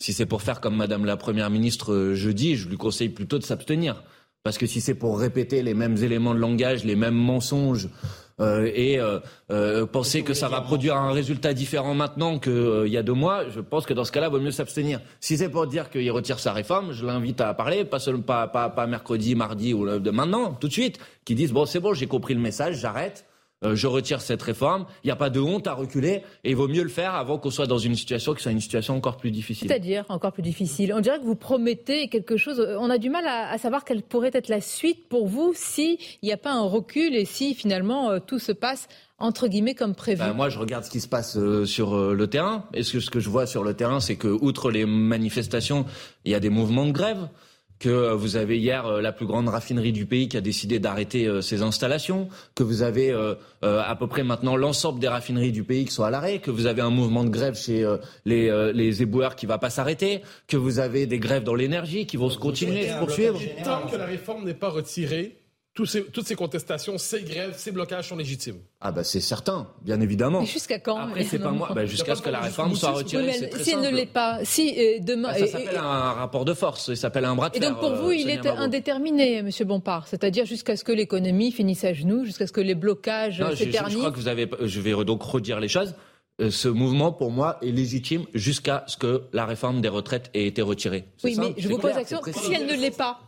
Si 0.00 0.12
c'est 0.12 0.26
pour 0.26 0.42
faire 0.42 0.60
comme 0.60 0.76
Madame 0.76 1.04
la 1.04 1.16
Première 1.16 1.50
ministre 1.50 1.92
euh, 1.92 2.14
jeudi, 2.14 2.54
je 2.54 2.68
lui 2.68 2.76
conseille 2.76 3.08
plutôt 3.08 3.38
de 3.38 3.44
s'abstenir. 3.44 4.04
Parce 4.42 4.58
que 4.58 4.66
si 4.66 4.80
c'est 4.80 4.94
pour 4.94 5.18
répéter 5.18 5.62
les 5.62 5.74
mêmes 5.74 5.96
éléments 5.96 6.34
de 6.34 6.38
langage, 6.38 6.84
les 6.84 6.96
mêmes 6.96 7.14
mensonges, 7.14 7.88
euh, 8.40 8.70
et 8.72 9.00
euh, 9.00 9.18
euh, 9.50 9.84
penser 9.84 10.22
que 10.22 10.32
ça 10.32 10.48
va 10.48 10.60
produire 10.60 10.96
un 10.96 11.10
résultat 11.10 11.54
différent 11.54 11.94
maintenant 11.94 12.38
qu'il 12.38 12.86
y 12.86 12.96
a 12.96 13.02
deux 13.02 13.14
mois, 13.14 13.48
je 13.48 13.60
pense 13.60 13.84
que 13.84 13.94
dans 13.94 14.04
ce 14.04 14.12
cas-là, 14.12 14.28
il 14.28 14.30
vaut 14.30 14.40
mieux 14.40 14.52
s'abstenir. 14.52 15.00
Si 15.20 15.36
c'est 15.36 15.48
pour 15.48 15.66
dire 15.66 15.90
qu'il 15.90 16.08
retire 16.12 16.38
sa 16.38 16.52
réforme, 16.52 16.92
je 16.92 17.04
l'invite 17.04 17.40
à 17.40 17.52
parler, 17.54 17.84
pas, 17.84 17.98
seulement, 17.98 18.22
pas, 18.22 18.46
pas, 18.46 18.86
mercredi, 18.86 19.34
mardi 19.34 19.74
ou 19.74 19.98
de 19.98 20.10
maintenant, 20.10 20.52
tout 20.52 20.68
de 20.68 20.72
suite, 20.72 20.98
qui 21.24 21.34
disent 21.34 21.52
bon 21.52 21.66
c'est 21.66 21.80
bon, 21.80 21.94
j'ai 21.94 22.06
compris 22.06 22.34
le 22.34 22.40
message, 22.40 22.78
j'arrête. 22.78 23.24
Euh, 23.64 23.74
je 23.74 23.88
retire 23.88 24.20
cette 24.20 24.42
réforme. 24.42 24.86
Il 25.02 25.08
n'y 25.08 25.10
a 25.10 25.16
pas 25.16 25.30
de 25.30 25.40
honte 25.40 25.66
à 25.66 25.74
reculer 25.74 26.22
et 26.44 26.50
il 26.50 26.56
vaut 26.56 26.68
mieux 26.68 26.84
le 26.84 26.88
faire 26.88 27.14
avant 27.14 27.38
qu'on 27.38 27.50
soit 27.50 27.66
dans 27.66 27.78
une 27.78 27.96
situation 27.96 28.32
qui 28.32 28.42
soit 28.42 28.52
une 28.52 28.60
situation 28.60 28.96
encore 28.96 29.16
plus 29.16 29.32
difficile. 29.32 29.68
C'est-à-dire 29.68 30.04
encore 30.08 30.32
plus 30.32 30.42
difficile. 30.42 30.94
On 30.94 31.00
dirait 31.00 31.18
que 31.18 31.24
vous 31.24 31.34
promettez 31.34 32.08
quelque 32.08 32.36
chose. 32.36 32.64
On 32.78 32.88
a 32.88 32.98
du 32.98 33.10
mal 33.10 33.26
à, 33.26 33.58
savoir 33.58 33.84
quelle 33.84 34.02
pourrait 34.02 34.30
être 34.32 34.48
la 34.48 34.60
suite 34.60 35.08
pour 35.08 35.26
vous 35.26 35.52
s'il 35.56 35.98
n'y 36.22 36.32
a 36.32 36.36
pas 36.36 36.52
un 36.52 36.62
recul 36.62 37.16
et 37.16 37.24
si 37.24 37.54
finalement 37.54 38.10
euh, 38.10 38.18
tout 38.24 38.38
se 38.38 38.52
passe 38.52 38.86
entre 39.18 39.48
guillemets 39.48 39.74
comme 39.74 39.96
prévu 39.96 40.20
ben, 40.20 40.32
Moi, 40.34 40.48
je 40.48 40.60
regarde 40.60 40.84
ce 40.84 40.90
qui 40.90 41.00
se 41.00 41.08
passe 41.08 41.36
euh, 41.36 41.64
sur 41.64 42.14
le 42.14 42.26
terrain. 42.28 42.64
Et 42.74 42.84
ce 42.84 42.92
que, 42.92 43.00
ce 43.00 43.10
que 43.10 43.18
je 43.18 43.28
vois 43.28 43.46
sur 43.46 43.64
le 43.64 43.74
terrain, 43.74 43.98
c'est 43.98 44.14
que, 44.14 44.28
outre 44.28 44.70
les 44.70 44.86
manifestations, 44.86 45.84
il 46.24 46.30
y 46.30 46.36
a 46.36 46.40
des 46.40 46.50
mouvements 46.50 46.86
de 46.86 46.92
grève 46.92 47.28
que 47.78 47.88
euh, 47.88 48.14
vous 48.14 48.36
avez 48.36 48.58
hier 48.58 48.86
euh, 48.86 49.00
la 49.00 49.12
plus 49.12 49.26
grande 49.26 49.48
raffinerie 49.48 49.92
du 49.92 50.06
pays 50.06 50.28
qui 50.28 50.36
a 50.36 50.40
décidé 50.40 50.78
d'arrêter 50.78 51.26
euh, 51.26 51.40
ses 51.40 51.62
installations, 51.62 52.28
que 52.54 52.62
vous 52.62 52.82
avez 52.82 53.12
à 53.62 53.96
peu 53.96 54.06
près 54.06 54.22
maintenant 54.22 54.56
l'ensemble 54.56 55.00
des 55.00 55.08
raffineries 55.08 55.52
du 55.52 55.64
pays 55.64 55.84
qui 55.84 55.92
sont 55.92 56.04
à 56.04 56.10
l'arrêt, 56.10 56.38
que 56.38 56.50
vous 56.50 56.66
avez 56.66 56.82
un 56.82 56.90
mouvement 56.90 57.24
de 57.24 57.30
grève 57.30 57.56
chez 57.56 57.86
les, 58.24 58.72
les 58.72 59.02
éboueurs 59.02 59.36
qui 59.36 59.46
va 59.46 59.58
pas 59.58 59.70
s'arrêter, 59.70 60.22
que 60.46 60.56
vous 60.56 60.78
avez 60.78 61.06
des 61.06 61.18
grèves 61.18 61.44
dans 61.44 61.54
l'énergie 61.54 62.06
qui 62.06 62.16
vont 62.16 62.30
se 62.30 62.38
continuer, 62.38 62.88
se 62.88 62.98
poursuivre. 62.98 63.40
Tant 63.64 63.86
que 63.88 63.96
la 63.96 64.06
réforme 64.06 64.44
n'est 64.44 64.54
pas 64.54 64.68
retirée, 64.68 65.38
toutes 65.84 66.26
ces 66.26 66.34
contestations, 66.34 66.98
ces 66.98 67.22
grèves, 67.22 67.54
ces 67.56 67.72
blocages 67.72 68.08
sont 68.08 68.16
légitimes. 68.16 68.58
Ah 68.80 68.92
bah 68.92 69.04
c'est 69.04 69.20
certain, 69.20 69.68
bien 69.82 70.00
évidemment. 70.00 70.44
jusqu'à 70.44 70.78
quand 70.78 70.98
Après 70.98 71.24
c'est 71.24 71.38
pas 71.38 71.50
moi, 71.50 71.70
bah, 71.74 71.86
jusqu'à 71.86 72.14
ce 72.14 72.22
que 72.22 72.30
la 72.30 72.40
réforme 72.40 72.74
soit 72.74 72.90
retirée. 72.90 73.32
si 73.60 73.70
elle 73.70 73.80
ne 73.80 73.90
l'est 73.90 74.06
pas, 74.06 74.40
si 74.44 74.74
euh, 74.78 74.98
demain, 75.00 75.32
bah, 75.32 75.38
ça 75.38 75.46
s'appelle 75.46 75.76
un 75.76 76.12
rapport 76.12 76.44
de 76.44 76.54
force, 76.54 76.86
ça 76.86 76.96
s'appelle 76.96 77.24
un 77.24 77.34
bras 77.34 77.50
de 77.50 77.56
Et 77.56 77.60
donc 77.60 77.80
pour 77.80 77.94
vous, 77.94 78.10
euh, 78.10 78.14
il 78.14 78.30
est 78.30 78.46
indéterminé, 78.46 79.42
Monsieur 79.42 79.64
Bompard, 79.64 80.06
c'est-à-dire 80.08 80.44
jusqu'à 80.46 80.76
ce 80.76 80.84
que 80.84 80.92
l'économie 80.92 81.52
finisse 81.52 81.84
à 81.84 81.92
genoux, 81.92 82.24
jusqu'à 82.24 82.46
ce 82.46 82.52
que 82.52 82.60
les 82.60 82.74
blocages 82.74 83.42
s'éternisent. 83.54 83.88
Je, 83.88 83.92
je, 83.94 83.98
crois 83.98 84.10
que 84.10 84.16
vous 84.16 84.28
avez, 84.28 84.48
je 84.62 84.80
vais 84.80 85.04
donc 85.04 85.22
redire 85.22 85.60
les 85.60 85.68
choses. 85.68 85.94
Euh, 86.40 86.50
ce 86.52 86.68
mouvement, 86.68 87.10
pour 87.10 87.32
moi, 87.32 87.58
est 87.62 87.72
légitime 87.72 88.24
jusqu'à 88.32 88.84
ce 88.86 88.96
que 88.96 89.22
la 89.32 89.44
réforme 89.44 89.80
des 89.80 89.88
retraites 89.88 90.30
ait 90.34 90.46
été 90.46 90.62
retirée. 90.62 91.04
Oui, 91.24 91.36
mais 91.36 91.52
je 91.58 91.68
vous 91.68 91.78
pose 91.78 91.94
la 91.94 92.04
question, 92.04 92.20
si 92.32 92.54
elle 92.54 92.66
ne 92.66 92.80
l'est 92.80 92.96
pas, 92.96 93.18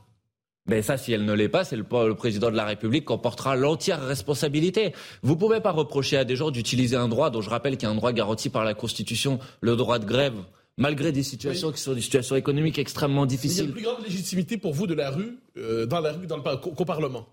mais 0.66 0.82
ça, 0.82 0.96
si 0.96 1.12
elle 1.12 1.24
ne 1.24 1.32
l'est 1.32 1.48
pas, 1.48 1.64
c'est 1.64 1.76
le, 1.76 1.84
président 2.14 2.50
de 2.50 2.56
la 2.56 2.64
République 2.64 3.06
qui 3.06 3.12
en 3.12 3.18
portera 3.18 3.56
l'entière 3.56 4.04
responsabilité. 4.04 4.92
Vous 5.22 5.34
ne 5.34 5.38
pouvez 5.38 5.60
pas 5.60 5.72
reprocher 5.72 6.16
à 6.16 6.24
des 6.24 6.36
gens 6.36 6.50
d'utiliser 6.50 6.96
un 6.96 7.08
droit 7.08 7.30
dont 7.30 7.40
je 7.40 7.50
rappelle 7.50 7.76
qu'il 7.76 7.88
y 7.88 7.90
a 7.90 7.92
un 7.92 7.96
droit 7.96 8.12
garanti 8.12 8.50
par 8.50 8.64
la 8.64 8.74
Constitution, 8.74 9.38
le 9.60 9.74
droit 9.74 9.98
de 9.98 10.04
grève, 10.04 10.36
malgré 10.76 11.12
des 11.12 11.22
situations 11.22 11.72
qui 11.72 11.80
sont 11.80 11.94
des 11.94 12.00
situations 12.00 12.36
économiques 12.36 12.78
extrêmement 12.78 13.26
difficiles. 13.26 13.56
il 13.56 13.58
y 13.58 13.62
a 13.62 13.68
une 13.68 13.72
plus 13.72 13.82
grande 13.82 14.04
légitimité 14.04 14.58
pour 14.58 14.72
vous 14.74 14.86
de 14.86 14.94
la 14.94 15.10
rue, 15.10 15.38
euh, 15.56 15.86
dans 15.86 16.00
la 16.00 16.12
rue, 16.12 16.26
dans 16.26 16.36
le, 16.36 16.42
qu'au 16.42 16.84
Parlement. 16.84 17.26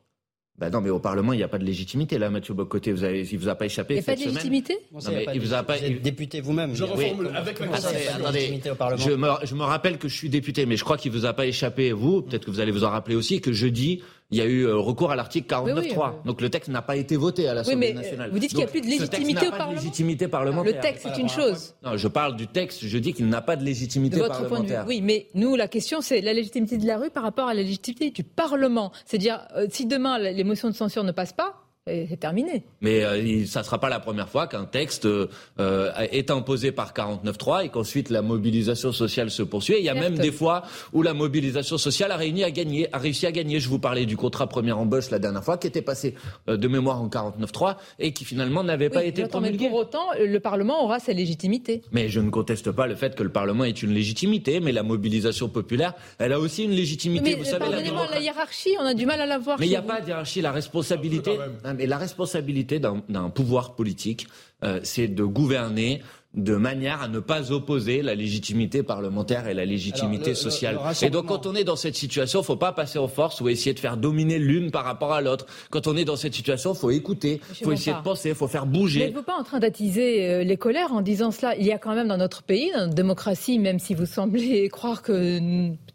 Ben 0.60 0.72
non, 0.72 0.82
mais 0.82 0.90
au 0.90 0.98
Parlement, 1.00 1.34
il 1.34 1.38
n'y 1.38 1.44
a 1.44 1.48
pas 1.48 1.60
de 1.60 1.66
légitimité, 1.66 2.18
là, 2.18 2.32
Mathieu 2.32 2.56
Bocoté. 2.56 2.92
Vous 2.92 3.04
avez, 3.04 3.22
il 3.22 3.38
vous 3.38 3.48
a 3.48 3.54
pas 3.54 3.66
échappé. 3.66 3.94
Il 3.94 3.98
n'y 3.98 4.02
a 4.02 4.06
pas 4.06 4.16
de 4.16 4.26
légitimité 4.26 4.80
non, 4.92 5.00
mais 5.08 5.26
il 5.36 5.40
vous 5.40 5.54
a 5.54 5.62
pas. 5.62 5.78
Vous 5.78 5.84
êtes 5.84 6.02
député 6.02 6.42
vous-même. 6.42 6.74
Je 6.74 6.84
reformule 6.84 7.30
avec 7.36 7.60
la 7.60 7.68
Constitution. 7.68 8.72
au 8.72 8.76
Parlement. 8.76 9.04
Je 9.04 9.12
me, 9.12 9.28
je 9.44 9.54
me 9.54 9.64
rappelle 9.64 10.00
que 10.00 10.08
je 10.08 10.16
suis 10.16 10.30
député, 10.30 10.66
mais 10.66 10.76
je 10.76 10.84
crois 10.84 10.98
qu'il 10.98 11.12
vous 11.12 11.26
a 11.28 11.34
pas 11.34 11.46
échappé, 11.46 11.92
vous, 11.92 12.24
peut-être 12.24 12.46
que 12.46 12.52
vous 12.52 12.60
allez 12.60 12.72
vous 12.72 12.84
en 12.84 12.90
rappeler 12.90 13.16
aussi, 13.16 13.40
que 13.40 13.54
jeudi, 13.54 14.02
il 14.30 14.38
y 14.38 14.42
a 14.42 14.46
eu 14.46 14.66
euh, 14.66 14.76
recours 14.76 15.12
à 15.12 15.16
l'article 15.16 15.48
49.3. 15.54 16.26
Donc 16.26 16.42
le 16.42 16.50
texte 16.50 16.70
n'a 16.70 16.82
pas 16.82 16.98
été 16.98 17.16
voté 17.16 17.48
à 17.48 17.54
l'Assemblée 17.54 17.88
oui, 17.88 17.94
euh, 17.94 18.02
nationale. 18.02 18.30
Vous 18.32 18.40
dites 18.40 18.50
qu'il 18.50 18.60
n'y 18.60 18.66
a 18.66 18.68
plus 18.68 18.82
de 18.82 18.88
légitimité 18.88 19.48
au 19.48 19.52
Parlement. 19.52 19.72
de 19.72 19.76
légitimité 19.78 20.28
parlementaire. 20.28 20.76
Le 20.76 20.82
texte, 20.82 21.08
c'est 21.08 21.22
une 21.22 21.30
chose. 21.30 21.76
Non, 21.84 21.96
je 21.96 22.08
parle 22.08 22.36
du 22.36 22.48
texte. 22.48 22.86
Je 22.86 22.98
dis 22.98 23.14
qu'il 23.14 23.30
n'a 23.30 23.42
pas 23.42 23.56
de 23.56 23.64
légitimité 23.64 24.18
de 24.18 24.22
votre 24.24 24.34
parlementaire. 24.34 24.84
Point 24.84 24.84
de 24.86 24.90
vue. 24.90 24.98
Oui, 24.98 25.02
mais 25.02 25.28
nous, 25.34 25.56
la 25.56 25.68
question, 25.68 26.02
c'est 26.02 26.20
la 26.22 26.34
légitimité 26.34 26.78
de 26.78 26.86
la 26.86 26.98
rue 26.98 27.10
par 27.10 27.24
rapport 27.24 27.48
à 27.48 27.54
la 27.54 27.64
légitimité 27.64 28.12
du 28.12 28.24
Parlement. 28.24 28.92
C'est-à-dire, 29.06 29.48
euh, 29.56 29.68
si 29.70 29.86
demain 29.86 30.20
les 30.20 30.44
motions 30.44 30.70
de 30.70 30.76
censure 30.76 31.06
ne 31.06 31.14
passent 31.14 31.34
pas, 31.34 31.67
c'est 31.88 32.20
terminé. 32.20 32.64
Mais 32.82 33.04
euh, 33.04 33.46
ça 33.46 33.62
ne 33.62 33.66
sera 33.66 33.80
pas 33.80 33.90
la 33.90 34.00
première 34.00 34.30
fois 34.30 34.48
qu'un 34.48 34.66
texte 34.66 35.06
euh, 35.06 35.92
est 36.12 36.32
imposé 36.32 36.72
par 36.72 36.94
49.3 36.94 37.66
et 37.66 37.70
qu'ensuite 37.70 38.10
la 38.10 38.22
mobilisation 38.22 38.92
sociale 38.92 39.32
se 39.32 39.44
poursuit. 39.44 39.76
il 39.80 39.86
y 39.86 39.90
a 39.90 39.94
même 39.94 40.18
des 40.18 40.32
fois 40.32 40.64
où 40.94 41.02
la 41.02 41.14
mobilisation 41.14 41.78
sociale 41.78 42.12
a, 42.12 42.18
réuni 42.18 42.44
à 42.44 42.52
gagner, 42.52 42.88
a 42.94 42.98
réussi 42.98 43.26
à 43.26 43.32
gagner. 43.32 43.60
Je 43.60 43.70
vous 43.70 43.80
parlais 43.80 44.06
du 44.06 44.18
contrat 44.18 44.48
première 44.48 44.80
embauche 44.80 45.10
la 45.10 45.20
dernière 45.20 45.44
fois, 45.44 45.58
qui 45.58 45.68
était 45.68 45.82
passé 45.82 46.16
euh, 46.50 46.58
de 46.58 46.68
mémoire 46.68 47.02
en 47.02 47.08
49.3 47.08 47.76
et 48.00 48.12
qui 48.14 48.26
finalement 48.26 48.64
n'avait 48.64 48.90
pas 48.90 49.04
été 49.04 49.26
promulgué. 49.26 49.70
Pour 49.70 49.80
autant, 49.80 50.08
le 50.20 50.40
Parlement 50.40 50.84
aura 50.84 51.00
sa 51.00 51.14
légitimité. 51.14 51.82
Mais 51.92 52.10
je 52.10 52.20
ne 52.20 52.30
conteste 52.30 52.72
pas 52.72 52.88
le 52.88 52.96
fait 52.96 53.16
que 53.16 53.24
le 53.24 53.30
Parlement 53.30 53.64
ait 53.64 53.72
une 53.72 53.94
légitimité, 53.94 54.60
mais 54.60 54.72
la 54.72 54.84
mobilisation 54.84 55.50
populaire, 55.50 55.94
elle 56.20 56.34
a 56.34 56.40
aussi 56.40 56.64
une 56.64 56.72
légitimité. 56.72 57.32
Mais, 57.32 57.36
vous 57.36 57.46
savez, 57.46 57.66
la, 57.70 58.20
hiérarchie, 58.20 58.76
on 58.80 58.86
a 58.86 58.94
du 58.94 59.06
mal 59.06 59.22
à 59.22 59.26
la 59.26 59.38
voir. 59.38 59.60
Mais 59.60 59.68
il 59.68 59.70
n'y 59.70 59.76
a 59.76 59.82
pas 59.82 60.02
de 60.02 60.08
hiérarchie. 60.08 60.42
La 60.42 60.52
responsabilité, 60.52 61.38
mais 61.78 61.86
la 61.86 61.98
responsabilité 61.98 62.80
d'un 62.80 63.30
pouvoir 63.30 63.76
politique, 63.76 64.28
euh, 64.64 64.80
c'est 64.84 65.08
de 65.08 65.24
gouverner 65.24 66.02
de 66.34 66.56
manière 66.56 67.02
à 67.02 67.08
ne 67.08 67.20
pas 67.20 67.52
opposer 67.52 68.04
la 68.04 68.14
légitimité 68.14 68.84
parlementaire 68.84 69.48
et 69.48 69.56
la 69.56 69.66
légitimité 69.66 70.36
sociale. 70.36 70.80
et 71.02 71.10
donc 71.10 71.26
quand 71.28 71.48
on 71.48 71.56
est 71.56 71.64
dans 71.64 71.76
cette 71.76 71.96
situation, 71.96 72.40
il 72.40 72.44
ne 72.44 72.46
faut 72.46 72.56
pas 72.58 72.74
passer 72.74 73.00
en 73.00 73.08
force 73.08 73.42
ou 73.42 73.50
essayer 73.50 73.74
de 73.74 73.80
faire 73.80 73.98
dominer 73.98 74.38
l'une 74.38 74.70
par 74.70 74.84
rapport 74.84 75.14
à 75.14 75.22
l'autre. 75.22 75.48
Quand 75.72 75.88
on 75.88 75.98
est 75.98 76.06
dans 76.06 76.16
cette 76.16 76.36
situation, 76.36 76.74
il 76.74 76.78
faut 76.78 76.92
écouter, 76.92 77.42
il 77.50 77.64
faut 77.66 77.72
essayer 77.72 77.96
de 77.96 78.04
penser, 78.04 78.30
il 78.30 78.36
faut 78.36 78.48
faire 78.48 78.68
bouger. 78.68 79.08
Mais 79.08 79.12
vous 79.12 79.24
pas 79.24 79.38
en 79.38 79.44
train 79.44 79.60
d'attiser 79.60 80.30
euh, 80.30 80.44
les 80.44 80.58
colères 80.58 80.94
en 80.94 81.02
disant 81.02 81.32
cela. 81.32 81.56
Il 81.56 81.66
y 81.66 81.72
a 81.72 81.80
quand 81.80 81.96
même 81.96 82.08
dans 82.08 82.18
notre 82.18 82.44
pays, 82.44 82.72
dans 82.72 82.82
notre 82.82 82.94
démocratie, 82.94 83.58
même 83.58 83.80
si 83.80 83.96
vous 83.96 84.06
semblez 84.06 84.70
croire 84.72 85.02
que 85.02 85.40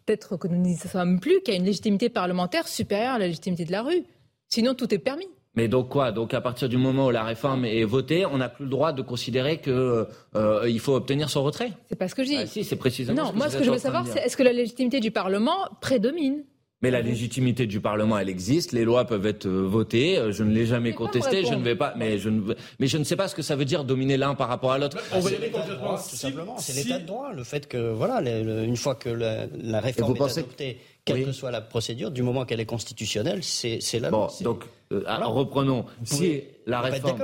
peut-être 0.07 0.37
que 0.37 0.49
nous 0.49 0.57
n'y 0.57 0.77
sommes 0.77 1.21
plus, 1.21 1.40
qu'il 1.42 1.55
y 1.55 1.57
a 1.57 1.61
une 1.61 1.66
légitimité 1.66 2.09
parlementaire 2.09 2.66
supérieure 2.66 3.14
à 3.14 3.18
la 3.18 3.27
légitimité 3.27 3.64
de 3.64 3.73
la 3.73 3.83
rue. 3.83 4.03
Sinon, 4.49 4.75
tout 4.75 4.92
est 4.92 4.99
permis. 4.99 5.29
Mais 5.55 5.69
donc 5.69 5.91
quoi 5.91 6.12
Donc 6.12 6.33
à 6.33 6.41
partir 6.41 6.69
du 6.69 6.79
moment 6.79 7.07
où 7.07 7.11
la 7.11 7.25
réforme 7.25 7.65
est 7.65 7.85
votée, 7.85 8.25
on 8.25 8.38
n'a 8.38 8.49
plus 8.49 8.65
le 8.65 8.71
droit 8.71 8.93
de 8.93 9.03
considérer 9.03 9.61
qu'il 9.61 9.73
euh, 9.73 10.79
faut 10.79 10.95
obtenir 10.95 11.29
son 11.29 11.43
retrait. 11.43 11.73
C'est 11.88 11.97
pas 11.97 12.09
ce 12.09 12.15
que 12.15 12.25
je 12.25 12.29
dis. 12.29 12.37
Ah, 12.37 12.47
si, 12.47 12.65
c'est 12.65 12.77
précisément. 12.77 13.25
Non, 13.25 13.33
moi 13.35 13.51
ce 13.51 13.59
que 13.59 13.65
je 13.65 13.71
veux 13.71 13.79
savoir, 13.79 14.07
c'est 14.07 14.21
est-ce 14.21 14.37
que 14.37 14.43
la 14.43 14.53
légitimité 14.53 15.01
du 15.01 15.11
Parlement 15.11 15.69
prédomine? 15.81 16.45
Mais 16.83 16.91
la 16.91 17.01
légitimité 17.01 17.67
du 17.67 17.81
Parlement, 17.81 18.19
elle 18.19 18.29
existe. 18.29 18.73
Les 18.73 18.85
lois 18.85 19.05
peuvent 19.05 19.27
être 19.27 19.47
euh, 19.47 19.62
votées. 19.62 20.19
Euh, 20.19 20.33
je 20.33 20.43
ne 20.43 20.53
l'ai 20.53 20.67
jamais 20.67 20.93
contesté. 20.93 21.45
Je 21.45 21.55
ne 21.55 21.62
vais 21.62 21.77
pas. 21.77 21.95
Mais 21.97 22.19
je 22.19 22.29
ne. 22.29 22.55
Mais 22.81 22.88
je 22.88 22.99
ne 22.99 23.05
sais 23.05 23.15
pas 23.15 23.29
ce 23.29 23.37
que 23.37 23.43
ça 23.43 23.55
veut 23.55 23.65
dire 23.65 23.85
dominer 23.85 24.17
l'un 24.17 24.35
par 24.35 24.49
rapport 24.49 24.73
à 24.73 24.79
l'autre. 24.79 24.99
On 25.15 25.21
va 25.21 25.31
y 25.31 25.37
aller 25.37 25.51
complètement. 25.51 25.95
Tout 25.95 26.17
simplement. 26.17 26.59
C'est 26.59 26.73
l'état 26.73 26.99
de 26.99 27.07
droit. 27.07 27.33
Le 27.33 27.45
fait 27.45 27.69
que 27.69 27.93
voilà, 27.93 28.21
une 28.21 28.77
fois 28.77 28.97
que 28.97 29.09
la, 29.09 29.81
réforme 29.81 30.17
est 30.17 30.23
adoptée, 30.23 30.79
quelle 31.05 31.25
que 31.25 31.33
soit 31.33 31.51
la 31.51 31.61
procédure, 31.61 32.11
du 32.11 32.23
moment 32.23 32.45
qu'elle 32.45 32.61
est 32.61 32.67
constitutionnelle, 32.67 33.43
c'est 33.43 33.81
la 34.01 34.11
loi. 34.11 34.31
Bon, 34.41 34.45
donc 34.45 34.65
euh, 34.93 35.03
reprenons. 35.25 35.85
si 36.05 36.43
la 36.67 36.81
réforme. 36.81 37.21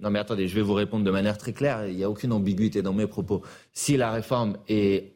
Non 0.00 0.10
mais 0.10 0.18
attendez, 0.18 0.48
je 0.48 0.54
vais 0.56 0.62
vous 0.62 0.74
répondre 0.74 1.04
de 1.04 1.10
manière 1.10 1.38
très 1.38 1.52
claire. 1.52 1.86
Il 1.86 1.96
n'y 1.96 2.02
a 2.02 2.10
aucune 2.10 2.32
ambiguïté 2.32 2.82
dans 2.82 2.92
mes 2.92 3.06
propos. 3.06 3.42
Si 3.72 3.96
la 3.96 4.10
réforme 4.10 4.56
est 4.68 5.14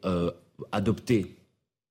adoptée 0.71 1.35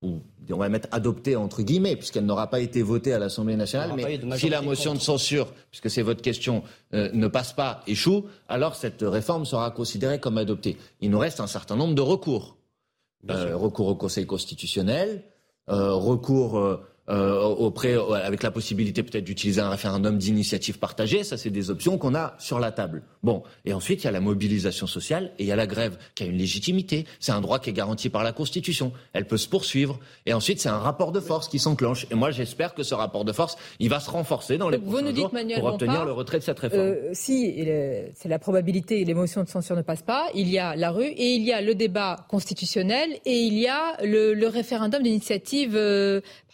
ou 0.02 0.20
on 0.54 0.58
va 0.58 0.68
mettre 0.68 0.88
adoptée 0.92 1.36
entre 1.36 1.62
guillemets, 1.62 1.96
puisqu'elle 1.96 2.26
n'aura 2.26 2.48
pas 2.48 2.60
été 2.60 2.82
votée 2.82 3.12
à 3.12 3.18
l'Assemblée 3.18 3.56
nationale, 3.56 3.92
mais 3.96 4.20
si 4.36 4.48
la 4.48 4.62
motion 4.62 4.94
de 4.94 5.00
censure, 5.00 5.52
puisque 5.70 5.90
c'est 5.90 6.02
votre 6.02 6.22
question, 6.22 6.62
euh, 6.94 7.10
ne 7.12 7.28
passe 7.28 7.52
pas, 7.52 7.82
échoue, 7.86 8.26
alors 8.48 8.74
cette 8.74 9.02
réforme 9.02 9.44
sera 9.44 9.70
considérée 9.70 10.20
comme 10.20 10.38
adoptée. 10.38 10.76
Il 11.00 11.10
nous 11.10 11.18
reste 11.18 11.40
un 11.40 11.46
certain 11.46 11.76
nombre 11.76 11.94
de 11.94 12.02
recours. 12.02 12.56
Euh, 13.30 13.56
recours 13.56 13.88
au 13.88 13.96
Conseil 13.96 14.24
constitutionnel, 14.24 15.08
euh, 15.18 15.20
recours 15.68 16.80
euh, 17.08 17.40
auprès, 17.40 17.96
euh, 17.96 18.12
avec 18.14 18.42
la 18.42 18.50
possibilité 18.50 19.04
peut-être 19.04 19.24
d'utiliser 19.24 19.60
un 19.60 19.70
référendum 19.70 20.18
d'initiative 20.18 20.78
partagée. 20.78 21.22
Ça, 21.22 21.36
c'est 21.36 21.50
des 21.50 21.70
options 21.70 21.98
qu'on 21.98 22.16
a 22.16 22.34
sur 22.38 22.58
la 22.58 22.72
table. 22.72 23.02
Bon, 23.22 23.44
et 23.64 23.72
ensuite, 23.72 24.02
il 24.02 24.06
y 24.06 24.08
a 24.08 24.12
la 24.12 24.20
mobilisation 24.20 24.88
sociale 24.88 25.32
et 25.38 25.44
il 25.44 25.46
y 25.46 25.52
a 25.52 25.56
la 25.56 25.68
grève 25.68 25.98
qui 26.16 26.24
a 26.24 26.26
une 26.26 26.36
légitimité. 26.36 27.06
C'est 27.20 27.32
un 27.32 27.40
droit 27.40 27.60
qui 27.60 27.70
est 27.70 27.72
garanti 27.72 28.08
par 28.08 28.24
la 28.24 28.32
Constitution. 28.32 28.92
Elle 29.12 29.26
peut 29.26 29.36
se 29.36 29.48
poursuivre. 29.48 30.00
Et 30.26 30.32
ensuite, 30.32 30.60
c'est 30.60 30.68
un 30.68 30.78
rapport 30.78 31.12
de 31.12 31.20
force 31.20 31.48
qui 31.48 31.60
s'enclenche. 31.60 32.06
Et 32.10 32.16
moi, 32.16 32.32
j'espère 32.32 32.74
que 32.74 32.82
ce 32.82 32.94
rapport 32.94 33.24
de 33.24 33.32
force, 33.32 33.56
il 33.78 33.88
va 33.88 34.00
se 34.00 34.10
renforcer 34.10 34.58
dans 34.58 34.68
les 34.68 34.78
prochains 34.78 35.02
nous 35.02 35.14
jours 35.14 35.30
pour 35.30 35.64
obtenir 35.64 36.04
le 36.04 36.12
retrait 36.12 36.38
de 36.38 36.44
cette 36.44 36.58
réforme. 36.58 36.82
Euh, 36.82 37.10
si 37.12 37.54
c'est 38.14 38.28
la 38.28 38.38
probabilité, 38.40 39.04
les 39.04 39.14
motions 39.14 39.44
de 39.44 39.48
censure 39.48 39.76
ne 39.76 39.82
passent 39.82 40.02
pas, 40.02 40.26
il 40.34 40.48
y 40.48 40.58
a 40.58 40.74
la 40.74 40.90
rue 40.90 41.06
et 41.06 41.34
il 41.34 41.42
y 41.42 41.52
a 41.52 41.60
le 41.60 41.76
débat 41.76 42.26
constitutionnel 42.28 43.10
et 43.24 43.38
il 43.38 43.54
y 43.54 43.68
a 43.68 43.96
le, 44.04 44.34
le 44.34 44.48
référendum 44.48 45.02
d'initiative 45.02 45.76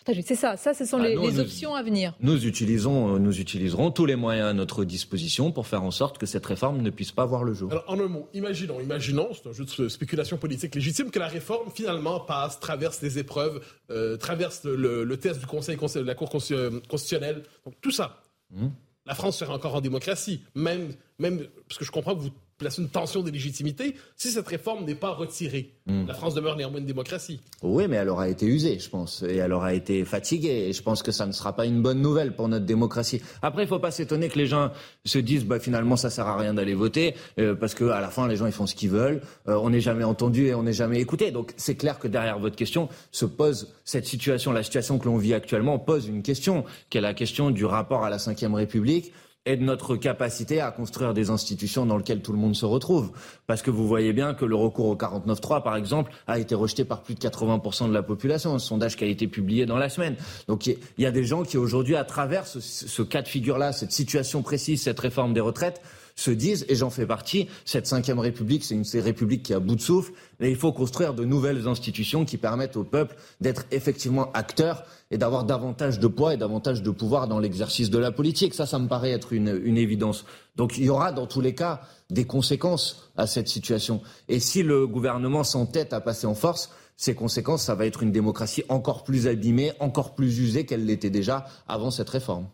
C'est 0.05 0.35
ça, 0.35 0.57
ça, 0.57 0.75
ce 0.75 0.85
sont 0.85 0.99
ah, 1.01 1.09
les, 1.09 1.38
options 1.38 1.75
à 1.75 1.83
venir. 1.83 2.15
Nous, 2.21 2.47
utilisons, 2.47 3.19
nous 3.19 3.41
utiliserons 3.41 3.91
tous 3.91 4.07
les 4.07 4.17
moyens 4.17 4.49
à 4.49 4.53
notre 4.53 4.85
disposition 4.85 5.53
pour 5.53 5.67
faire 5.67 5.83
en 5.83 5.91
sorte 5.91 6.19
que 6.19 6.27
cette 6.27 6.45
réforme 6.45 6.83
ne 6.83 6.91
puisse 6.91 7.12
pas 7.12 7.25
voir 7.25 7.45
le 7.45 7.55
jour. 7.55 7.71
Alors, 7.71 7.85
en 7.87 8.01
un 8.01 8.09
mot, 8.09 8.29
imaginons, 8.35 8.81
imaginons, 8.81 9.29
c'est 9.33 9.49
un 9.49 9.53
jeu 9.53 9.65
de 9.65 9.88
spéculation 9.88 10.37
politique 10.38 10.75
légitime, 10.75 11.11
que 11.11 11.19
la 11.19 11.29
réforme 11.29 11.71
finalement 11.73 12.21
passe, 12.21 12.59
traverse 12.59 13.01
les 13.03 13.19
épreuves, 13.19 13.65
euh, 13.91 14.17
traverse 14.17 14.65
le, 14.65 15.17
test 15.17 15.41
du 15.41 15.47
Conseil, 15.47 15.77
de 15.77 16.01
la 16.01 16.15
Cour 16.15 16.31
constitutionnelle. 16.31 17.43
Donc 17.65 17.75
tout 17.81 17.93
ça. 17.93 18.23
Mmh. 18.51 18.69
La 19.07 19.15
France 19.15 19.38
serait 19.38 19.53
encore 19.53 19.75
en 19.75 19.81
démocratie, 19.81 20.43
même, 20.55 20.93
même 21.19 21.47
parce 21.69 21.79
que 21.79 21.85
je 21.85 21.91
comprends 21.91 22.15
que 22.15 22.21
vous 22.21 22.31
place 22.59 22.79
une 22.79 22.88
tension 22.88 23.23
de 23.23 23.31
légitimité 23.31 23.97
si 24.17 24.31
cette 24.31 24.49
réforme 24.49 24.85
n'est 24.85 24.95
pas 24.95 25.11
retirée. 25.11 25.75
Hmm. 25.87 26.07
La 26.07 26.15
France 26.15 26.35
demeure 26.35 26.57
néanmoins 26.57 26.79
une 26.79 26.87
démocratie. 26.87 27.41
Oui, 27.62 27.88
mais 27.88 27.97
elle 27.97 28.09
aura 28.09 28.29
été 28.29 28.47
usée, 28.47 28.79
je 28.79 28.88
pense, 28.88 29.23
et 29.23 29.37
elle 29.37 29.53
aura 29.53 29.75
été 29.75 30.05
fatiguée, 30.05 30.69
et 30.69 30.73
je 30.73 30.83
pense 30.83 31.03
que 31.03 31.11
ça 31.11 31.27
ne 31.27 31.33
sera 31.33 31.55
pas 31.55 31.67
une 31.67 31.83
bonne 31.83 32.01
nouvelle 32.01 32.35
pour 32.37 32.49
notre 32.49 32.65
démocratie. 32.65 33.21
Après, 33.43 33.62
il 33.62 33.67
ne 33.67 33.71
faut 33.71 33.81
pas 33.81 33.91
s'étonner 33.91 34.29
que 34.29 34.38
les 34.38 34.47
gens 34.47 34.71
se 35.05 35.19
disent, 35.19 35.45
bah, 35.45 35.59
finalement, 35.59 35.97
ça 35.97 36.11
sert 36.11 36.27
à 36.27 36.37
rien 36.37 36.55
d'aller 36.55 36.75
voter, 36.75 37.15
euh, 37.38 37.55
parce 37.55 37.75
qu'à 37.75 38.01
la 38.01 38.11
fin, 38.11 38.29
les 38.29 38.37
gens, 38.37 38.47
ils 38.47 38.53
font 38.53 38.67
ce 38.67 38.75
qu'ils 38.75 38.91
veulent, 38.91 39.23
euh, 39.49 39.57
on 39.57 39.71
n'est 39.71 39.81
jamais 39.81 40.05
entendu 40.05 40.47
et 40.47 40.55
on 40.55 40.62
n'est 40.62 40.73
jamais 40.73 41.01
écouté. 41.01 41.33
Donc, 41.33 41.53
c'est 41.57 41.75
clair 41.75 41.99
que 41.99 42.07
derrière 42.07 42.38
votre 42.38 42.57
question 42.57 42.88
se 43.11 43.25
pose 43.25 43.75
cette 43.85 44.07
situation, 44.07 44.53
la 44.53 44.62
situation 44.62 44.99
que 44.99 45.07
l'on 45.07 45.17
vit 45.17 45.35
actuellement 45.35 45.79
pose 45.79 46.07
une 46.07 46.23
question, 46.23 46.65
qui 46.91 46.99
est 46.99 47.01
la 47.03 47.15
question 47.15 47.51
du 47.51 47.65
rapport 47.65 48.05
à 48.05 48.11
la 48.11 48.19
Ve 48.19 48.55
République, 48.55 49.12
et 49.44 49.57
de 49.57 49.64
notre 49.64 49.96
capacité 49.96 50.61
à 50.61 50.70
construire 50.70 51.14
des 51.14 51.31
institutions 51.31 51.85
dans 51.85 51.96
lesquelles 51.96 52.22
tout 52.22 52.33
le 52.33 52.38
monde 52.38 52.55
se 52.55 52.64
retrouve. 52.64 53.11
Parce 53.46 53.61
que 53.62 53.70
vous 53.70 53.88
voyez 53.88 54.12
bien 54.12 54.35
que 54.35 54.44
le 54.44 54.55
recours 54.55 54.87
au 54.87 54.96
49.3, 54.96 55.62
par 55.62 55.76
exemple, 55.76 56.12
a 56.28 56.38
été 56.38 56.55
rejeté 56.55 56.85
par 56.85 57.02
plus 57.02 57.14
de 57.14 57.20
80% 57.20 57.88
de 57.88 57.94
la 57.94 58.02
population, 58.02 58.55
un 58.55 58.61
sondage 58.61 58.96
qui 58.96 59.05
a 59.05 59.09
été 59.09 59.26
publié 59.26 59.66
dans 59.66 59.78
la 59.78 59.88
semaine. 59.88 60.16
Donc 60.46 60.66
il 60.66 60.78
y, 60.98 61.07
a 61.07 61.11
des 61.11 61.24
gens 61.24 61.42
qui 61.42 61.59
aujourd'hui, 61.59 61.96
à 61.96 62.05
travers 62.05 62.46
ce, 62.46 63.02
cas 63.02 63.22
de 63.22 63.28
figure-là, 63.28 63.72
cette 63.72 63.92
situation 63.92 64.42
précise, 64.42 64.83
cette 64.83 65.00
réforme 65.00 65.35
des 65.35 65.40
retraites, 65.40 65.83
se 66.16 66.31
disent, 66.31 66.64
et 66.68 66.75
j'en 66.75 66.90
fais 66.90 67.07
partie, 67.07 67.48
cette 67.64 67.87
cinquième 67.87 68.18
république, 68.18 68.64
c'est 68.64 68.75
une 68.75 68.85
république 69.01 69.42
qui 69.42 69.55
a 69.55 69.61
bout 69.61 69.77
de 69.77 69.81
souffle, 69.81 70.12
et 70.40 70.51
il 70.51 70.57
faut 70.57 70.72
construire 70.72 71.14
de 71.14 71.25
nouvelles 71.25 71.66
institutions 71.68 72.25
qui 72.25 72.37
permettent 72.37 72.77
au 72.77 72.85
peuple 72.85 73.16
d'être 73.40 73.64
effectivement 73.70 74.31
acteur 74.33 74.85
et 75.11 75.18
d'avoir 75.18 75.44
davantage 75.44 75.98
de 75.98 76.07
poids 76.07 76.35
et 76.35 76.37
davantage 76.37 76.83
de 76.83 76.90
pouvoir 76.90 77.29
dans 77.29 77.38
l'exercice 77.38 77.90
de 77.90 77.98
la 77.98 78.12
politique. 78.12 78.55
Ça, 78.55 78.66
ça 78.66 78.79
me 78.79 78.88
paraît 78.88 79.11
être 79.11 79.33
une, 79.33 79.61
une 79.64 79.79
évidence. 79.79 80.25
Donc 80.57 80.79
il 80.79 80.85
y 80.85 80.90
aura 80.90 81.12
dans 81.12 81.27
tous 81.27 81.40
les 81.40 81.55
cas 81.55 81.83
des 82.11 82.25
conséquences 82.25 83.11
à 83.16 83.27
cette 83.27 83.48
situation. 83.48 84.03
Et 84.29 84.40
si 84.40 84.62
le 84.62 84.87
gouvernement 84.87 85.44
s'entête 85.44 85.92
à 85.92 86.01
passer 86.01 86.27
en 86.27 86.35
force, 86.35 86.70
ces 86.96 87.14
conséquences, 87.14 87.64
ça 87.64 87.75
va 87.75 87.87
être 87.87 88.03
une 88.03 88.12
démocratie 88.12 88.62
encore 88.68 89.03
plus 89.03 89.27
abîmée, 89.27 89.72
encore 89.81 90.14
plus 90.14 90.38
usée 90.38 90.66
qu'elle 90.66 90.87
l'était 90.87 91.11
déjà 91.11 91.46
avant 91.66 91.90
cette 91.90 92.11
réforme. 92.11 92.46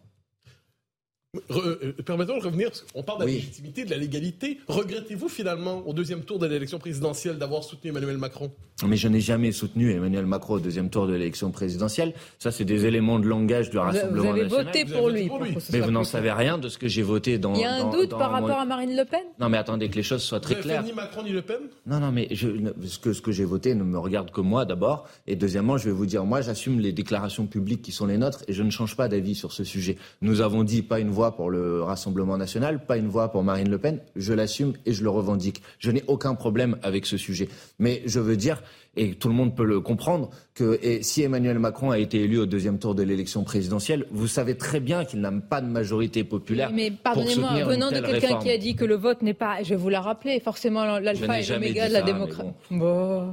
Euh, 1.51 1.93
permettons 2.07 2.39
de 2.39 2.43
revenir, 2.43 2.71
on 2.95 3.03
parle 3.03 3.21
de 3.21 3.27
la 3.27 3.31
légitimité, 3.31 3.85
de 3.85 3.91
la 3.91 3.99
légalité. 3.99 4.61
Regrettez-vous 4.67 5.29
finalement, 5.29 5.83
au 5.87 5.93
deuxième 5.93 6.23
tour 6.23 6.39
de 6.39 6.47
l'élection 6.47 6.79
présidentielle, 6.79 7.37
d'avoir 7.37 7.65
soutenu 7.65 7.91
Emmanuel 7.91 8.17
Macron? 8.17 8.51
Mais 8.87 8.97
je 8.97 9.09
n'ai 9.09 9.21
jamais 9.21 9.53
soutenu 9.53 9.93
Emmanuel 9.93 10.25
Macron 10.25 10.55
au 10.55 10.59
deuxième 10.59 10.89
tour 10.89 11.07
de 11.07 11.13
l'élection 11.13 11.51
présidentielle. 11.51 12.15
Ça, 12.39 12.51
c'est 12.51 12.65
des 12.65 12.87
éléments 12.87 13.19
de 13.19 13.27
langage 13.27 13.69
du 13.69 13.77
Rassemblement 13.77 14.33
national. 14.33 14.49
Vous 14.49 14.55
avez 14.55 14.65
voté 14.65 14.85
pour 14.87 15.11
lui. 15.11 15.31
mais 15.71 15.81
vous 15.81 15.91
n'en 15.91 16.05
savez 16.05 16.33
rien 16.33 16.57
de 16.57 16.71
ce 16.71 16.79
que 16.79 16.89
j'ai 16.89 17.03
voté 17.03 17.37
dans. 17.37 17.53
Il 17.53 17.61
y 17.61 17.65
a 17.65 17.75
un 17.75 17.91
doute 17.91 18.11
par 18.11 18.31
rapport 18.31 18.59
à 18.59 18.65
Marine 18.65 18.97
Le 18.97 19.05
Pen? 19.05 19.21
Non, 19.39 19.51
mais 19.51 19.59
attendez 19.59 19.91
que 19.91 19.97
les 19.97 20.03
choses 20.03 20.23
soient 20.23 20.41
très 20.41 20.55
vous 20.55 20.63
claires. 20.63 20.83
Ni 20.83 20.95
Macron 20.95 21.25
ni 21.25 21.31
Le 21.31 21.43
Pen? 21.43 21.61
Non, 21.85 22.01
non, 22.01 22.11
mais 22.11 22.29
je, 22.31 22.49
ce 22.87 22.99
que, 22.99 23.13
ce 23.13 23.21
que 23.21 23.33
j'ai 23.33 23.45
voté 23.45 23.75
ne 23.75 23.85
me 23.85 23.99
regarde 23.99 24.31
que 24.31 24.41
moi 24.41 24.65
d'abord. 24.65 25.07
Et 25.27 25.37
deuxièmement, 25.37 25.77
je 25.77 25.85
vais 25.85 25.95
vous 25.95 26.07
dire, 26.07 26.25
moi, 26.25 26.41
j'assume 26.41 26.81
les 26.81 26.93
déclarations 26.93 27.47
publiques 27.47 27.83
qui 27.83 27.93
sont 27.93 28.07
les 28.07 28.17
nôtres 28.17 28.45
et 28.49 28.55
je 28.55 28.63
ne 28.63 28.71
change 28.71 28.97
pas 28.97 29.09
d'avis 29.09 29.35
sur 29.35 29.53
ce 29.53 29.63
sujet. 29.63 29.99
Nous 30.23 30.41
avons 30.41 30.65
dit 30.65 30.81
pas 30.81 31.01
une 31.01 31.11
voix 31.19 31.35
pour 31.35 31.51
le 31.51 31.83
Rassemblement 31.83 32.37
national, 32.37 32.87
pas 32.87 32.97
une 32.97 33.09
voix 33.09 33.33
pour 33.33 33.43
Marine 33.43 33.69
Le 33.69 33.79
Pen. 33.79 33.99
Je 34.15 34.33
l'assume 34.33 34.75
et 34.87 34.93
je 34.93 35.03
le 35.03 35.11
revendique. 35.11 35.63
Je 35.81 35.91
n'ai 35.91 36.05
aucun 36.07 36.37
problème 36.37 36.77
avec 36.85 37.07
ce 37.07 37.17
sujet. 37.17 37.49
Mais 37.81 38.03
je 38.07 38.21
veux 38.21 38.37
dire, 38.37 38.63
et 38.97 39.15
tout 39.15 39.27
le 39.27 39.35
monde 39.35 39.57
peut 39.57 39.65
le 39.65 39.81
comprendre, 39.81 40.31
que 40.55 40.79
si 41.03 41.25
Emmanuel 41.25 41.59
Macron 41.59 41.91
a 41.91 41.99
été 41.99 42.21
élu 42.21 42.39
au 42.39 42.47
deuxième 42.47 42.79
tour 42.79 42.95
de 42.95 43.03
l'élection 43.03 43.43
présidentielle, 43.43 44.07
vous 44.13 44.29
savez 44.29 44.57
très 44.57 44.79
bien 44.79 45.05
qu'il 45.05 45.21
n'a 45.21 45.33
pas 45.33 45.61
de 45.61 45.67
majorité 45.67 46.23
populaire. 46.23 46.71
mais 46.73 46.93
pardonnez-moi, 46.93 47.65
venant 47.65 47.91
de 47.91 47.99
quelqu'un 47.99 48.39
qui 48.39 48.51
a 48.51 48.59
dit 48.59 48.77
que 48.77 48.85
le 48.85 48.95
vote 48.95 49.23
n'est 49.23 49.35
pas, 49.35 49.65
je 49.65 49.71
vais 49.71 49.77
vous 49.77 49.89
la 49.89 50.01
rappeler, 50.01 50.39
forcément 50.39 51.01
l'alpha 51.01 51.41
et 51.41 51.47
l'oméga 51.47 51.89
de 51.89 51.95
la 51.95 52.03
démocratie. 52.03 52.53
Bon. 52.71 53.33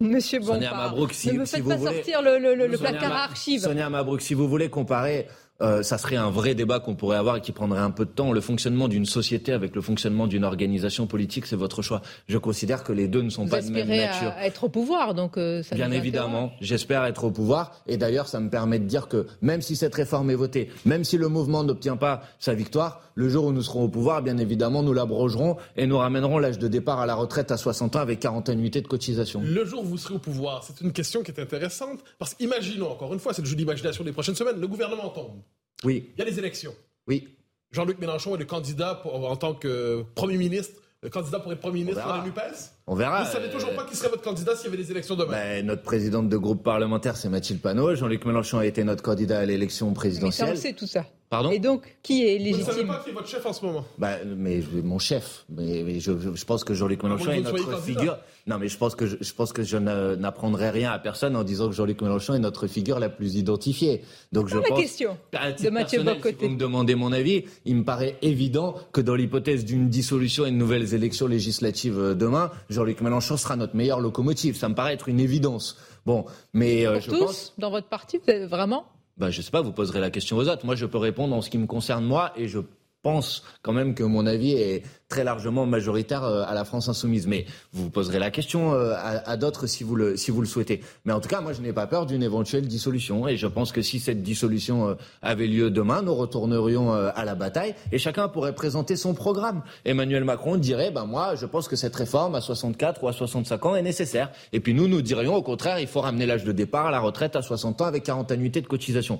Monsieur 0.00 0.38
Bompard, 0.38 0.94
ne 0.94 1.38
me 1.38 1.44
faites 1.44 1.64
pas 1.64 1.78
sortir 1.78 2.22
le, 2.22 2.76
placard 2.76 3.12
à 3.12 3.24
archives. 3.24 3.62
Sonia 3.62 3.90
Mabrouk, 3.90 4.20
si 4.20 4.34
vous 4.34 4.46
voulez 4.46 4.68
comparer 4.68 5.26
euh, 5.60 5.82
ça 5.82 5.98
serait 5.98 6.16
un 6.16 6.30
vrai 6.30 6.54
débat 6.54 6.78
qu'on 6.78 6.94
pourrait 6.94 7.16
avoir 7.16 7.36
et 7.36 7.40
qui 7.40 7.52
prendrait 7.52 7.80
un 7.80 7.90
peu 7.90 8.04
de 8.04 8.10
temps. 8.10 8.32
Le 8.32 8.40
fonctionnement 8.40 8.88
d'une 8.88 9.06
société 9.06 9.52
avec 9.52 9.74
le 9.74 9.82
fonctionnement 9.82 10.26
d'une 10.26 10.44
organisation 10.44 11.06
politique, 11.06 11.46
c'est 11.46 11.56
votre 11.56 11.82
choix. 11.82 12.00
Je 12.28 12.38
considère 12.38 12.84
que 12.84 12.92
les 12.92 13.08
deux 13.08 13.22
ne 13.22 13.30
sont 13.30 13.48
pas 13.48 13.60
de 13.60 13.70
même 13.70 13.88
nature. 13.88 14.32
À 14.36 14.46
être 14.46 14.64
au 14.64 14.68
pouvoir, 14.68 15.14
donc 15.14 15.36
euh, 15.36 15.62
ça 15.62 15.74
Bien 15.74 15.90
évidemment, 15.90 16.52
j'espère 16.60 17.04
être 17.04 17.24
au 17.24 17.30
pouvoir. 17.30 17.82
Et 17.86 17.96
d'ailleurs, 17.96 18.28
ça 18.28 18.40
me 18.40 18.50
permet 18.50 18.78
de 18.78 18.84
dire 18.84 19.08
que 19.08 19.26
même 19.42 19.60
si 19.60 19.74
cette 19.74 19.94
réforme 19.94 20.30
est 20.30 20.36
votée, 20.36 20.70
même 20.84 21.04
si 21.04 21.16
le 21.16 21.28
mouvement 21.28 21.64
n'obtient 21.64 21.96
pas 21.96 22.22
sa 22.38 22.54
victoire, 22.54 23.02
le 23.18 23.28
jour 23.28 23.46
où 23.46 23.52
nous 23.52 23.62
serons 23.62 23.82
au 23.82 23.88
pouvoir, 23.88 24.22
bien 24.22 24.38
évidemment, 24.38 24.84
nous 24.84 24.92
l'abrogerons 24.92 25.56
et 25.76 25.88
nous 25.88 25.98
ramènerons 25.98 26.38
l'âge 26.38 26.60
de 26.60 26.68
départ 26.68 27.00
à 27.00 27.06
la 27.06 27.16
retraite 27.16 27.50
à 27.50 27.56
60 27.56 27.96
ans 27.96 27.98
avec 27.98 28.20
40 28.20 28.48
annuités 28.48 28.80
de 28.80 28.86
cotisation. 28.86 29.40
Le 29.44 29.64
jour 29.64 29.82
où 29.82 29.86
vous 29.86 29.98
serez 29.98 30.14
au 30.14 30.20
pouvoir, 30.20 30.62
c'est 30.62 30.80
une 30.82 30.92
question 30.92 31.24
qui 31.24 31.32
est 31.32 31.40
intéressante 31.40 31.98
parce 32.20 32.34
qu'imaginons, 32.34 32.92
encore 32.92 33.12
une 33.12 33.18
fois, 33.18 33.34
c'est 33.34 33.42
le 33.42 33.48
jeu 33.48 33.56
d'imagination 33.56 34.04
des 34.04 34.12
prochaines 34.12 34.36
semaines, 34.36 34.60
le 34.60 34.68
gouvernement 34.68 35.08
tombe. 35.08 35.40
Oui. 35.84 36.10
Il 36.16 36.18
y 36.18 36.22
a 36.22 36.24
les 36.24 36.38
élections. 36.38 36.74
Oui. 37.06 37.28
Jean-Luc 37.70 37.98
Mélenchon 37.98 38.34
est 38.34 38.38
le 38.38 38.44
candidat 38.44 39.02
en 39.04 39.36
tant 39.36 39.54
que 39.54 40.02
Premier 40.14 40.38
ministre, 40.38 40.80
le 41.02 41.10
candidat 41.10 41.38
pour 41.38 41.52
être 41.52 41.60
Premier 41.60 41.80
ministre 41.80 42.02
de 42.02 42.18
la 42.18 42.24
NUPES. 42.24 42.72
On 42.86 42.94
verra. 42.94 43.22
Vous 43.22 43.28
ne 43.28 43.32
savez 43.32 43.50
toujours 43.50 43.74
pas 43.74 43.84
qui 43.84 43.94
serait 43.94 44.08
votre 44.08 44.22
candidat 44.22 44.56
s'il 44.56 44.66
y 44.66 44.68
avait 44.68 44.82
des 44.82 44.90
élections 44.90 45.16
demain. 45.16 45.32
Ben, 45.32 45.66
notre 45.66 45.82
présidente 45.82 46.28
de 46.28 46.36
groupe 46.36 46.62
parlementaire, 46.62 47.16
c'est 47.16 47.28
Mathilde 47.28 47.60
Panot. 47.60 47.94
Jean-Luc 47.94 48.24
Mélenchon 48.24 48.58
a 48.58 48.66
été 48.66 48.84
notre 48.84 49.02
candidat 49.02 49.40
à 49.40 49.44
l'élection 49.44 49.92
présidentielle. 49.92 50.48
Mais 50.48 50.56
ça, 50.56 50.60
on 50.60 50.62
sait 50.62 50.72
tout 50.72 50.86
ça. 50.86 51.04
Pardon 51.30 51.50
Et 51.50 51.58
donc, 51.58 51.98
qui 52.02 52.26
est 52.26 52.38
légitime 52.38 52.64
Vous 52.64 52.70
ne 52.70 52.72
savez 52.72 52.84
pas 52.86 53.00
qui 53.04 53.10
est 53.10 53.12
votre 53.12 53.28
chef 53.28 53.44
en 53.44 53.52
ce 53.52 53.64
moment? 53.64 53.84
Bah, 53.98 54.14
mais 54.24 54.60
mon 54.82 54.98
chef. 54.98 55.44
Mais, 55.50 56.00
je, 56.00 56.44
pense 56.44 56.64
que 56.64 56.72
Jean-Luc 56.72 57.00
ah, 57.02 57.06
Mélenchon 57.06 57.32
est 57.32 57.40
notre 57.42 57.82
figure. 57.82 58.16
Non, 58.46 58.56
mais 58.58 58.68
je 58.68 58.78
pense 58.78 58.94
que 58.94 59.06
je, 59.06 59.16
je 59.20 59.34
pense 59.34 59.52
que 59.52 59.62
je 59.62 59.76
n'apprendrai 59.76 60.70
rien 60.70 60.90
à 60.90 60.98
personne 60.98 61.36
en 61.36 61.44
disant 61.44 61.68
que 61.68 61.74
Jean-Luc 61.74 62.00
Mélenchon 62.00 62.32
est 62.32 62.38
notre 62.38 62.66
figure 62.66 62.98
la 62.98 63.10
plus 63.10 63.34
identifiée. 63.36 64.02
Donc 64.32 64.48
je 64.48 64.56
la 64.56 64.62
pense. 64.62 64.80
question 64.80 65.18
de 65.32 65.70
Mathieu 65.70 66.02
Si 66.26 66.34
vous 66.34 66.48
me 66.48 66.56
demandez 66.56 66.94
mon 66.94 67.12
avis, 67.12 67.44
il 67.66 67.76
me 67.76 67.84
paraît 67.84 68.16
évident 68.22 68.74
que 68.92 69.02
dans 69.02 69.14
l'hypothèse 69.14 69.66
d'une 69.66 69.90
dissolution 69.90 70.46
et 70.46 70.50
de 70.50 70.56
nouvelles 70.56 70.94
élections 70.94 71.26
législatives 71.26 71.98
euh, 71.98 72.14
demain, 72.14 72.50
Jean-Luc 72.70 73.02
Mélenchon 73.02 73.36
sera 73.36 73.56
notre 73.56 73.76
meilleure 73.76 74.00
locomotive. 74.00 74.56
Ça 74.56 74.70
me 74.70 74.74
paraît 74.74 74.94
être 74.94 75.10
une 75.10 75.20
évidence. 75.20 75.76
Bon, 76.06 76.24
mais 76.54 76.86
euh, 76.86 77.00
je 77.00 77.10
tous, 77.10 77.18
pense. 77.18 77.54
Dans 77.58 77.70
votre 77.70 77.88
parti, 77.88 78.18
vraiment 78.48 78.86
ben, 79.18 79.30
je 79.30 79.42
sais 79.42 79.50
pas, 79.50 79.62
vous 79.62 79.72
poserez 79.72 80.00
la 80.00 80.10
question 80.10 80.36
aux 80.36 80.48
autres. 80.48 80.64
Moi, 80.64 80.76
je 80.76 80.86
peux 80.86 80.98
répondre 80.98 81.34
en 81.34 81.42
ce 81.42 81.50
qui 81.50 81.58
me 81.58 81.66
concerne 81.66 82.04
moi 82.04 82.32
et 82.36 82.46
je 82.46 82.60
pense 83.08 83.42
quand 83.62 83.72
même 83.72 83.94
que 83.94 84.02
mon 84.02 84.26
avis 84.26 84.52
est 84.52 84.82
très 85.08 85.24
largement 85.24 85.64
majoritaire 85.64 86.24
euh, 86.24 86.44
à 86.46 86.52
la 86.52 86.66
France 86.66 86.90
insoumise. 86.90 87.26
Mais 87.26 87.46
vous 87.72 87.88
poserez 87.88 88.18
la 88.18 88.30
question 88.30 88.74
euh, 88.74 88.92
à, 88.96 89.36
d'autres 89.38 89.66
si 89.66 89.82
vous 89.82 89.96
le 89.96 90.18
si 90.18 90.30
vous 90.30 90.42
le 90.42 90.46
souhaitez. 90.46 90.82
Mais 91.06 91.14
en 91.14 91.20
tout 91.20 91.30
cas, 91.30 91.40
moi, 91.40 91.54
je 91.54 91.62
n'ai 91.62 91.72
pas 91.72 91.86
peur 91.86 92.04
d'une 92.04 92.22
éventuelle 92.22 92.66
dissolution. 92.66 93.26
Et 93.26 93.38
je 93.38 93.46
pense 93.46 93.72
que 93.72 93.80
si 93.80 93.98
cette 93.98 94.22
dissolution 94.22 94.88
euh, 94.88 94.94
avait 95.22 95.46
lieu 95.46 95.70
demain, 95.70 96.02
nous 96.02 96.14
retournerions 96.14 96.92
à 96.92 97.24
la 97.24 97.34
bataille 97.34 97.74
et 97.92 97.98
chacun 97.98 98.28
pourrait 98.28 98.54
présenter 98.54 98.96
son 98.96 99.14
programme. 99.14 99.62
Emmanuel 99.86 100.24
Macron 100.24 100.56
dirait, 100.56 100.90
ben 100.90 101.06
moi, 101.06 101.34
je 101.34 101.46
pense 101.46 101.66
que 101.66 101.76
cette 101.76 101.96
réforme 101.96 102.34
à 102.34 102.42
64 102.42 103.02
ou 103.02 103.08
à 103.08 103.14
65 103.14 103.64
ans 103.64 103.74
est 103.74 103.82
nécessaire. 103.82 104.30
Et 104.52 104.60
puis 104.60 104.74
nous, 104.74 104.86
nous 104.86 105.00
dirions 105.00 105.34
au 105.34 105.42
contraire, 105.42 105.80
il 105.80 105.86
faut 105.86 106.02
ramener 106.02 106.26
l'âge 106.26 106.44
de 106.44 106.52
départ 106.52 106.86
à 106.86 106.90
la 106.90 107.00
retraite 107.00 107.36
à 107.36 107.42
60 107.42 107.80
ans 107.80 107.86
avec 107.86 108.02
40 108.02 108.30
annuités 108.32 108.60
de 108.60 108.66
cotisation. 108.66 109.18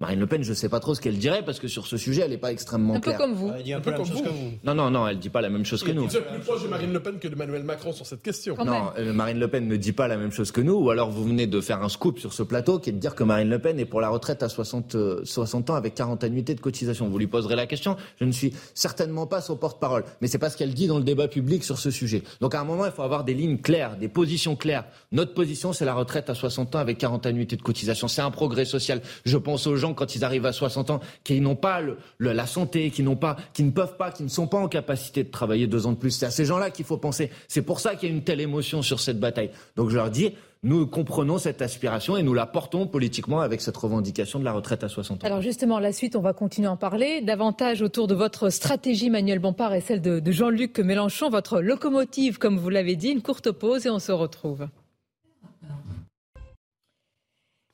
Marine 0.00 0.18
Le 0.18 0.26
Pen, 0.26 0.42
je 0.42 0.48
ne 0.48 0.54
sais 0.54 0.70
pas 0.70 0.80
trop 0.80 0.94
ce 0.94 1.00
qu'elle 1.02 1.18
dirait 1.18 1.44
parce 1.44 1.60
que 1.60 1.68
sur 1.68 1.86
ce 1.86 1.98
sujet, 1.98 2.22
elle 2.22 2.30
n'est 2.30 2.38
pas 2.38 2.52
extrêmement 2.52 2.98
claire. 3.00 3.16
Un 3.16 3.18
peu 3.18 3.24
comme 3.24 3.34
vous. 3.34 3.52
Elle 3.54 3.62
dit 3.62 3.74
un, 3.74 3.80
peu, 3.80 3.90
la 3.90 3.98
même 3.98 4.06
chose 4.06 4.22
que 4.22 4.28
vous. 4.30 4.52
Non, 4.64 4.74
non, 4.74 4.90
non, 4.90 5.06
elle 5.06 5.18
dit 5.18 5.28
pas 5.28 5.42
la 5.42 5.50
même 5.50 5.66
chose 5.66 5.82
que 5.82 5.90
nous. 5.90 6.08
Vous 6.08 6.16
êtes 6.16 6.26
plus 6.26 6.40
proche 6.40 6.62
de 6.62 6.68
Marine 6.68 6.90
Le 6.90 7.00
Pen 7.00 7.18
que 7.18 7.28
de 7.28 7.34
Emmanuel 7.34 7.64
Macron 7.64 7.92
sur 7.92 8.06
cette 8.06 8.22
question. 8.22 8.56
non, 8.64 8.92
euh, 8.96 9.12
Marine 9.12 9.38
Le 9.38 9.48
Pen 9.48 9.68
ne 9.68 9.76
dit 9.76 9.92
pas 9.92 10.08
la 10.08 10.16
même 10.16 10.32
chose 10.32 10.52
que 10.52 10.62
nous. 10.62 10.72
Ou 10.72 10.88
alors 10.88 11.10
vous 11.10 11.24
venez 11.24 11.46
de 11.46 11.60
faire 11.60 11.82
un 11.82 11.90
scoop 11.90 12.18
sur 12.18 12.32
ce 12.32 12.42
plateau 12.42 12.78
qui 12.78 12.88
est 12.88 12.94
de 12.94 12.98
dire 12.98 13.14
que 13.14 13.24
Marine 13.24 13.50
Le 13.50 13.58
Pen 13.58 13.78
est 13.78 13.84
pour 13.84 14.00
la 14.00 14.08
retraite 14.08 14.42
à 14.42 14.48
60, 14.48 14.96
60 15.24 15.68
euh, 15.68 15.72
ans 15.74 15.76
avec 15.76 15.94
40 15.96 16.24
annuités 16.24 16.54
de 16.54 16.62
cotisation. 16.62 17.06
Vous 17.06 17.18
lui 17.18 17.26
poserez 17.26 17.54
la 17.54 17.66
question. 17.66 17.98
Je 18.18 18.24
ne 18.24 18.32
suis 18.32 18.54
certainement 18.72 19.26
pas 19.26 19.42
son 19.42 19.56
porte-parole. 19.56 20.04
Mais 20.22 20.28
c'est 20.28 20.38
pas 20.38 20.48
ce 20.48 20.56
qu'elle 20.56 20.72
dit 20.72 20.86
dans 20.86 20.96
le 20.96 21.04
débat 21.04 21.28
public 21.28 21.62
sur 21.62 21.78
ce 21.78 21.90
sujet. 21.90 22.22
Donc 22.40 22.54
à 22.54 22.60
un 22.62 22.64
moment, 22.64 22.86
il 22.86 22.92
faut 22.92 23.02
avoir 23.02 23.22
des 23.24 23.34
lignes 23.34 23.58
claires, 23.58 23.98
des 23.98 24.08
positions 24.08 24.56
claires. 24.56 24.86
Notre 25.12 25.34
position, 25.34 25.74
c'est 25.74 25.84
la 25.84 25.92
retraite 25.92 26.30
à 26.30 26.34
60 26.34 26.74
ans 26.76 26.78
avec 26.78 26.96
40 26.96 27.26
annuités 27.26 27.56
de 27.56 27.62
cotisation. 27.62 28.08
C'est 28.08 28.22
un 28.22 28.30
progrès 28.30 28.64
social. 28.64 29.02
Je 29.26 29.36
pense 29.36 29.66
aux 29.66 29.76
gens 29.76 29.89
quand 29.94 30.14
ils 30.14 30.24
arrivent 30.24 30.46
à 30.46 30.52
60 30.52 30.70
60 30.70 30.90
ans, 30.90 31.00
qui 31.24 31.40
n'ont 31.40 31.56
pas 31.56 31.80
la 32.18 32.46
santé, 32.46 32.90
qui 32.90 33.02
n'ont 33.02 33.16
pas, 33.16 33.36
qui 33.52 33.62
ne 33.62 33.70
peuvent 33.70 33.96
pas, 33.96 34.10
qui 34.10 34.22
ne 34.22 34.28
sont 34.28 34.46
pas 34.46 34.58
en 34.58 34.68
capacité 34.68 35.24
de 35.24 35.30
travailler 35.30 35.66
deux 35.66 35.86
ans 35.86 35.92
de 35.92 35.96
plus. 35.96 36.10
C'est 36.10 36.26
à 36.26 36.30
ces 36.30 36.44
gens-là 36.44 36.70
qu'il 36.70 36.84
faut 36.84 36.96
penser. 36.96 37.30
C'est 37.48 37.62
pour 37.62 37.80
ça 37.80 37.94
qu'il 37.96 38.08
y 38.08 38.12
a 38.12 38.14
une 38.14 38.22
telle 38.22 38.40
émotion 38.40 38.82
sur 38.82 39.00
cette 39.00 39.18
bataille. 39.18 39.50
Donc 39.76 39.90
je 39.90 39.96
leur 39.96 40.10
dis, 40.10 40.34
nous 40.62 40.86
comprenons 40.86 41.38
cette 41.38 41.62
aspiration 41.62 42.16
et 42.16 42.22
nous 42.22 42.34
la 42.34 42.46
portons 42.46 42.86
politiquement 42.86 43.40
avec 43.40 43.60
cette 43.60 43.76
revendication 43.76 44.38
de 44.38 44.44
la 44.44 44.52
retraite 44.52 44.84
à 44.84 44.88
60 44.88 45.24
ans. 45.24 45.26
Alors 45.26 45.40
justement, 45.40 45.78
la 45.78 45.92
suite, 45.92 46.16
on 46.16 46.20
va 46.20 46.32
continuer 46.32 46.68
à 46.68 46.72
en 46.72 46.76
parler 46.76 47.20
davantage 47.22 47.82
autour 47.82 48.06
de 48.06 48.14
votre 48.14 48.50
stratégie, 48.50 49.10
Manuel 49.10 49.38
Bompard, 49.38 49.74
et 49.74 49.80
celle 49.80 50.02
de, 50.02 50.20
de 50.20 50.32
Jean-Luc 50.32 50.78
Mélenchon, 50.78 51.30
votre 51.30 51.60
locomotive, 51.60 52.38
comme 52.38 52.58
vous 52.58 52.70
l'avez 52.70 52.96
dit. 52.96 53.08
Une 53.08 53.22
courte 53.22 53.50
pause 53.50 53.86
et 53.86 53.90
on 53.90 53.98
se 53.98 54.12
retrouve. 54.12 54.68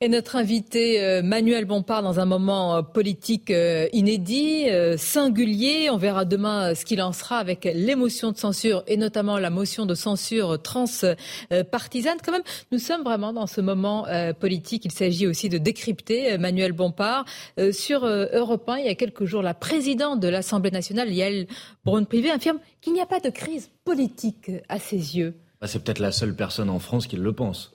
Et 0.02 0.10
notre 0.10 0.36
invité 0.36 1.02
euh, 1.02 1.22
Manuel 1.22 1.64
Bompard 1.64 2.02
dans 2.02 2.20
un 2.20 2.26
moment 2.26 2.76
euh, 2.76 2.82
politique 2.82 3.50
euh, 3.50 3.88
inédit, 3.94 4.66
singulier. 4.98 5.88
On 5.88 5.96
verra 5.96 6.26
demain 6.26 6.74
ce 6.74 6.84
qu'il 6.84 7.00
en 7.00 7.14
sera 7.14 7.38
avec 7.38 7.64
l'émotion 7.64 8.30
de 8.30 8.36
censure 8.36 8.84
et 8.88 8.98
notamment 8.98 9.38
la 9.38 9.48
motion 9.48 9.86
de 9.86 9.94
censure 9.94 10.60
transpartisane. 10.60 12.18
Quand 12.22 12.32
même, 12.32 12.42
nous 12.72 12.78
sommes 12.78 13.04
vraiment 13.04 13.32
dans 13.32 13.46
ce 13.46 13.62
moment 13.62 14.06
politique. 14.38 14.84
Il 14.84 14.92
s'agit 14.92 15.26
aussi 15.26 15.48
de 15.48 15.56
décrypter 15.56 16.36
Manuel 16.36 16.72
Bompard. 16.72 17.24
Sur 17.72 18.04
Europe 18.04 18.68
1, 18.68 18.76
il 18.78 18.86
y 18.86 18.90
a 18.90 18.94
quelques 18.94 19.24
jours, 19.24 19.42
la 19.42 19.54
présidente 19.54 20.20
de 20.20 20.28
l'Assemblée 20.28 20.70
nationale, 20.70 21.10
Yael 21.10 21.46
Braun-Privé, 21.84 22.30
affirme 22.30 22.58
qu'il 22.82 22.92
n'y 22.92 23.00
a 23.00 23.06
pas 23.06 23.20
de 23.20 23.30
crise 23.30 23.70
politique 23.84 24.50
à 24.68 24.78
ses 24.78 25.16
yeux. 25.16 25.34
Bah, 25.60 25.66
c'est 25.66 25.82
peut-être 25.82 26.00
la 26.00 26.12
seule 26.12 26.34
personne 26.34 26.68
en 26.68 26.78
France 26.80 27.06
qui 27.06 27.16
le 27.16 27.32
pense. 27.32 27.72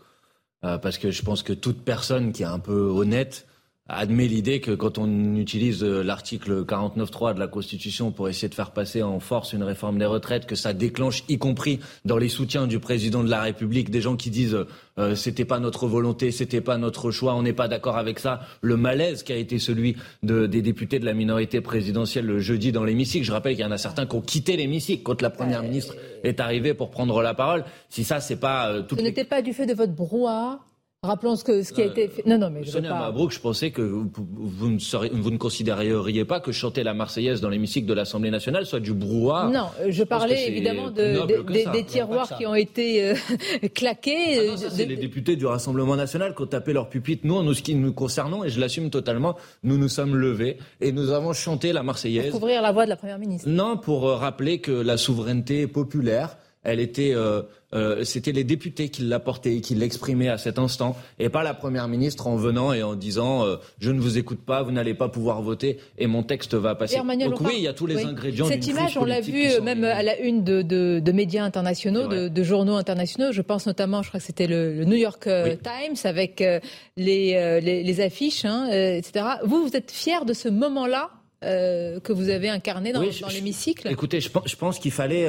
Euh, 0.64 0.78
parce 0.78 0.98
que 0.98 1.10
je 1.10 1.24
pense 1.24 1.42
que 1.42 1.54
toute 1.54 1.84
personne 1.84 2.32
qui 2.32 2.44
est 2.44 2.48
un 2.48 2.60
peu 2.60 2.82
honnête 2.82 3.48
admet 3.94 4.28
l'idée 4.28 4.60
que 4.60 4.72
quand 4.72 4.98
on 4.98 5.36
utilise 5.36 5.84
euh, 5.84 6.04
l'article 6.04 6.64
49.3 6.64 7.34
de 7.34 7.40
la 7.40 7.48
Constitution 7.48 8.12
pour 8.12 8.30
essayer 8.30 8.50
de 8.50 8.56
faire 8.56 8.72
passer 8.72 9.04
en 9.04 9.20
force 9.20 9.54
une 9.54 9.64
réforme 9.64 9.98
des 9.98 10.06
retraites, 10.06 10.46
que 10.46 10.56
ça 10.56 10.74
déclenche, 10.74 11.24
y 11.30 11.38
compris 11.38 11.80
dans 12.06 12.18
les 12.18 12.30
soutiens 12.30 12.68
du 12.68 12.80
président 12.80 13.24
de 13.24 13.30
la 13.30 13.42
République, 13.42 13.90
des 13.90 14.02
gens 14.02 14.16
qui 14.16 14.30
disent 14.30 14.66
euh, 14.98 15.16
c'était 15.16 15.46
pas 15.46 15.60
notre 15.60 15.88
volonté, 15.88 16.32
c'était 16.32 16.62
pas 16.62 16.78
notre 16.78 17.12
choix, 17.12 17.36
on 17.36 17.44
n'est 17.44 17.54
pas 17.54 17.68
d'accord 17.68 17.98
avec 17.98 18.20
ça. 18.20 18.42
Le 18.62 18.78
malaise 18.78 19.24
qui 19.24 19.34
a 19.34 19.38
été 19.38 19.60
celui 19.60 19.96
de, 20.24 20.48
des 20.48 20.62
députés 20.62 21.00
de 21.00 21.06
la 21.06 21.14
minorité 21.14 21.62
présidentielle 21.62 22.26
le 22.26 22.40
jeudi 22.40 22.72
dans 22.72 22.84
l'hémicycle. 22.84 23.26
Je 23.26 23.32
rappelle 23.32 23.56
qu'il 23.56 23.64
y 23.64 23.68
en 23.68 23.72
a 23.72 23.78
certains 23.78 24.06
qui 24.06 24.16
ont 24.16 24.22
quitté 24.22 24.58
l'hémicycle 24.58 25.04
quand 25.04 25.22
la 25.22 25.30
première 25.30 25.64
ministre 25.64 25.96
est 26.24 26.40
arrivée 26.40 26.74
pour 26.74 26.92
prendre 26.92 27.22
la 27.22 27.34
parole. 27.34 27.64
Si 27.90 28.04
ça, 28.04 28.20
c'est 28.20 28.40
pas 28.40 28.70
euh, 28.70 28.82
tout. 28.82 28.96
Ce 28.96 29.02
n'était 29.02 29.26
pas 29.26 29.42
du 29.42 29.54
fait 29.54 29.66
de 29.66 29.74
votre 29.74 29.94
brouhaha? 29.94 30.60
Rappelons 31.04 31.36
ce, 31.36 31.44
que, 31.44 31.64
ce 31.64 31.74
qui 31.74 31.82
a 31.82 31.86
été 31.86 32.08
fait. 32.10 32.24
Non, 32.28 32.38
non, 32.38 32.52
mais 32.52 32.64
je 32.64 32.70
Sonia 32.70 32.94
Mabrouk, 32.94 33.32
je 33.32 33.40
pensais 33.40 33.72
que 33.72 33.82
vous, 33.82 34.70
ne 34.70 35.20
vous, 35.20 35.32
ne 35.32 35.38
considériez 35.38 36.26
pas 36.26 36.40
que 36.40 36.52
chanter 36.52 36.84
la 36.84 36.94
Marseillaise 36.94 37.42
dans 37.42 37.50
l'hémicycle 37.50 37.88
de 37.88 37.96
l'Assemblée 37.96 38.30
nationale 38.30 38.68
soit 38.68 38.80
du 38.80 38.94
brouhaha. 38.94 39.50
Non, 39.50 39.70
je, 39.90 40.04
parlais 40.04 40.48
évidemment 40.48 40.92
de, 40.92 41.72
des 41.72 41.86
tiroirs 41.86 42.38
qui 42.38 42.46
ont 42.46 42.54
été 42.54 43.04
euh, 43.04 43.16
claqués. 43.74 44.52
Ah 44.52 44.56
c'est 44.70 44.86
les 44.86 44.96
députés 44.96 45.36
du 45.36 45.48
Rassemblement 45.48 45.96
national 45.96 46.36
qui 46.36 46.44
ont 46.44 46.46
tapé 46.46 46.72
leur 46.72 46.88
pupitre. 46.88 47.26
Nous, 47.26 47.42
nous, 47.42 47.56
ce 47.56 47.64
qui 47.64 47.74
nous 47.74 47.94
concernons, 47.94 48.44
et 48.44 48.50
je 48.50 48.60
l'assume 48.60 48.92
totalement, 48.92 49.36
nous 49.64 49.80
nous 49.80 49.90
sommes 49.90 50.16
levés 50.16 50.60
et 50.82 50.92
nous 50.92 51.10
avons 51.10 51.34
chanté 51.34 51.74
la 51.74 51.82
Marseillaise. 51.82 52.30
Pour 52.30 52.42
couvrir 52.42 52.62
la 52.62 52.72
voix 52.72 52.86
de 52.86 52.90
la 52.90 52.96
Première 52.96 53.18
ministre. 53.18 53.50
Non, 53.50 53.76
pour 53.76 54.08
euh, 54.08 54.18
rappeler 54.18 54.60
que 54.60 54.72
la 54.72 54.98
souveraineté 54.98 55.66
populaire, 55.66 56.38
elle 56.64 56.80
était, 56.80 57.14
euh, 57.16 57.42
euh, 57.74 58.04
c'était 58.04 58.32
les 58.32 58.44
députés 58.44 58.90
qui 58.90 59.04
l'apportaient, 59.04 59.62
qui 59.62 59.76
l'exprimaient 59.76 60.28
à 60.28 60.38
cet 60.38 60.60
instant, 60.60 60.96
et 61.20 61.30
pas 61.30 61.44
la 61.44 61.54
première 61.54 61.88
ministre 61.88 62.28
en 62.28 62.36
venant 62.36 62.74
et 62.74 62.84
en 62.84 62.96
disant 62.96 63.46
euh, 63.46 63.58
je 63.80 63.92
ne 63.92 64.00
vous 64.00 64.18
écoute 64.18 64.42
pas, 64.42 64.62
vous 64.62 64.72
n'allez 64.72 64.94
pas 64.94 65.10
pouvoir 65.10 65.42
voter 65.42 65.78
et 65.98 66.08
mon 66.08 66.24
texte 66.24 66.54
va 66.54 66.76
passer. 66.76 66.98
Donc 66.98 67.42
oui, 67.42 67.54
il 67.58 67.64
y 67.64 67.68
a 67.68 67.74
tous 67.74 67.86
les 67.86 68.04
ingrédients. 68.04 68.48
Cette 68.48 68.68
image, 68.68 68.98
on 68.98 69.06
l'a 69.06 69.22
vu 69.22 69.48
même 69.62 69.84
à 69.84 70.04
la 70.04 70.20
une 70.20 70.44
de, 70.44 70.62
de, 70.62 71.00
de 71.00 71.12
médias 71.12 71.44
internationaux, 71.44 72.08
de, 72.08 72.28
de, 72.28 72.44
journaux 72.44 72.76
internationaux. 72.76 73.32
Je 73.32 73.42
pense 73.42 73.66
notamment, 73.66 74.02
je 74.02 74.10
crois 74.10 74.20
que 74.20 74.26
c'était 74.26 74.48
le, 74.48 74.84
New 74.84 74.98
York 74.98 75.24
Times 75.24 75.96
avec 76.04 76.40
les, 76.40 77.60
les, 77.62 77.84
les, 77.84 78.02
affiches, 78.02 78.46
hein, 78.46 78.68
etc. 78.70 79.26
Vous, 79.46 79.64
vous 79.64 79.76
êtes 79.76 79.92
fier 79.92 80.26
de 80.26 80.34
ce 80.34 80.50
moment-là 80.50 81.12
que 81.42 82.12
vous 82.12 82.30
avez 82.30 82.50
incarné 82.50 82.92
dans, 82.92 83.02
dans 83.02 83.28
l'hémicycle? 83.30 83.88
Écoutez, 83.90 84.20
je, 84.20 84.30
je 84.46 84.56
pense 84.56 84.80
qu'il 84.80 84.92
fallait 84.92 85.28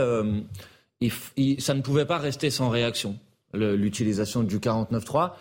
ça 1.11 1.75
ne 1.75 1.81
pouvait 1.81 2.07
pas 2.07 2.19
rester 2.19 2.51
sans 2.51 2.69
réaction, 2.69 3.19
l'utilisation 3.55 4.43
du 4.43 4.59
49.3. 4.59 5.33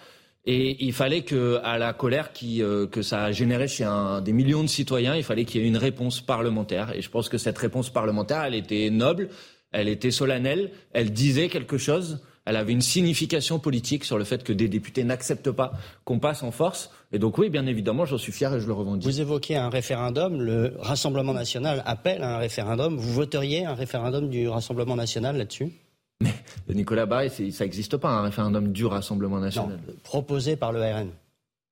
Et 0.46 0.84
il 0.84 0.94
fallait 0.94 1.22
que, 1.22 1.60
à 1.64 1.78
la 1.78 1.94
colère 1.94 2.32
euh, 2.44 2.88
que 2.88 3.04
ça 3.04 3.26
a 3.26 3.32
généré 3.32 3.68
chez 3.68 3.88
des 4.24 4.34
millions 4.34 4.64
de 4.64 4.70
citoyens, 4.70 5.16
il 5.16 5.24
fallait 5.24 5.46
qu'il 5.46 5.62
y 5.62 5.64
ait 5.64 5.68
une 5.68 5.78
réponse 5.78 6.20
parlementaire. 6.20 6.96
Et 6.96 7.02
je 7.02 7.10
pense 7.12 7.30
que 7.30 7.38
cette 7.38 7.58
réponse 7.58 7.92
parlementaire, 7.92 8.44
elle 8.44 8.56
était 8.56 8.90
noble, 8.90 9.30
elle 9.72 9.88
était 9.88 10.10
solennelle, 10.10 10.72
elle 10.94 11.14
disait 11.14 11.48
quelque 11.48 11.78
chose 11.78 12.22
elle 12.52 12.58
avait 12.58 12.74
une 12.74 12.82
signification 12.82 13.60
politique 13.60 14.04
sur 14.04 14.18
le 14.18 14.26
fait 14.26 14.44
que 14.44 14.52
des 14.52 14.68
députés 14.68 15.06
n'acceptent 15.06 15.52
pas 15.52 15.72
qu'on 16.04 16.20
passe 16.20 16.44
en 16.44 16.52
force. 16.52 16.92
Et 17.14 17.18
donc 17.18 17.38
oui, 17.38 17.50
bien 17.50 17.66
évidemment, 17.66 18.04
j'en 18.04 18.18
suis 18.18 18.34
fier 18.34 18.54
et 18.54 18.60
je 18.60 18.68
le 18.68 18.74
revendique. 18.74 19.10
Vous 19.10 19.22
évoquez 19.22 19.56
un 19.56 19.70
référendum, 19.70 20.42
le 20.42 20.76
Rassemblement 20.78 21.34
national 21.34 21.82
appelle 21.86 22.22
à 22.24 22.36
un 22.36 22.40
référendum. 22.40 22.98
Vous 22.98 23.14
voteriez 23.14 23.66
un 23.66 23.74
référendum 23.74 24.30
du 24.30 24.50
Rassemblement 24.50 24.98
national 24.98 25.38
là-dessus? 25.38 25.72
Mais 26.20 26.74
Nicolas 26.76 27.06
Barré, 27.06 27.30
ça 27.30 27.64
n'existe 27.64 27.96
pas, 27.96 28.10
un 28.10 28.24
référendum 28.24 28.74
du 28.74 28.86
Rassemblement 28.86 29.40
national. 29.40 29.80
proposé 30.04 30.58
par 30.58 30.74
le 30.74 30.82
RN. 30.82 31.08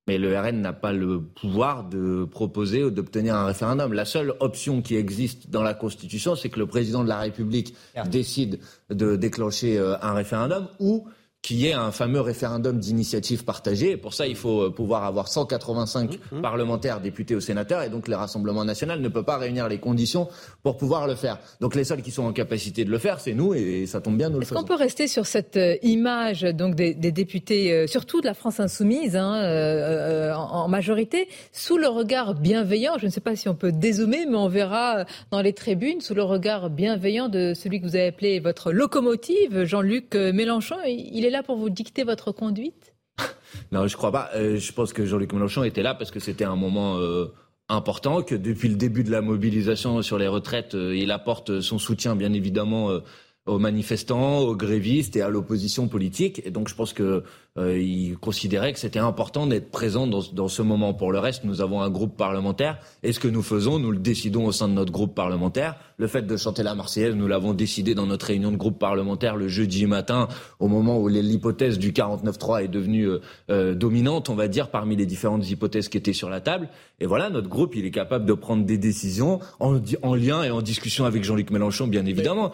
Mais 0.06 0.18
le 0.18 0.36
RN 0.38 0.60
n'a 0.60 0.72
pas 0.72 0.92
le 0.92 1.20
pouvoir 1.20 1.88
de 1.88 2.24
proposer 2.24 2.82
ou 2.82 2.90
d'obtenir 2.90 3.34
un 3.36 3.44
référendum. 3.44 3.92
La 3.92 4.04
seule 4.04 4.34
option 4.40 4.82
qui 4.82 4.96
existe 4.96 5.50
dans 5.50 5.62
la 5.62 5.74
Constitution, 5.74 6.34
c'est 6.34 6.48
que 6.48 6.58
le 6.58 6.66
président 6.66 7.04
de 7.04 7.08
la 7.08 7.18
République 7.18 7.74
décide 8.06 8.60
de 8.88 9.16
déclencher 9.16 9.78
euh, 9.78 9.96
un 10.02 10.14
référendum 10.14 10.68
ou 10.78 11.06
qu'il 11.42 11.56
y 11.56 11.68
ait 11.68 11.72
un 11.72 11.90
fameux 11.90 12.20
référendum 12.20 12.78
d'initiative 12.78 13.44
partagée. 13.44 13.92
Et 13.92 13.96
pour 13.96 14.12
ça, 14.12 14.26
il 14.26 14.36
faut 14.36 14.66
euh, 14.66 14.70
pouvoir 14.70 15.04
avoir 15.04 15.28
185 15.28 16.10
mmh, 16.10 16.36
mmh. 16.36 16.42
parlementaires, 16.42 17.00
députés 17.00 17.34
ou 17.34 17.40
sénateurs, 17.40 17.82
et 17.82 17.88
donc 17.88 18.08
le 18.08 18.16
Rassemblement 18.16 18.64
national 18.64 19.00
ne 19.00 19.08
peut 19.08 19.22
pas 19.22 19.38
réunir 19.38 19.66
les 19.68 19.78
conditions 19.78 20.28
pour 20.62 20.76
pouvoir 20.76 21.06
le 21.06 21.14
faire. 21.14 21.38
Donc 21.60 21.74
les 21.74 21.84
seuls 21.84 22.02
qui 22.02 22.10
sont 22.10 22.24
en 22.24 22.32
capacité 22.32 22.84
de 22.84 22.90
le 22.90 22.98
faire, 22.98 23.20
c'est 23.20 23.32
nous, 23.32 23.54
et 23.54 23.86
ça 23.86 24.02
tombe 24.02 24.18
bien, 24.18 24.28
nous 24.28 24.38
le 24.38 24.44
faisons. 24.44 24.56
Est-ce 24.56 24.66
qu'on 24.66 24.68
peut 24.68 24.78
rester 24.78 25.06
sur 25.06 25.26
cette 25.26 25.56
euh, 25.56 25.76
image 25.82 26.42
donc 26.42 26.74
des, 26.74 26.94
députés, 26.94 27.72
euh, 27.72 27.86
surtout 27.86 28.20
de 28.20 28.26
la 28.26 28.34
France 28.34 28.60
insoumise, 28.60 29.16
hein, 29.16 30.34
en, 30.36 30.68
majorité, 30.68 31.28
sous 31.52 31.78
le 31.78 31.88
regard 31.88 32.34
bienveillant, 32.34 32.98
je 32.98 33.06
ne 33.06 33.10
sais 33.10 33.20
pas 33.20 33.34
si 33.34 33.48
on 33.48 33.54
peut 33.54 33.72
dézoomer, 33.72 34.26
mais 34.28 34.36
on 34.36 34.48
verra 34.48 35.04
dans 35.30 35.40
les 35.40 35.54
tribunes, 35.54 36.00
sous 36.00 36.14
le 36.14 36.22
regard 36.22 36.68
bienveillant 36.68 37.28
de 37.28 37.54
celui 37.54 37.80
que 37.80 37.86
vous 37.86 37.96
avez 37.96 38.08
appelé 38.08 38.40
votre 38.40 38.72
locomotive, 38.72 39.64
Jean-Luc 39.64 40.14
Mélenchon, 40.14 40.76
il 40.86 41.24
est 41.24 41.29
là 41.30 41.42
pour 41.42 41.56
vous 41.56 41.70
dicter 41.70 42.04
votre 42.04 42.32
conduite? 42.32 42.94
Non, 43.72 43.86
je 43.86 43.96
crois 43.96 44.12
pas. 44.12 44.30
Euh, 44.34 44.58
je 44.58 44.72
pense 44.72 44.92
que 44.92 45.04
Jean-Luc 45.04 45.32
Mélenchon 45.32 45.64
était 45.64 45.82
là 45.82 45.94
parce 45.94 46.10
que 46.10 46.20
c'était 46.20 46.44
un 46.44 46.56
moment 46.56 46.98
euh, 46.98 47.26
important, 47.68 48.22
que 48.22 48.34
depuis 48.34 48.68
le 48.68 48.76
début 48.76 49.04
de 49.04 49.10
la 49.10 49.22
mobilisation 49.22 50.02
sur 50.02 50.18
les 50.18 50.28
retraites, 50.28 50.74
euh, 50.74 50.96
il 50.96 51.10
apporte 51.10 51.60
son 51.60 51.78
soutien, 51.78 52.16
bien 52.16 52.32
évidemment, 52.32 53.00
aux 53.46 53.58
manifestants, 53.58 54.38
aux 54.38 54.56
grévistes 54.56 55.16
et 55.16 55.22
à 55.22 55.28
l'opposition 55.28 55.88
politique. 55.88 56.42
Et 56.44 56.50
donc, 56.50 56.68
je 56.68 56.74
pense 56.74 56.92
que 56.92 57.24
euh, 57.58 57.78
il 57.78 58.16
considérait 58.16 58.72
que 58.72 58.78
c'était 58.78 59.00
important 59.00 59.46
d'être 59.46 59.70
présent 59.70 60.06
dans, 60.06 60.22
dans, 60.32 60.48
ce 60.48 60.62
moment. 60.62 60.94
Pour 60.94 61.10
le 61.10 61.18
reste, 61.18 61.44
nous 61.44 61.60
avons 61.60 61.82
un 61.82 61.90
groupe 61.90 62.16
parlementaire 62.16 62.78
et 63.02 63.12
ce 63.12 63.18
que 63.18 63.26
nous 63.26 63.42
faisons, 63.42 63.78
nous 63.78 63.90
le 63.90 63.98
décidons 63.98 64.46
au 64.46 64.52
sein 64.52 64.68
de 64.68 64.74
notre 64.74 64.92
groupe 64.92 65.14
parlementaire. 65.14 65.76
Le 65.96 66.06
fait 66.06 66.22
de 66.22 66.36
chanter 66.36 66.62
la 66.62 66.74
Marseillaise, 66.74 67.14
nous 67.14 67.26
l'avons 67.26 67.52
décidé 67.52 67.94
dans 67.94 68.06
notre 68.06 68.26
réunion 68.26 68.52
de 68.52 68.56
groupe 68.56 68.78
parlementaire 68.78 69.36
le 69.36 69.48
jeudi 69.48 69.84
matin, 69.86 70.28
au 70.60 70.68
moment 70.68 70.98
où 70.98 71.08
l'hypothèse 71.08 71.78
du 71.78 71.92
49-3 71.92 72.64
est 72.64 72.68
devenue 72.68 73.08
euh, 73.08 73.20
euh, 73.50 73.74
dominante, 73.74 74.30
on 74.30 74.34
va 74.34 74.48
dire, 74.48 74.70
parmi 74.70 74.94
les 74.94 75.06
différentes 75.06 75.48
hypothèses 75.50 75.88
qui 75.88 75.98
étaient 75.98 76.12
sur 76.12 76.30
la 76.30 76.40
table. 76.40 76.68
Et 77.00 77.06
voilà, 77.06 77.30
notre 77.30 77.48
groupe, 77.48 77.74
il 77.74 77.84
est 77.84 77.90
capable 77.90 78.26
de 78.26 78.32
prendre 78.32 78.64
des 78.64 78.78
décisions 78.78 79.40
en, 79.58 79.80
en 80.02 80.14
lien 80.14 80.42
et 80.44 80.50
en 80.50 80.62
discussion 80.62 81.04
avec 81.04 81.24
Jean-Luc 81.24 81.50
Mélenchon, 81.50 81.88
bien 81.88 82.06
évidemment. 82.06 82.52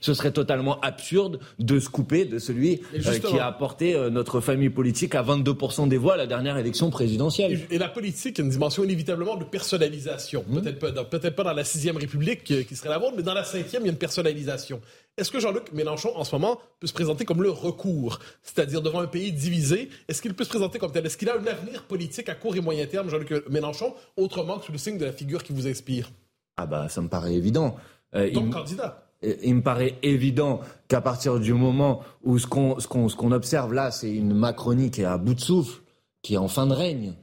Ce 0.00 0.14
serait 0.14 0.32
totalement 0.32 0.80
absurde 0.80 1.40
de 1.58 1.78
se 1.80 1.88
couper 1.88 2.24
de 2.24 2.38
celui 2.38 2.80
qui 2.92 3.38
a 3.38 3.46
apporté 3.46 3.94
euh, 3.94 4.10
notre 4.14 4.40
famille 4.40 4.70
politique 4.70 5.14
à 5.14 5.22
22% 5.22 5.88
des 5.88 5.98
voix 5.98 6.14
à 6.14 6.16
la 6.16 6.26
dernière 6.26 6.56
élection 6.56 6.88
présidentielle. 6.88 7.60
Et, 7.70 7.78
la 7.78 7.88
politique 7.88 8.38
a 8.40 8.42
une 8.42 8.48
dimension 8.48 8.84
inévitablement 8.84 9.36
de 9.36 9.44
personnalisation. 9.44 10.44
Mmh. 10.48 10.60
Peut-être 10.60 10.78
pas, 10.78 11.04
peut 11.04 11.30
pas 11.30 11.42
dans 11.42 11.52
la 11.52 11.64
sixième 11.64 11.98
République 11.98 12.50
euh, 12.50 12.62
qui 12.62 12.76
serait 12.76 12.88
la 12.88 12.98
vôtre, 12.98 13.14
mais 13.16 13.22
dans 13.22 13.34
la 13.34 13.44
cinquième, 13.44 13.82
il 13.82 13.86
y 13.86 13.88
a 13.88 13.92
une 13.92 13.98
personnalisation. 13.98 14.80
Est-ce 15.16 15.30
que 15.30 15.38
Jean-Luc 15.38 15.72
Mélenchon, 15.72 16.16
en 16.16 16.24
ce 16.24 16.34
moment, 16.34 16.60
peut 16.80 16.86
se 16.86 16.92
présenter 16.92 17.24
comme 17.24 17.42
le 17.42 17.50
recours, 17.50 18.18
c'est-à-dire 18.42 18.80
devant 18.80 19.00
un 19.00 19.06
pays 19.06 19.32
divisé? 19.32 19.90
Est-ce 20.08 20.22
qu'il 20.22 20.34
peut 20.34 20.44
se 20.44 20.48
présenter 20.48 20.78
comme 20.78 20.92
tel? 20.92 21.04
Est-ce 21.04 21.16
qu'il 21.16 21.28
a 21.28 21.34
un 21.34 21.46
avenir 21.46 21.84
politique 21.84 22.28
à 22.28 22.34
court 22.34 22.56
et 22.56 22.60
moyen 22.60 22.86
terme, 22.86 23.10
Jean-Luc 23.10 23.48
Mélenchon, 23.50 23.94
autrement 24.16 24.58
que 24.58 24.66
sous 24.66 24.72
le 24.72 24.78
signe 24.78 24.98
de 24.98 25.04
la 25.04 25.12
figure 25.12 25.42
qui 25.42 25.52
vous 25.52 25.66
inspire? 25.66 26.10
Ah 26.56 26.66
bah, 26.66 26.88
ça 26.88 27.02
me 27.02 27.08
paraît 27.08 27.34
évident. 27.34 27.76
Euh, 28.14 28.30
Donc, 28.30 28.52
candidat 28.52 29.03
il 29.42 29.56
me 29.56 29.62
paraît 29.62 29.98
évident 30.02 30.60
qu'à 30.88 31.00
partir 31.00 31.38
du 31.38 31.52
moment 31.52 32.00
où 32.22 32.38
ce 32.38 32.46
qu'on 32.46 33.32
observe 33.32 33.72
là, 33.72 33.90
c'est 33.90 34.12
une 34.12 34.34
Macronie 34.34 34.90
qui 34.90 35.02
est 35.02 35.06
à 35.06 35.18
bout 35.18 35.34
de 35.34 35.40
souffle, 35.40 35.82
qui 36.22 36.34
est 36.34 36.38
en 36.38 36.48
fin 36.48 36.66
de 36.66 36.72
règne. 36.72 37.14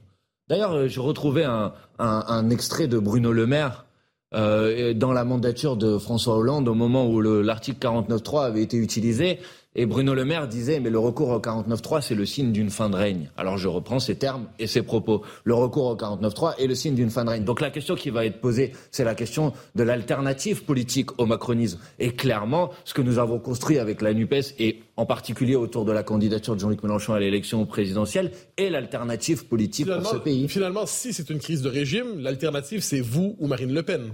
D'ailleurs, 0.48 0.72
euh, 0.72 0.88
je 0.88 1.00
retrouvais 1.00 1.44
un, 1.44 1.72
un, 1.98 2.50
extrait 2.50 2.88
de 2.88 2.98
Bruno 2.98 3.32
Le 3.32 3.46
Maire 3.46 3.86
euh, 4.34 4.92
dans 4.94 5.12
la 5.12 5.24
mandature 5.24 5.76
de 5.76 5.98
François 5.98 6.36
Hollande 6.36 6.68
au 6.68 6.74
moment 6.74 7.08
où 7.08 7.20
l'article 7.20 7.78
49.3 7.86 8.44
avait 8.44 8.62
été 8.62 8.76
utilisé. 8.76 9.38
Et 9.74 9.86
Bruno 9.86 10.12
Le 10.12 10.26
Maire 10.26 10.48
disait, 10.48 10.80
mais 10.80 10.90
le 10.90 10.98
recours 10.98 11.30
au 11.30 11.38
49.3, 11.38 12.02
c'est 12.02 12.14
le 12.14 12.26
signe 12.26 12.52
d'une 12.52 12.68
fin 12.68 12.90
de 12.90 12.96
règne. 12.96 13.30
Alors 13.38 13.56
je 13.56 13.68
reprends 13.68 14.00
ces 14.00 14.16
termes 14.16 14.48
et 14.58 14.66
ces 14.66 14.82
propos. 14.82 15.22
Le 15.44 15.54
recours 15.54 15.86
au 15.86 15.96
49.3 15.96 16.58
est 16.58 16.66
le 16.66 16.74
signe 16.74 16.94
d'une 16.94 17.08
fin 17.08 17.24
de 17.24 17.30
règne. 17.30 17.44
Donc 17.44 17.62
la 17.62 17.70
question 17.70 17.94
qui 17.94 18.10
va 18.10 18.26
être 18.26 18.38
posée, 18.38 18.72
c'est 18.90 19.04
la 19.04 19.14
question 19.14 19.54
de 19.74 19.82
l'alternative 19.82 20.64
politique 20.64 21.18
au 21.18 21.24
macronisme. 21.24 21.78
Et 21.98 22.12
clairement, 22.12 22.70
ce 22.84 22.92
que 22.92 23.00
nous 23.00 23.18
avons 23.18 23.38
construit 23.38 23.78
avec 23.78 24.02
la 24.02 24.12
NUPES, 24.12 24.56
et 24.58 24.80
en 24.98 25.06
particulier 25.06 25.56
autour 25.56 25.86
de 25.86 25.92
la 25.92 26.02
candidature 26.02 26.54
de 26.54 26.60
Jean-Luc 26.60 26.82
Mélenchon 26.82 27.14
à 27.14 27.20
l'élection 27.20 27.64
présidentielle, 27.64 28.32
est 28.58 28.68
l'alternative 28.68 29.46
politique 29.46 29.86
pour 29.86 30.06
ce 30.06 30.16
pays. 30.16 30.48
Finalement, 30.48 30.84
si 30.84 31.14
c'est 31.14 31.30
une 31.30 31.38
crise 31.38 31.62
de 31.62 31.70
régime, 31.70 32.18
l'alternative, 32.18 32.82
c'est 32.82 33.00
vous 33.00 33.36
ou 33.38 33.46
Marine 33.46 33.72
Le 33.72 33.82
Pen. 33.82 34.12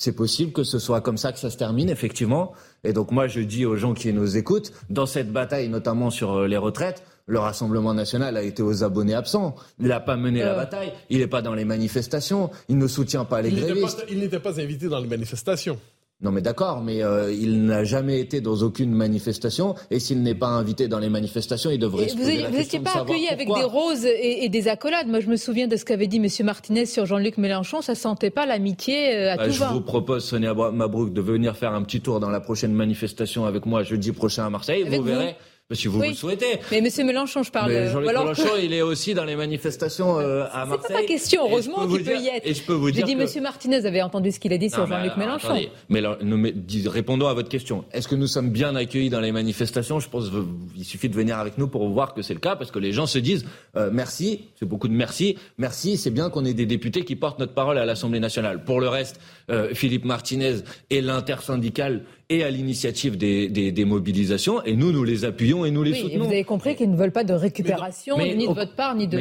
C'est 0.00 0.12
possible 0.12 0.52
que 0.52 0.64
ce 0.64 0.78
soit 0.78 1.02
comme 1.02 1.18
ça 1.18 1.30
que 1.30 1.38
ça 1.38 1.50
se 1.50 1.58
termine, 1.58 1.90
effectivement. 1.90 2.52
Et 2.84 2.94
donc 2.94 3.10
moi, 3.10 3.26
je 3.26 3.40
dis 3.40 3.66
aux 3.66 3.76
gens 3.76 3.92
qui 3.92 4.10
nous 4.14 4.38
écoutent, 4.38 4.72
dans 4.88 5.04
cette 5.04 5.30
bataille, 5.30 5.68
notamment 5.68 6.08
sur 6.08 6.32
euh, 6.32 6.48
les 6.48 6.56
retraites, 6.56 7.02
le 7.26 7.38
Rassemblement 7.38 7.92
national 7.92 8.38
a 8.38 8.42
été 8.42 8.62
aux 8.62 8.82
abonnés 8.82 9.12
absents. 9.12 9.56
Il 9.78 9.88
n'a 9.88 10.00
pas 10.00 10.16
mené 10.16 10.40
la 10.40 10.54
euh. 10.54 10.56
bataille. 10.56 10.94
Il 11.10 11.18
n'est 11.18 11.26
pas 11.26 11.42
dans 11.42 11.54
les 11.54 11.66
manifestations. 11.66 12.50
Il 12.70 12.78
ne 12.78 12.86
soutient 12.86 13.26
pas 13.26 13.42
les 13.42 13.50
grévistes. 13.50 14.06
il 14.08 14.20
n'était 14.20 14.40
pas 14.40 14.58
invité 14.58 14.88
dans 14.88 15.00
les 15.00 15.06
manifestations. 15.06 15.78
Non 16.22 16.32
mais 16.32 16.42
d'accord, 16.42 16.82
mais 16.82 17.02
euh, 17.02 17.32
il 17.32 17.64
n'a 17.64 17.82
jamais 17.84 18.20
été 18.20 18.42
dans 18.42 18.56
aucune 18.56 18.92
manifestation 18.92 19.74
et 19.90 19.98
s'il 19.98 20.22
n'est 20.22 20.34
pas 20.34 20.48
invité 20.48 20.86
dans 20.86 20.98
les 20.98 21.08
manifestations, 21.08 21.70
il 21.70 21.78
devrait 21.78 22.08
se 22.08 22.16
poser 22.16 22.44
Vous 22.46 22.56
n'étiez 22.56 22.80
pas 22.80 23.00
accueilli 23.00 23.28
avec 23.28 23.48
des 23.48 23.64
roses 23.64 24.04
et, 24.04 24.48
des 24.50 24.68
accolades. 24.68 25.08
Moi, 25.08 25.20
je 25.20 25.28
me 25.28 25.36
souviens 25.36 25.66
de 25.66 25.76
ce 25.76 25.84
qu'avait 25.86 26.08
dit 26.08 26.18
M. 26.18 26.26
Martinez 26.44 26.84
sur 26.84 27.06
Jean-Luc 27.06 27.38
Mélenchon. 27.38 27.80
Ça 27.80 27.94
sentait 27.94 28.30
pas 28.30 28.44
l'amitié 28.44 29.16
euh, 29.16 29.32
à 29.32 29.36
bah, 29.38 29.46
tout 29.46 29.52
Je 29.52 29.64
vous 29.64 29.80
propose, 29.80 30.24
Sonia 30.24 30.52
Mabrouk, 30.52 31.12
de 31.14 31.22
venir 31.22 31.56
faire 31.56 31.72
un 31.72 31.82
petit 31.82 32.02
tour 32.02 32.20
dans 32.20 32.30
la 32.30 32.40
prochaine 32.40 32.72
manifestation 32.72 33.46
avec 33.46 33.64
moi 33.64 33.82
jeudi 33.82 34.12
prochain 34.12 34.44
à 34.44 34.50
Marseille. 34.50 34.84
vous 34.84 35.02
verrez 35.02 35.36
si 35.72 35.88
vous 35.88 36.00
le 36.00 36.14
souhaitez. 36.14 36.58
Mais 36.70 36.78
M. 36.78 37.06
Mélenchon, 37.06 37.42
je 37.42 37.50
parle. 37.50 37.72
Jean-Luc 37.88 38.08
Mélenchon, 38.08 38.56
il 38.62 38.72
est 38.72 38.82
aussi 38.82 39.14
dans 39.14 39.24
les 39.24 39.36
manifestations 39.36 40.18
euh, 40.18 40.44
à 40.52 40.66
Marseille. 40.66 40.86
C'est 40.88 40.94
pas 40.94 41.02
question. 41.04 41.42
Heureusement 41.48 41.86
qu'il 41.86 42.04
peut 42.04 42.18
y 42.18 42.28
être. 42.28 42.46
Et 42.46 42.54
je 42.54 42.62
peux 42.62 42.72
vous 42.72 42.90
dire. 42.90 43.06
J'ai 43.06 43.14
dit, 43.14 43.20
M. 43.20 43.42
Martinez 43.42 43.84
avait 43.86 44.02
entendu 44.02 44.32
ce 44.32 44.40
qu'il 44.40 44.52
a 44.52 44.58
dit 44.58 44.70
sur 44.70 44.86
Jean-Luc 44.86 45.16
Mélenchon. 45.16 45.60
mais, 45.88 46.02
répondons 46.86 47.28
à 47.28 47.34
votre 47.34 47.48
question. 47.48 47.84
Est-ce 47.92 48.08
que 48.08 48.14
nous 48.14 48.26
sommes 48.26 48.50
bien 48.50 48.74
accueillis 48.74 49.10
dans 49.10 49.20
les 49.20 49.32
manifestations? 49.32 50.00
Je 50.00 50.08
pense 50.08 50.30
qu'il 50.74 50.84
suffit 50.84 51.08
de 51.08 51.14
venir 51.14 51.38
avec 51.38 51.58
nous 51.58 51.68
pour 51.68 51.88
voir 51.88 52.14
que 52.14 52.22
c'est 52.22 52.34
le 52.34 52.40
cas, 52.40 52.56
parce 52.56 52.70
que 52.70 52.78
les 52.78 52.92
gens 52.92 53.06
se 53.06 53.18
disent 53.18 53.44
euh, 53.76 53.90
merci, 53.92 54.46
c'est 54.58 54.66
beaucoup 54.66 54.88
de 54.88 54.94
merci, 54.94 55.36
merci, 55.58 55.96
c'est 55.96 56.10
bien 56.10 56.30
qu'on 56.30 56.44
ait 56.44 56.54
des 56.54 56.66
députés 56.66 57.04
qui 57.04 57.16
portent 57.16 57.38
notre 57.38 57.54
parole 57.54 57.78
à 57.78 57.84
l'Assemblée 57.84 58.20
nationale. 58.20 58.64
Pour 58.64 58.80
le 58.80 58.88
reste, 58.88 59.20
euh, 59.50 59.74
Philippe 59.74 60.04
Martinez 60.04 60.56
et 60.90 61.00
l'intersyndical 61.00 62.04
et 62.30 62.44
à 62.44 62.50
l'initiative 62.50 63.18
des, 63.18 63.48
des, 63.48 63.72
des, 63.72 63.84
mobilisations, 63.84 64.62
et 64.64 64.76
nous, 64.76 64.92
nous 64.92 65.02
les 65.02 65.24
appuyons 65.24 65.64
et 65.64 65.72
nous 65.72 65.82
les 65.82 65.94
soutenons. 65.94 66.24
vous 66.24 66.30
avez 66.30 66.44
compris 66.44 66.76
qu'ils 66.76 66.90
ne 66.90 66.96
veulent 66.96 67.10
pas 67.10 67.24
de 67.24 67.34
récupération, 67.34 68.16
ni 68.18 68.46
de 68.46 68.52
votre 68.52 68.74
part, 68.74 68.94
ni 68.94 69.08
de... 69.08 69.18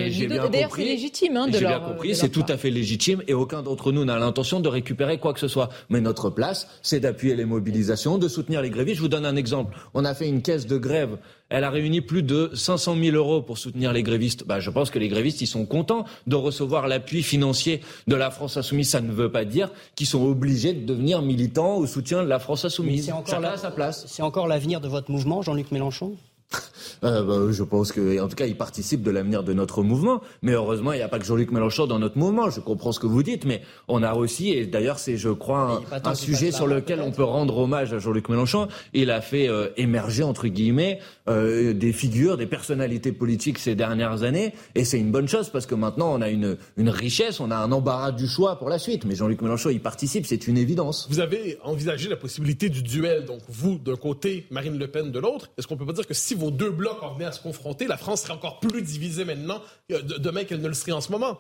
D'ailleurs, 0.48 0.72
c'est 0.76 0.84
légitime. 0.84 1.36
Hein, 1.36 1.48
J'ai 1.52 1.60
bien 1.60 1.80
compris, 1.80 2.16
c'est 2.16 2.30
tout 2.30 2.46
à 2.48 2.58
fait 2.58 2.70
légitime, 2.70 3.24
et 3.28 3.34
aucun 3.34 3.64
d'entre 3.64 3.92
nous 3.92 4.06
n'a 4.06 4.20
l'intention 4.20 4.60
de 4.60 4.70
récupérer 4.70 5.18
quoi 5.18 5.34
que 5.34 5.40
ce 5.40 5.48
soit. 5.48 5.70
Mais 5.90 6.02
notre 6.02 6.30
place, 6.30 6.68
c'est 6.84 7.00
d'appuyer 7.00 7.36
les 7.36 7.46
mobilisations, 7.46 8.20
de 8.20 8.28
soutenir 8.28 8.62
les 8.62 8.70
grévistes. 8.70 8.98
Je 8.98 9.02
vous 9.02 9.08
donne 9.08 9.26
un 9.26 9.36
exemple. 9.36 9.76
On 9.96 10.06
a 10.06 10.14
fait 10.14 10.30
une 10.30 10.44
caisse 10.44 10.68
de 10.68 10.78
grève 10.78 11.18
elle 11.50 11.64
a 11.64 11.70
réuni 11.70 12.02
plus 12.02 12.24
de 12.24 12.52
500 12.54 12.96
000 13.02 13.16
euros 13.16 13.42
pour 13.42 13.58
soutenir 13.58 13.92
les 13.92 14.04
grévistes. 14.04 14.46
Bah, 14.46 14.60
je 14.60 14.70
pense 14.70 14.90
que 14.92 15.00
les 15.00 15.08
grévistes, 15.08 15.42
ils 15.42 15.48
sont 15.48 15.66
contents 15.66 16.06
de 16.28 16.36
recevoir 16.36 16.88
l'appui 16.88 17.24
financier 17.24 17.82
de 18.08 18.16
la 18.16 18.32
France 18.32 18.58
Insoumise. 18.58 18.90
Ça 18.90 19.02
ne 19.02 19.12
veut 19.12 19.32
pas 19.32 19.46
dire 19.46 19.72
qu'ils 19.96 20.08
sont 20.08 20.24
obligés 20.24 20.74
de 20.74 20.86
devenir 20.86 21.22
militants 21.22 21.76
au 21.78 21.88
soutien 21.88 22.24
de 22.24 22.28
la 22.28 22.40
France 22.40 22.66
Insoumise. 22.66 23.06
C'est 23.06 23.12
encore, 23.12 23.40
la... 23.40 23.58
sa 23.58 23.72
place. 23.72 24.06
C'est 24.08 24.22
encore 24.22 24.48
l'avenir 24.48 24.80
de 24.80 24.88
votre 24.88 25.12
mouvement, 25.12 25.42
Jean-Luc 25.42 25.72
Mélenchon? 25.72 26.16
euh, 27.04 27.24
bah, 27.24 27.52
je 27.52 27.64
pense 27.64 27.92
que, 27.92 28.20
en 28.20 28.28
tout 28.28 28.36
cas, 28.36 28.46
il 28.46 28.56
participe 28.56 29.04
de 29.04 29.12
l'avenir 29.12 29.44
de 29.44 29.54
notre 29.54 29.84
mouvement. 29.84 30.22
Mais 30.42 30.54
heureusement, 30.54 30.94
il 30.94 30.98
n'y 30.98 31.04
a 31.04 31.08
pas 31.08 31.20
que 31.20 31.26
Jean-Luc 31.26 31.52
Mélenchon 31.52 31.86
dans 31.86 32.00
notre 32.00 32.18
mouvement. 32.18 32.50
Je 32.50 32.60
comprends 32.60 32.92
ce 32.92 33.00
que 33.00 33.08
vous 33.08 33.24
dites, 33.24 33.46
mais 33.46 33.62
on 33.88 34.02
a 34.04 34.16
aussi, 34.16 34.50
et 34.50 34.66
d'ailleurs, 34.66 35.00
c'est, 35.00 35.18
je 35.18 35.30
crois, 35.30 35.82
un, 36.04 36.16
sujet 36.16 36.52
sur 36.52 36.68
lequel 36.68 37.02
on 37.02 37.12
peut 37.12 37.24
rendre 37.24 37.58
hommage 37.58 37.94
à 37.94 38.00
Jean-Luc 38.00 38.30
Mélenchon. 38.30 38.68
Il 38.94 39.12
a 39.12 39.22
fait 39.22 39.48
euh, 39.48 39.70
émerger, 39.78 40.24
entre 40.24 40.48
guillemets, 40.48 41.00
euh, 41.28 41.74
des 41.74 41.94
figures, 41.94 42.38
des 42.38 42.48
personnalités 42.48 43.12
politiques 43.12 43.60
ces 43.60 43.76
dernières 43.76 44.24
années, 44.24 44.54
et 44.76 44.84
c'est 44.84 45.00
une 45.00 45.12
bonne 45.12 45.28
chose 45.28 45.50
parce 45.50 45.66
que 45.66 45.76
maintenant, 45.76 46.12
on 46.14 46.22
a 46.22 46.30
une, 46.30 46.58
une 46.78 46.90
richesse, 46.90 47.40
on 47.40 47.52
a 47.52 47.58
un 47.58 47.72
embarras 47.72 48.12
du 48.12 48.28
choix 48.28 48.58
pour 48.58 48.70
la 48.70 48.80
suite. 48.80 49.06
Mais 49.06 49.16
Jean-Luc 49.16 49.42
Mélenchon, 49.42 49.70
il 49.70 49.82
participe, 49.82 50.26
c'est 50.26 50.48
une 50.48 50.58
évidence. 50.58 51.08
Vous 51.10 51.20
avez 51.20 51.60
envisagé 51.64 52.10
la 52.10 52.16
possibilité 52.16 52.70
du 52.70 52.82
duel, 52.82 53.26
donc 53.26 53.42
vous 53.48 53.78
d'un 53.78 53.96
côté, 53.96 54.48
Marine 54.50 54.80
Le 54.80 54.88
Pen 54.88 55.12
de 55.12 55.20
l'autre. 55.20 55.52
Est-ce 55.58 55.68
qu'on 55.68 55.78
peut 55.78 55.86
pas 55.86 55.94
dire 55.94 56.08
que 56.08 56.14
si 56.14 56.36
vos 56.40 56.52
deux 56.52 56.72
blocs 56.72 57.04
en 57.04 57.14
venaient 57.14 57.26
à 57.26 57.32
se 57.32 57.42
confronter, 57.42 57.88
la 57.88 57.98
France 57.98 58.22
serait 58.22 58.34
encore 58.34 58.60
plus 58.60 58.82
divisée 58.82 59.26
maintenant, 59.26 59.62
euh, 59.92 60.02
demain 60.02 60.44
qu'elle 60.46 60.62
ne 60.62 60.68
le 60.68 60.74
serait 60.74 60.92
en 60.92 61.02
ce 61.02 61.12
moment. 61.12 61.38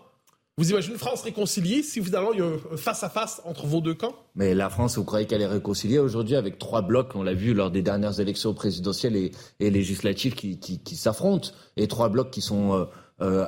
Vous 0.57 0.71
imaginez 0.71 0.95
une 0.95 0.99
France 0.99 1.21
réconciliée 1.21 1.83
si 1.83 2.03
finalement 2.03 2.33
il 2.33 2.39
y 2.39 2.41
a 2.41 2.45
un 2.45 2.77
face-à-face 2.77 3.41
entre 3.45 3.65
vos 3.65 3.79
deux 3.79 3.93
camps? 3.93 4.13
Mais 4.35 4.53
la 4.53 4.69
France, 4.69 4.97
vous 4.97 5.05
croyez 5.05 5.25
qu'elle 5.25 5.41
est 5.41 5.47
réconciliée 5.47 5.99
aujourd'hui 5.99 6.35
avec 6.35 6.59
trois 6.59 6.81
blocs, 6.81 7.15
on 7.15 7.23
l'a 7.23 7.33
vu 7.33 7.53
lors 7.53 7.71
des 7.71 7.81
dernières 7.81 8.19
élections 8.19 8.53
présidentielles 8.53 9.15
et, 9.15 9.69
législatives 9.69 10.35
qui, 10.35 10.95
s'affrontent, 10.97 11.51
et 11.77 11.87
trois 11.87 12.09
blocs 12.09 12.29
qui 12.29 12.41
sont... 12.41 12.73
Euh, 12.73 12.85
euh, 13.22 13.45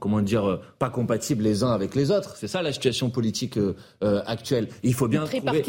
comment 0.00 0.20
dire, 0.20 0.48
euh, 0.48 0.60
pas 0.78 0.90
compatibles 0.90 1.42
les 1.42 1.62
uns 1.62 1.70
avec 1.70 1.94
les 1.94 2.10
autres. 2.10 2.36
C'est 2.36 2.48
ça 2.48 2.62
la 2.62 2.72
situation 2.72 3.10
politique 3.10 3.58
euh, 3.58 3.74
actuelle. 4.26 4.68
Il 4.82 4.94
faut 4.94 5.08
bien 5.08 5.24
trouver, 5.24 5.62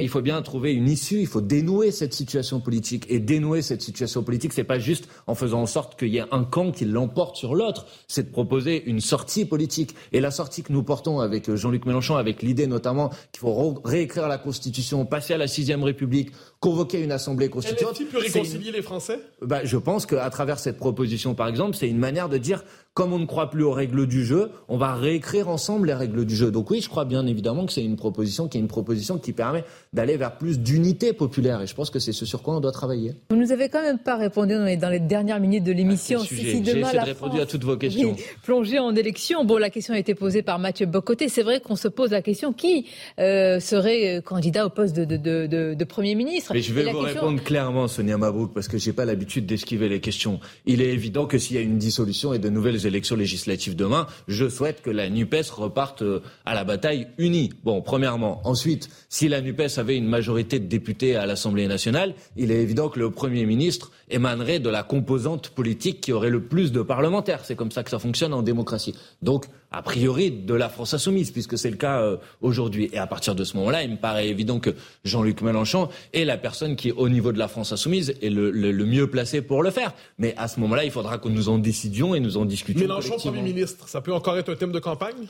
il 0.00 0.08
faut 0.08 0.20
bien 0.20 0.42
trouver 0.42 0.72
une 0.72 0.88
issue. 0.88 1.20
Il 1.20 1.26
faut 1.26 1.40
dénouer 1.40 1.90
cette 1.90 2.14
situation 2.14 2.60
politique 2.60 3.06
et 3.08 3.20
dénouer 3.20 3.62
cette 3.62 3.82
situation 3.82 4.22
politique. 4.22 4.52
C'est 4.52 4.64
pas 4.64 4.78
juste 4.78 5.08
en 5.26 5.34
faisant 5.34 5.62
en 5.62 5.66
sorte 5.66 5.98
qu'il 5.98 6.08
y 6.08 6.18
ait 6.18 6.24
un 6.30 6.44
camp 6.44 6.72
qui 6.72 6.84
l'emporte 6.84 7.36
sur 7.36 7.54
l'autre. 7.54 7.86
C'est 8.08 8.24
de 8.24 8.32
proposer 8.32 8.84
une 8.84 9.00
sortie 9.00 9.44
politique. 9.44 9.94
Et 10.12 10.20
la 10.20 10.30
sortie 10.30 10.62
que 10.62 10.72
nous 10.72 10.82
portons 10.82 11.20
avec 11.20 11.54
Jean-Luc 11.54 11.86
Mélenchon, 11.86 12.16
avec 12.16 12.42
l'idée 12.42 12.66
notamment 12.66 13.08
qu'il 13.32 13.40
faut 13.40 13.80
réécrire 13.84 14.28
la 14.28 14.38
Constitution, 14.38 15.06
passer 15.06 15.34
à 15.34 15.38
la 15.38 15.46
sixième 15.46 15.82
République, 15.82 16.32
convoquer 16.64 17.02
une 17.02 17.12
assemblée 17.12 17.50
constituante. 17.50 17.92
LFI 17.92 18.04
peut 18.06 18.18
réconcilier 18.18 18.72
les 18.72 18.80
Français? 18.80 19.20
Bah, 19.42 19.64
Je 19.64 19.76
pense 19.76 20.06
qu'à 20.06 20.30
travers 20.30 20.58
cette 20.58 20.78
proposition, 20.78 21.34
par 21.34 21.48
exemple, 21.48 21.76
c'est 21.76 21.88
une 21.88 21.98
manière 21.98 22.30
de 22.30 22.38
dire 22.38 22.64
comme 22.94 23.12
on 23.12 23.18
ne 23.18 23.26
croit 23.26 23.50
plus 23.50 23.64
aux 23.64 23.72
règles 23.72 24.06
du 24.06 24.24
jeu, 24.24 24.50
on 24.68 24.76
va 24.76 24.94
réécrire 24.94 25.48
ensemble 25.48 25.88
les 25.88 25.94
règles 25.94 26.24
du 26.24 26.36
jeu. 26.36 26.52
Donc 26.52 26.70
oui, 26.70 26.80
je 26.80 26.88
crois 26.88 27.04
bien 27.04 27.26
évidemment 27.26 27.66
que 27.66 27.72
c'est 27.72 27.84
une 27.84 27.96
proposition 27.96 28.46
qui 28.46 28.56
est 28.56 28.60
une 28.60 28.68
proposition 28.68 29.18
qui 29.18 29.32
permet 29.32 29.64
d'aller 29.92 30.16
vers 30.16 30.38
plus 30.38 30.60
d'unité 30.60 31.12
populaire. 31.12 31.60
Et 31.60 31.66
je 31.66 31.74
pense 31.74 31.90
que 31.90 31.98
c'est 31.98 32.12
ce 32.12 32.24
sur 32.24 32.42
quoi 32.42 32.54
on 32.54 32.60
doit 32.60 32.70
travailler. 32.70 33.14
Vous 33.30 33.36
nous 33.36 33.50
avez 33.50 33.68
quand 33.68 33.82
même 33.82 33.98
pas 33.98 34.16
répondu 34.16 34.54
dans 34.54 34.90
les 34.90 35.00
dernières 35.00 35.40
minutes 35.40 35.64
de 35.64 35.72
l'émission. 35.72 36.20
Ah, 36.22 36.26
si, 36.26 36.60
demain 36.60 36.88
J'ai 36.92 37.00
répondu 37.00 37.40
à 37.40 37.46
toutes 37.46 37.64
vos 37.64 37.76
questions. 37.76 38.14
Plongé 38.44 38.78
en 38.78 38.94
élection, 38.94 39.44
bon, 39.44 39.58
la 39.58 39.70
question 39.70 39.94
a 39.94 39.98
été 39.98 40.14
posée 40.14 40.42
par 40.42 40.60
Mathieu 40.60 40.86
Bocoté. 40.86 41.28
C'est 41.28 41.42
vrai 41.42 41.60
qu'on 41.60 41.76
se 41.76 41.88
pose 41.88 42.12
la 42.12 42.22
question 42.22 42.52
qui 42.52 42.86
euh, 43.18 43.58
serait 43.58 44.18
euh, 44.18 44.20
candidat 44.20 44.66
au 44.66 44.70
poste 44.70 44.94
de, 44.94 45.04
de, 45.04 45.48
de, 45.48 45.74
de 45.74 45.84
Premier 45.84 46.14
ministre? 46.14 46.52
Mais 46.54 46.62
je 46.62 46.72
vais 46.72 46.92
vous 46.92 47.00
répondre 47.00 47.42
clairement, 47.42 47.88
Sonia 47.88 48.16
Mabrouk, 48.18 48.54
parce 48.54 48.68
que 48.68 48.78
j'ai 48.78 48.92
pas 48.92 49.04
l'habitude 49.04 49.46
d'esquiver 49.46 49.88
les 49.88 50.00
questions. 50.00 50.38
Il 50.64 50.80
est 50.80 50.92
évident 50.92 51.26
que 51.26 51.38
s'il 51.38 51.56
y 51.56 51.58
a 51.58 51.62
une 51.62 51.78
dissolution 51.78 52.32
et 52.32 52.38
de 52.38 52.48
nouvelles 52.48 52.83
élections 52.86 53.16
législatives 53.16 53.76
demain, 53.76 54.06
je 54.28 54.48
souhaite 54.48 54.82
que 54.82 54.90
la 54.90 55.08
NUPES 55.08 55.50
reparte 55.50 56.02
euh, 56.02 56.20
à 56.44 56.54
la 56.54 56.64
bataille 56.64 57.08
unie. 57.18 57.52
Bon, 57.64 57.82
premièrement. 57.82 58.40
Ensuite, 58.44 58.88
si 59.08 59.28
la 59.28 59.40
NUPES 59.40 59.78
avait 59.78 59.96
une 59.96 60.06
majorité 60.06 60.58
de 60.58 60.66
députés 60.66 61.16
à 61.16 61.26
l'Assemblée 61.26 61.66
nationale, 61.66 62.14
il 62.36 62.50
est 62.50 62.62
évident 62.62 62.88
que 62.88 62.98
le 62.98 63.10
Premier 63.10 63.46
ministre 63.46 63.92
émanerait 64.14 64.60
de 64.60 64.70
la 64.70 64.82
composante 64.82 65.50
politique 65.50 66.00
qui 66.00 66.12
aurait 66.12 66.30
le 66.30 66.42
plus 66.42 66.72
de 66.72 66.82
parlementaires. 66.82 67.44
C'est 67.44 67.56
comme 67.56 67.70
ça 67.70 67.82
que 67.82 67.90
ça 67.90 67.98
fonctionne 67.98 68.32
en 68.32 68.42
démocratie. 68.42 68.94
Donc, 69.22 69.46
a 69.70 69.82
priori, 69.82 70.30
de 70.30 70.54
la 70.54 70.68
France 70.68 70.94
insoumise, 70.94 71.30
puisque 71.32 71.58
c'est 71.58 71.70
le 71.70 71.76
cas 71.76 72.00
euh, 72.00 72.16
aujourd'hui. 72.40 72.88
Et 72.92 72.98
à 72.98 73.06
partir 73.06 73.34
de 73.34 73.44
ce 73.44 73.56
moment-là, 73.56 73.82
il 73.82 73.90
me 73.90 73.96
paraît 73.96 74.28
évident 74.28 74.60
que 74.60 74.70
Jean-Luc 75.04 75.42
Mélenchon 75.42 75.88
est 76.12 76.24
la 76.24 76.36
personne 76.36 76.76
qui, 76.76 76.92
au 76.92 77.08
niveau 77.08 77.32
de 77.32 77.38
la 77.38 77.48
France 77.48 77.72
insoumise, 77.72 78.14
est 78.22 78.30
le, 78.30 78.52
mieux 78.84 79.10
placé 79.10 79.42
pour 79.42 79.62
le 79.62 79.70
faire. 79.70 79.92
Mais 80.18 80.34
à 80.36 80.46
ce 80.48 80.60
moment-là, 80.60 80.84
il 80.84 80.90
faudra 80.90 81.18
que 81.18 81.28
nous 81.28 81.48
en 81.48 81.58
décidions 81.58 82.14
et 82.14 82.20
nous 82.20 82.36
en 82.36 82.44
discutions. 82.44 82.80
Mélenchon, 82.80 83.16
Premier 83.16 83.42
ministre, 83.42 83.88
ça 83.88 84.00
peut 84.00 84.12
encore 84.12 84.38
être 84.38 84.52
un 84.52 84.56
thème 84.56 84.72
de 84.72 84.78
campagne? 84.78 85.26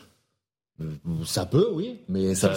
Ça 1.25 1.47
peut, 1.47 1.69
oui, 1.73 2.01
mais 2.09 2.35
ça, 2.35 2.53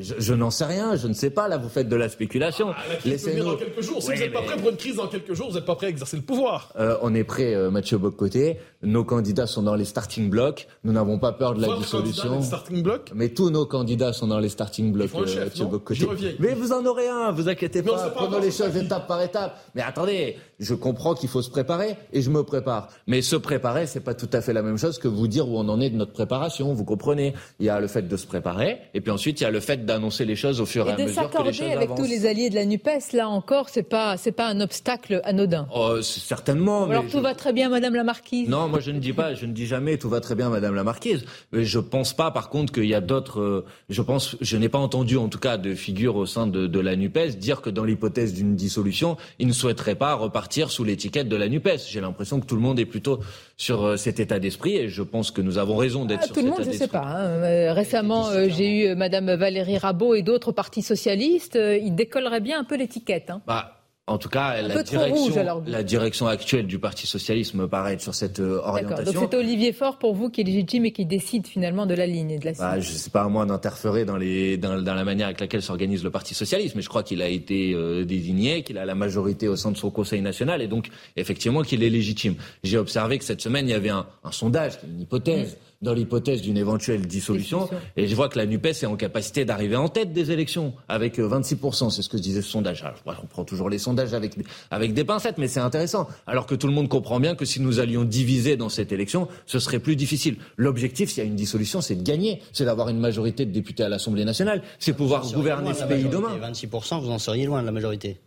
je, 0.00 0.34
n'en 0.34 0.50
sais 0.50 0.66
rien, 0.66 0.96
je 0.96 1.08
ne 1.08 1.14
sais 1.14 1.30
pas. 1.30 1.48
Là, 1.48 1.56
vous 1.56 1.70
faites 1.70 1.88
de 1.88 1.96
la 1.96 2.10
spéculation. 2.10 2.72
Ah, 2.76 2.82
la 2.90 2.96
crise 2.96 3.24
peut 3.24 3.40
dans 3.40 3.56
quelques 3.56 3.80
jours. 3.80 4.02
Si 4.02 4.12
vous 4.12 4.18
n'êtes 4.18 4.32
pas 4.34 4.42
prêt 4.42 4.56
pour 4.58 4.68
une 4.68 4.76
crise 4.76 4.96
dans 4.96 5.06
quelques 5.06 5.32
jours, 5.32 5.48
vous 5.48 5.54
n'êtes 5.54 5.64
pas 5.64 5.74
prêt 5.74 5.86
à 5.86 5.88
exercer 5.88 6.18
le 6.18 6.22
pouvoir. 6.22 6.72
Euh, 6.78 6.98
on 7.00 7.14
est 7.14 7.24
prêt, 7.24 7.54
euh, 7.54 7.70
Mathieu 7.70 7.96
Boccoté. 7.96 8.58
Nos 8.82 9.04
candidats 9.04 9.46
sont 9.46 9.62
dans 9.62 9.76
les 9.76 9.86
starting 9.86 10.28
blocks. 10.28 10.68
Nous 10.84 10.92
n'avons 10.92 11.18
pas 11.18 11.32
peur 11.32 11.54
de 11.54 11.62
la 11.62 11.74
dissolution. 11.78 12.42
starting 12.42 12.82
blocks 12.82 13.12
mais 13.14 13.30
tous 13.30 13.48
nos 13.48 13.64
candidats 13.64 14.12
sont 14.12 14.26
dans 14.26 14.40
les 14.40 14.50
starting 14.50 14.92
blocks, 14.92 15.14
euh, 15.14 15.44
Mathieu 15.44 15.64
Boccoté. 15.64 16.06
Mais 16.40 16.52
vous 16.52 16.72
en 16.72 16.84
aurez 16.84 17.08
un, 17.08 17.32
vous 17.32 17.48
inquiétez 17.48 17.82
pas. 17.82 18.10
Prenons 18.10 18.40
les 18.40 18.50
choses 18.50 18.76
étape 18.76 19.06
par 19.06 19.22
étape. 19.22 19.58
Mais 19.74 19.82
attendez, 19.82 20.36
je 20.64 20.74
comprends 20.74 21.14
qu'il 21.14 21.28
faut 21.28 21.42
se 21.42 21.50
préparer 21.50 21.96
et 22.12 22.22
je 22.22 22.30
me 22.30 22.42
prépare. 22.42 22.88
Mais 23.06 23.22
se 23.22 23.36
préparer, 23.36 23.86
c'est 23.86 24.00
pas 24.00 24.14
tout 24.14 24.28
à 24.32 24.40
fait 24.40 24.52
la 24.52 24.62
même 24.62 24.78
chose 24.78 24.98
que 24.98 25.08
vous 25.08 25.28
dire 25.28 25.48
où 25.48 25.58
on 25.58 25.68
en 25.68 25.80
est 25.80 25.90
de 25.90 25.96
notre 25.96 26.12
préparation. 26.12 26.72
Vous 26.72 26.84
comprenez? 26.84 27.34
Il 27.60 27.66
y 27.66 27.68
a 27.68 27.80
le 27.80 27.86
fait 27.86 28.02
de 28.02 28.16
se 28.16 28.26
préparer 28.26 28.78
et 28.94 29.00
puis 29.00 29.10
ensuite 29.10 29.40
il 29.40 29.44
y 29.44 29.46
a 29.46 29.50
le 29.50 29.60
fait 29.60 29.84
d'annoncer 29.84 30.24
les 30.24 30.36
choses 30.36 30.60
au 30.60 30.66
fur 30.66 30.88
et, 30.88 30.92
à 30.92 30.96
mesure 30.96 31.30
que 31.30 31.42
les 31.42 31.52
choses 31.52 31.70
avec 31.70 31.94
tous 31.94 32.04
les 32.04 32.26
alliés 32.26 32.50
de 32.50 32.54
la 32.54 32.64
Nupes, 32.64 32.88
là 33.12 33.28
encore, 33.28 33.68
c'est 33.68 33.82
pas 33.82 34.16
c'est 34.16 34.32
pas 34.32 34.48
un 34.48 34.60
obstacle 34.60 35.20
anodin. 35.24 35.66
Oh, 35.74 36.00
certainement. 36.02 36.84
Alors 36.84 37.04
tout 37.10 37.20
va 37.20 37.34
très 37.34 37.52
bien, 37.52 37.68
Madame 37.68 37.94
la 37.94 38.04
Marquise. 38.04 38.48
Non, 38.48 38.68
moi 38.68 38.80
je 38.80 38.90
ne 38.90 38.98
dis 38.98 39.12
pas, 39.12 39.34
je 39.34 39.46
ne 39.46 39.52
dis 39.52 39.66
jamais 39.66 39.98
tout 39.98 40.08
va 40.08 40.20
très 40.20 40.34
bien, 40.34 40.48
Madame 40.48 40.74
la 40.74 40.84
Marquise. 40.84 41.24
Mais 41.52 41.64
je 41.64 41.78
pense 41.78 42.14
pas, 42.14 42.30
par 42.30 42.48
contre, 42.48 42.72
qu'il 42.72 42.86
y 42.86 42.94
a 42.94 43.00
d'autres. 43.00 43.40
Euh, 43.40 43.66
je 43.88 44.02
pense, 44.02 44.36
je 44.40 44.56
n'ai 44.56 44.68
pas 44.68 44.78
entendu 44.78 45.16
en 45.16 45.28
tout 45.28 45.38
cas 45.38 45.56
de 45.56 45.74
figures 45.74 46.16
au 46.16 46.26
sein 46.26 46.46
de, 46.46 46.66
de 46.66 46.80
la 46.80 46.96
Nupes 46.96 47.36
dire 47.36 47.60
que 47.60 47.70
dans 47.70 47.84
l'hypothèse 47.84 48.34
d'une 48.34 48.56
dissolution, 48.56 49.16
ils 49.38 49.46
ne 49.46 49.52
souhaiteraient 49.52 49.94
pas 49.94 50.14
repartir 50.14 50.53
sous 50.70 50.84
l'étiquette 50.84 51.28
de 51.28 51.36
la 51.36 51.48
NUPES. 51.48 51.88
J'ai 51.88 52.00
l'impression 52.00 52.40
que 52.40 52.46
tout 52.46 52.54
le 52.54 52.60
monde 52.60 52.78
est 52.78 52.86
plutôt 52.86 53.20
sur 53.56 53.84
euh, 53.84 53.96
cet 53.96 54.20
état 54.20 54.38
d'esprit 54.38 54.76
et 54.76 54.88
je 54.88 55.02
pense 55.02 55.30
que 55.30 55.40
nous 55.40 55.58
avons 55.58 55.76
raison 55.76 56.04
d'être 56.04 56.20
ah, 56.22 56.26
sur 56.26 56.34
cet 56.34 56.44
état 56.44 56.64
d'esprit. 56.64 56.64
Tout 56.64 56.64
le 56.64 56.64
monde, 56.64 56.78
je 56.78 56.84
ne 56.84 56.86
sais 56.86 56.88
pas. 56.88 57.06
Hein. 57.06 57.26
Euh, 57.42 57.72
récemment, 57.72 58.28
euh, 58.28 58.46
j'ai 58.48 58.90
eu 58.90 58.94
Madame 58.94 59.34
Valérie 59.34 59.78
Rabault 59.78 60.14
et 60.14 60.22
d'autres 60.22 60.52
partis 60.52 60.82
socialistes. 60.82 61.58
Ils 61.58 61.94
décolleraient 61.94 62.40
bien 62.40 62.60
un 62.60 62.64
peu 62.64 62.76
l'étiquette. 62.76 63.30
Hein. 63.30 63.42
Bah, 63.46 63.73
en 64.06 64.18
tout 64.18 64.28
cas, 64.28 64.60
la 64.60 64.82
direction, 64.82 65.62
la 65.66 65.82
direction, 65.82 66.26
actuelle 66.26 66.66
du 66.66 66.78
Parti 66.78 67.06
socialiste 67.06 67.54
me 67.54 67.66
paraît 67.66 67.94
être 67.94 68.02
sur 68.02 68.14
cette 68.14 68.38
orientation. 68.38 69.20
Donc 69.20 69.30
c'est 69.32 69.38
Olivier 69.38 69.72
Faure 69.72 69.98
pour 69.98 70.14
vous 70.14 70.28
qui 70.28 70.42
est 70.42 70.44
légitime 70.44 70.84
et 70.84 70.92
qui 70.92 71.06
décide 71.06 71.46
finalement 71.46 71.86
de 71.86 71.94
la 71.94 72.06
ligne 72.06 72.32
et 72.32 72.38
de 72.38 72.44
la 72.44 72.52
bah, 72.52 72.80
Je 72.80 72.92
ne 72.92 72.96
sais 72.96 73.08
pas 73.08 73.22
à 73.22 73.28
moi 73.28 73.46
d'interférer 73.46 74.04
dans, 74.04 74.18
dans, 74.18 74.82
dans, 74.82 74.94
la 74.94 75.04
manière 75.04 75.28
avec 75.28 75.40
laquelle 75.40 75.62
s'organise 75.62 76.04
le 76.04 76.10
Parti 76.10 76.34
socialiste, 76.34 76.74
mais 76.74 76.82
je 76.82 76.88
crois 76.90 77.02
qu'il 77.02 77.22
a 77.22 77.28
été 77.28 77.74
désigné, 78.04 78.62
qu'il 78.62 78.76
a 78.76 78.84
la 78.84 78.94
majorité 78.94 79.48
au 79.48 79.56
sein 79.56 79.70
de 79.70 79.76
son 79.78 79.90
Conseil 79.90 80.20
national 80.20 80.60
et 80.60 80.68
donc 80.68 80.88
effectivement 81.16 81.62
qu'il 81.62 81.82
est 81.82 81.90
légitime. 81.90 82.34
J'ai 82.62 82.76
observé 82.76 83.18
que 83.18 83.24
cette 83.24 83.40
semaine, 83.40 83.66
il 83.66 83.70
y 83.70 83.74
avait 83.74 83.88
un, 83.88 84.06
un 84.22 84.32
sondage, 84.32 84.78
une 84.86 85.00
hypothèse 85.00 85.56
dans 85.84 85.92
l'hypothèse 85.94 86.42
d'une 86.42 86.56
éventuelle 86.56 87.06
dissolution. 87.06 87.68
Et 87.96 88.08
je 88.08 88.16
vois 88.16 88.28
que 88.28 88.38
la 88.38 88.46
NUPES 88.46 88.82
est 88.82 88.86
en 88.86 88.96
capacité 88.96 89.44
d'arriver 89.44 89.76
en 89.76 89.88
tête 89.88 90.12
des 90.12 90.32
élections 90.32 90.72
avec 90.88 91.18
26%. 91.18 91.86
Euh, 91.86 91.90
c'est 91.90 92.02
ce 92.02 92.08
que 92.08 92.16
disait 92.16 92.42
ce 92.42 92.50
sondage. 92.50 92.82
Alors, 92.82 93.20
on 93.22 93.26
prend 93.26 93.44
toujours 93.44 93.70
les 93.70 93.78
sondages 93.78 94.14
avec, 94.14 94.34
avec 94.70 94.94
des 94.94 95.04
pincettes, 95.04 95.38
mais 95.38 95.46
c'est 95.46 95.60
intéressant. 95.60 96.08
Alors 96.26 96.46
que 96.46 96.54
tout 96.54 96.66
le 96.66 96.72
monde 96.72 96.88
comprend 96.88 97.20
bien 97.20 97.36
que 97.36 97.44
si 97.44 97.60
nous 97.60 97.78
allions 97.78 98.04
diviser 98.04 98.56
dans 98.56 98.68
cette 98.68 98.90
élection, 98.90 99.28
ce 99.46 99.58
serait 99.58 99.78
plus 99.78 99.94
difficile. 99.94 100.36
L'objectif, 100.56 101.10
s'il 101.10 101.22
y 101.22 101.26
a 101.26 101.28
une 101.28 101.36
dissolution, 101.36 101.80
c'est 101.80 101.94
de 101.94 102.02
gagner. 102.02 102.42
C'est 102.52 102.64
d'avoir 102.64 102.88
une 102.88 102.98
majorité 102.98 103.46
de 103.46 103.52
députés 103.52 103.84
à 103.84 103.88
l'Assemblée 103.88 104.24
nationale. 104.24 104.62
C'est 104.78 104.94
pouvoir 104.94 105.30
gouverner 105.30 105.74
ce 105.74 105.84
pays 105.84 106.04
demain. 106.04 106.36
26%, 106.42 107.00
vous 107.00 107.10
en 107.10 107.18
seriez 107.18 107.46
loin 107.46 107.60
de 107.60 107.66
la 107.66 107.72
majorité. 107.72 108.18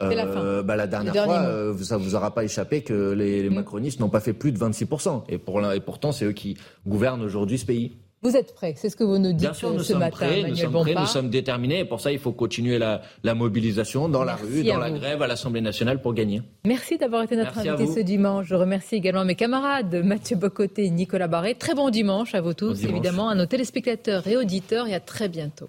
La, 0.00 0.26
euh, 0.26 0.62
bah, 0.62 0.76
la 0.76 0.86
dernière 0.86 1.14
fois, 1.24 1.42
euh, 1.42 1.76
ça 1.78 1.96
vous 1.96 2.14
aura 2.14 2.34
pas 2.34 2.44
échappé 2.44 2.82
que 2.82 3.12
les, 3.12 3.48
mm. 3.48 3.54
macronistes 3.54 4.00
n'ont 4.00 4.08
pas 4.08 4.20
fait 4.20 4.32
plus 4.32 4.52
de 4.52 4.58
26%. 4.58 5.24
Et, 5.28 5.38
pour, 5.38 5.64
et 5.72 5.80
pourtant, 5.80 6.12
c'est 6.12 6.24
eux 6.24 6.32
qui 6.32 6.56
gouvernent 6.86 7.22
aujourd'hui 7.22 7.58
ce 7.58 7.66
pays. 7.66 7.92
Vous 8.24 8.36
êtes 8.36 8.54
prêts, 8.54 8.74
c'est 8.76 8.88
ce 8.88 8.94
que 8.94 9.02
vous 9.02 9.18
nous 9.18 9.32
dites 9.32 9.40
Bien 9.40 9.52
sûr, 9.52 9.72
nous 9.72 9.80
ce 9.80 9.94
sommes 9.94 9.98
matin, 9.98 10.12
prêts, 10.12 10.44
nous 10.48 10.54
sommes 10.54 10.72
prêts, 10.72 10.94
nous 10.94 11.06
sommes 11.06 11.28
déterminés. 11.28 11.80
Et 11.80 11.84
pour 11.84 12.00
ça, 12.00 12.12
il 12.12 12.20
faut 12.20 12.30
continuer 12.30 12.78
la, 12.78 13.02
la 13.24 13.34
mobilisation 13.34 14.08
dans 14.08 14.22
la 14.22 14.36
rue, 14.36 14.62
dans 14.62 14.78
la 14.78 14.92
grève, 14.92 15.22
à 15.22 15.26
l'Assemblée 15.26 15.60
nationale 15.60 16.00
pour 16.00 16.14
gagner. 16.14 16.40
Merci 16.64 16.98
d'avoir 16.98 17.24
été 17.24 17.34
notre 17.34 17.58
invité 17.58 17.92
ce 17.92 17.98
dimanche. 17.98 18.46
Je 18.46 18.54
remercie 18.54 18.94
également 18.94 19.24
mes 19.24 19.34
camarades 19.34 20.04
Mathieu 20.04 20.36
Bocoté 20.36 20.84
et 20.84 20.90
Nicolas 20.90 21.26
Barré. 21.26 21.56
Très 21.56 21.74
bon 21.74 21.90
dimanche 21.90 22.36
à 22.36 22.40
vous 22.40 22.54
tous, 22.54 22.84
évidemment, 22.84 23.28
à 23.28 23.34
nos 23.34 23.46
téléspectateurs 23.46 24.24
et 24.28 24.36
auditeurs, 24.36 24.86
et 24.86 24.94
à 24.94 25.00
très 25.00 25.28
bientôt. 25.28 25.68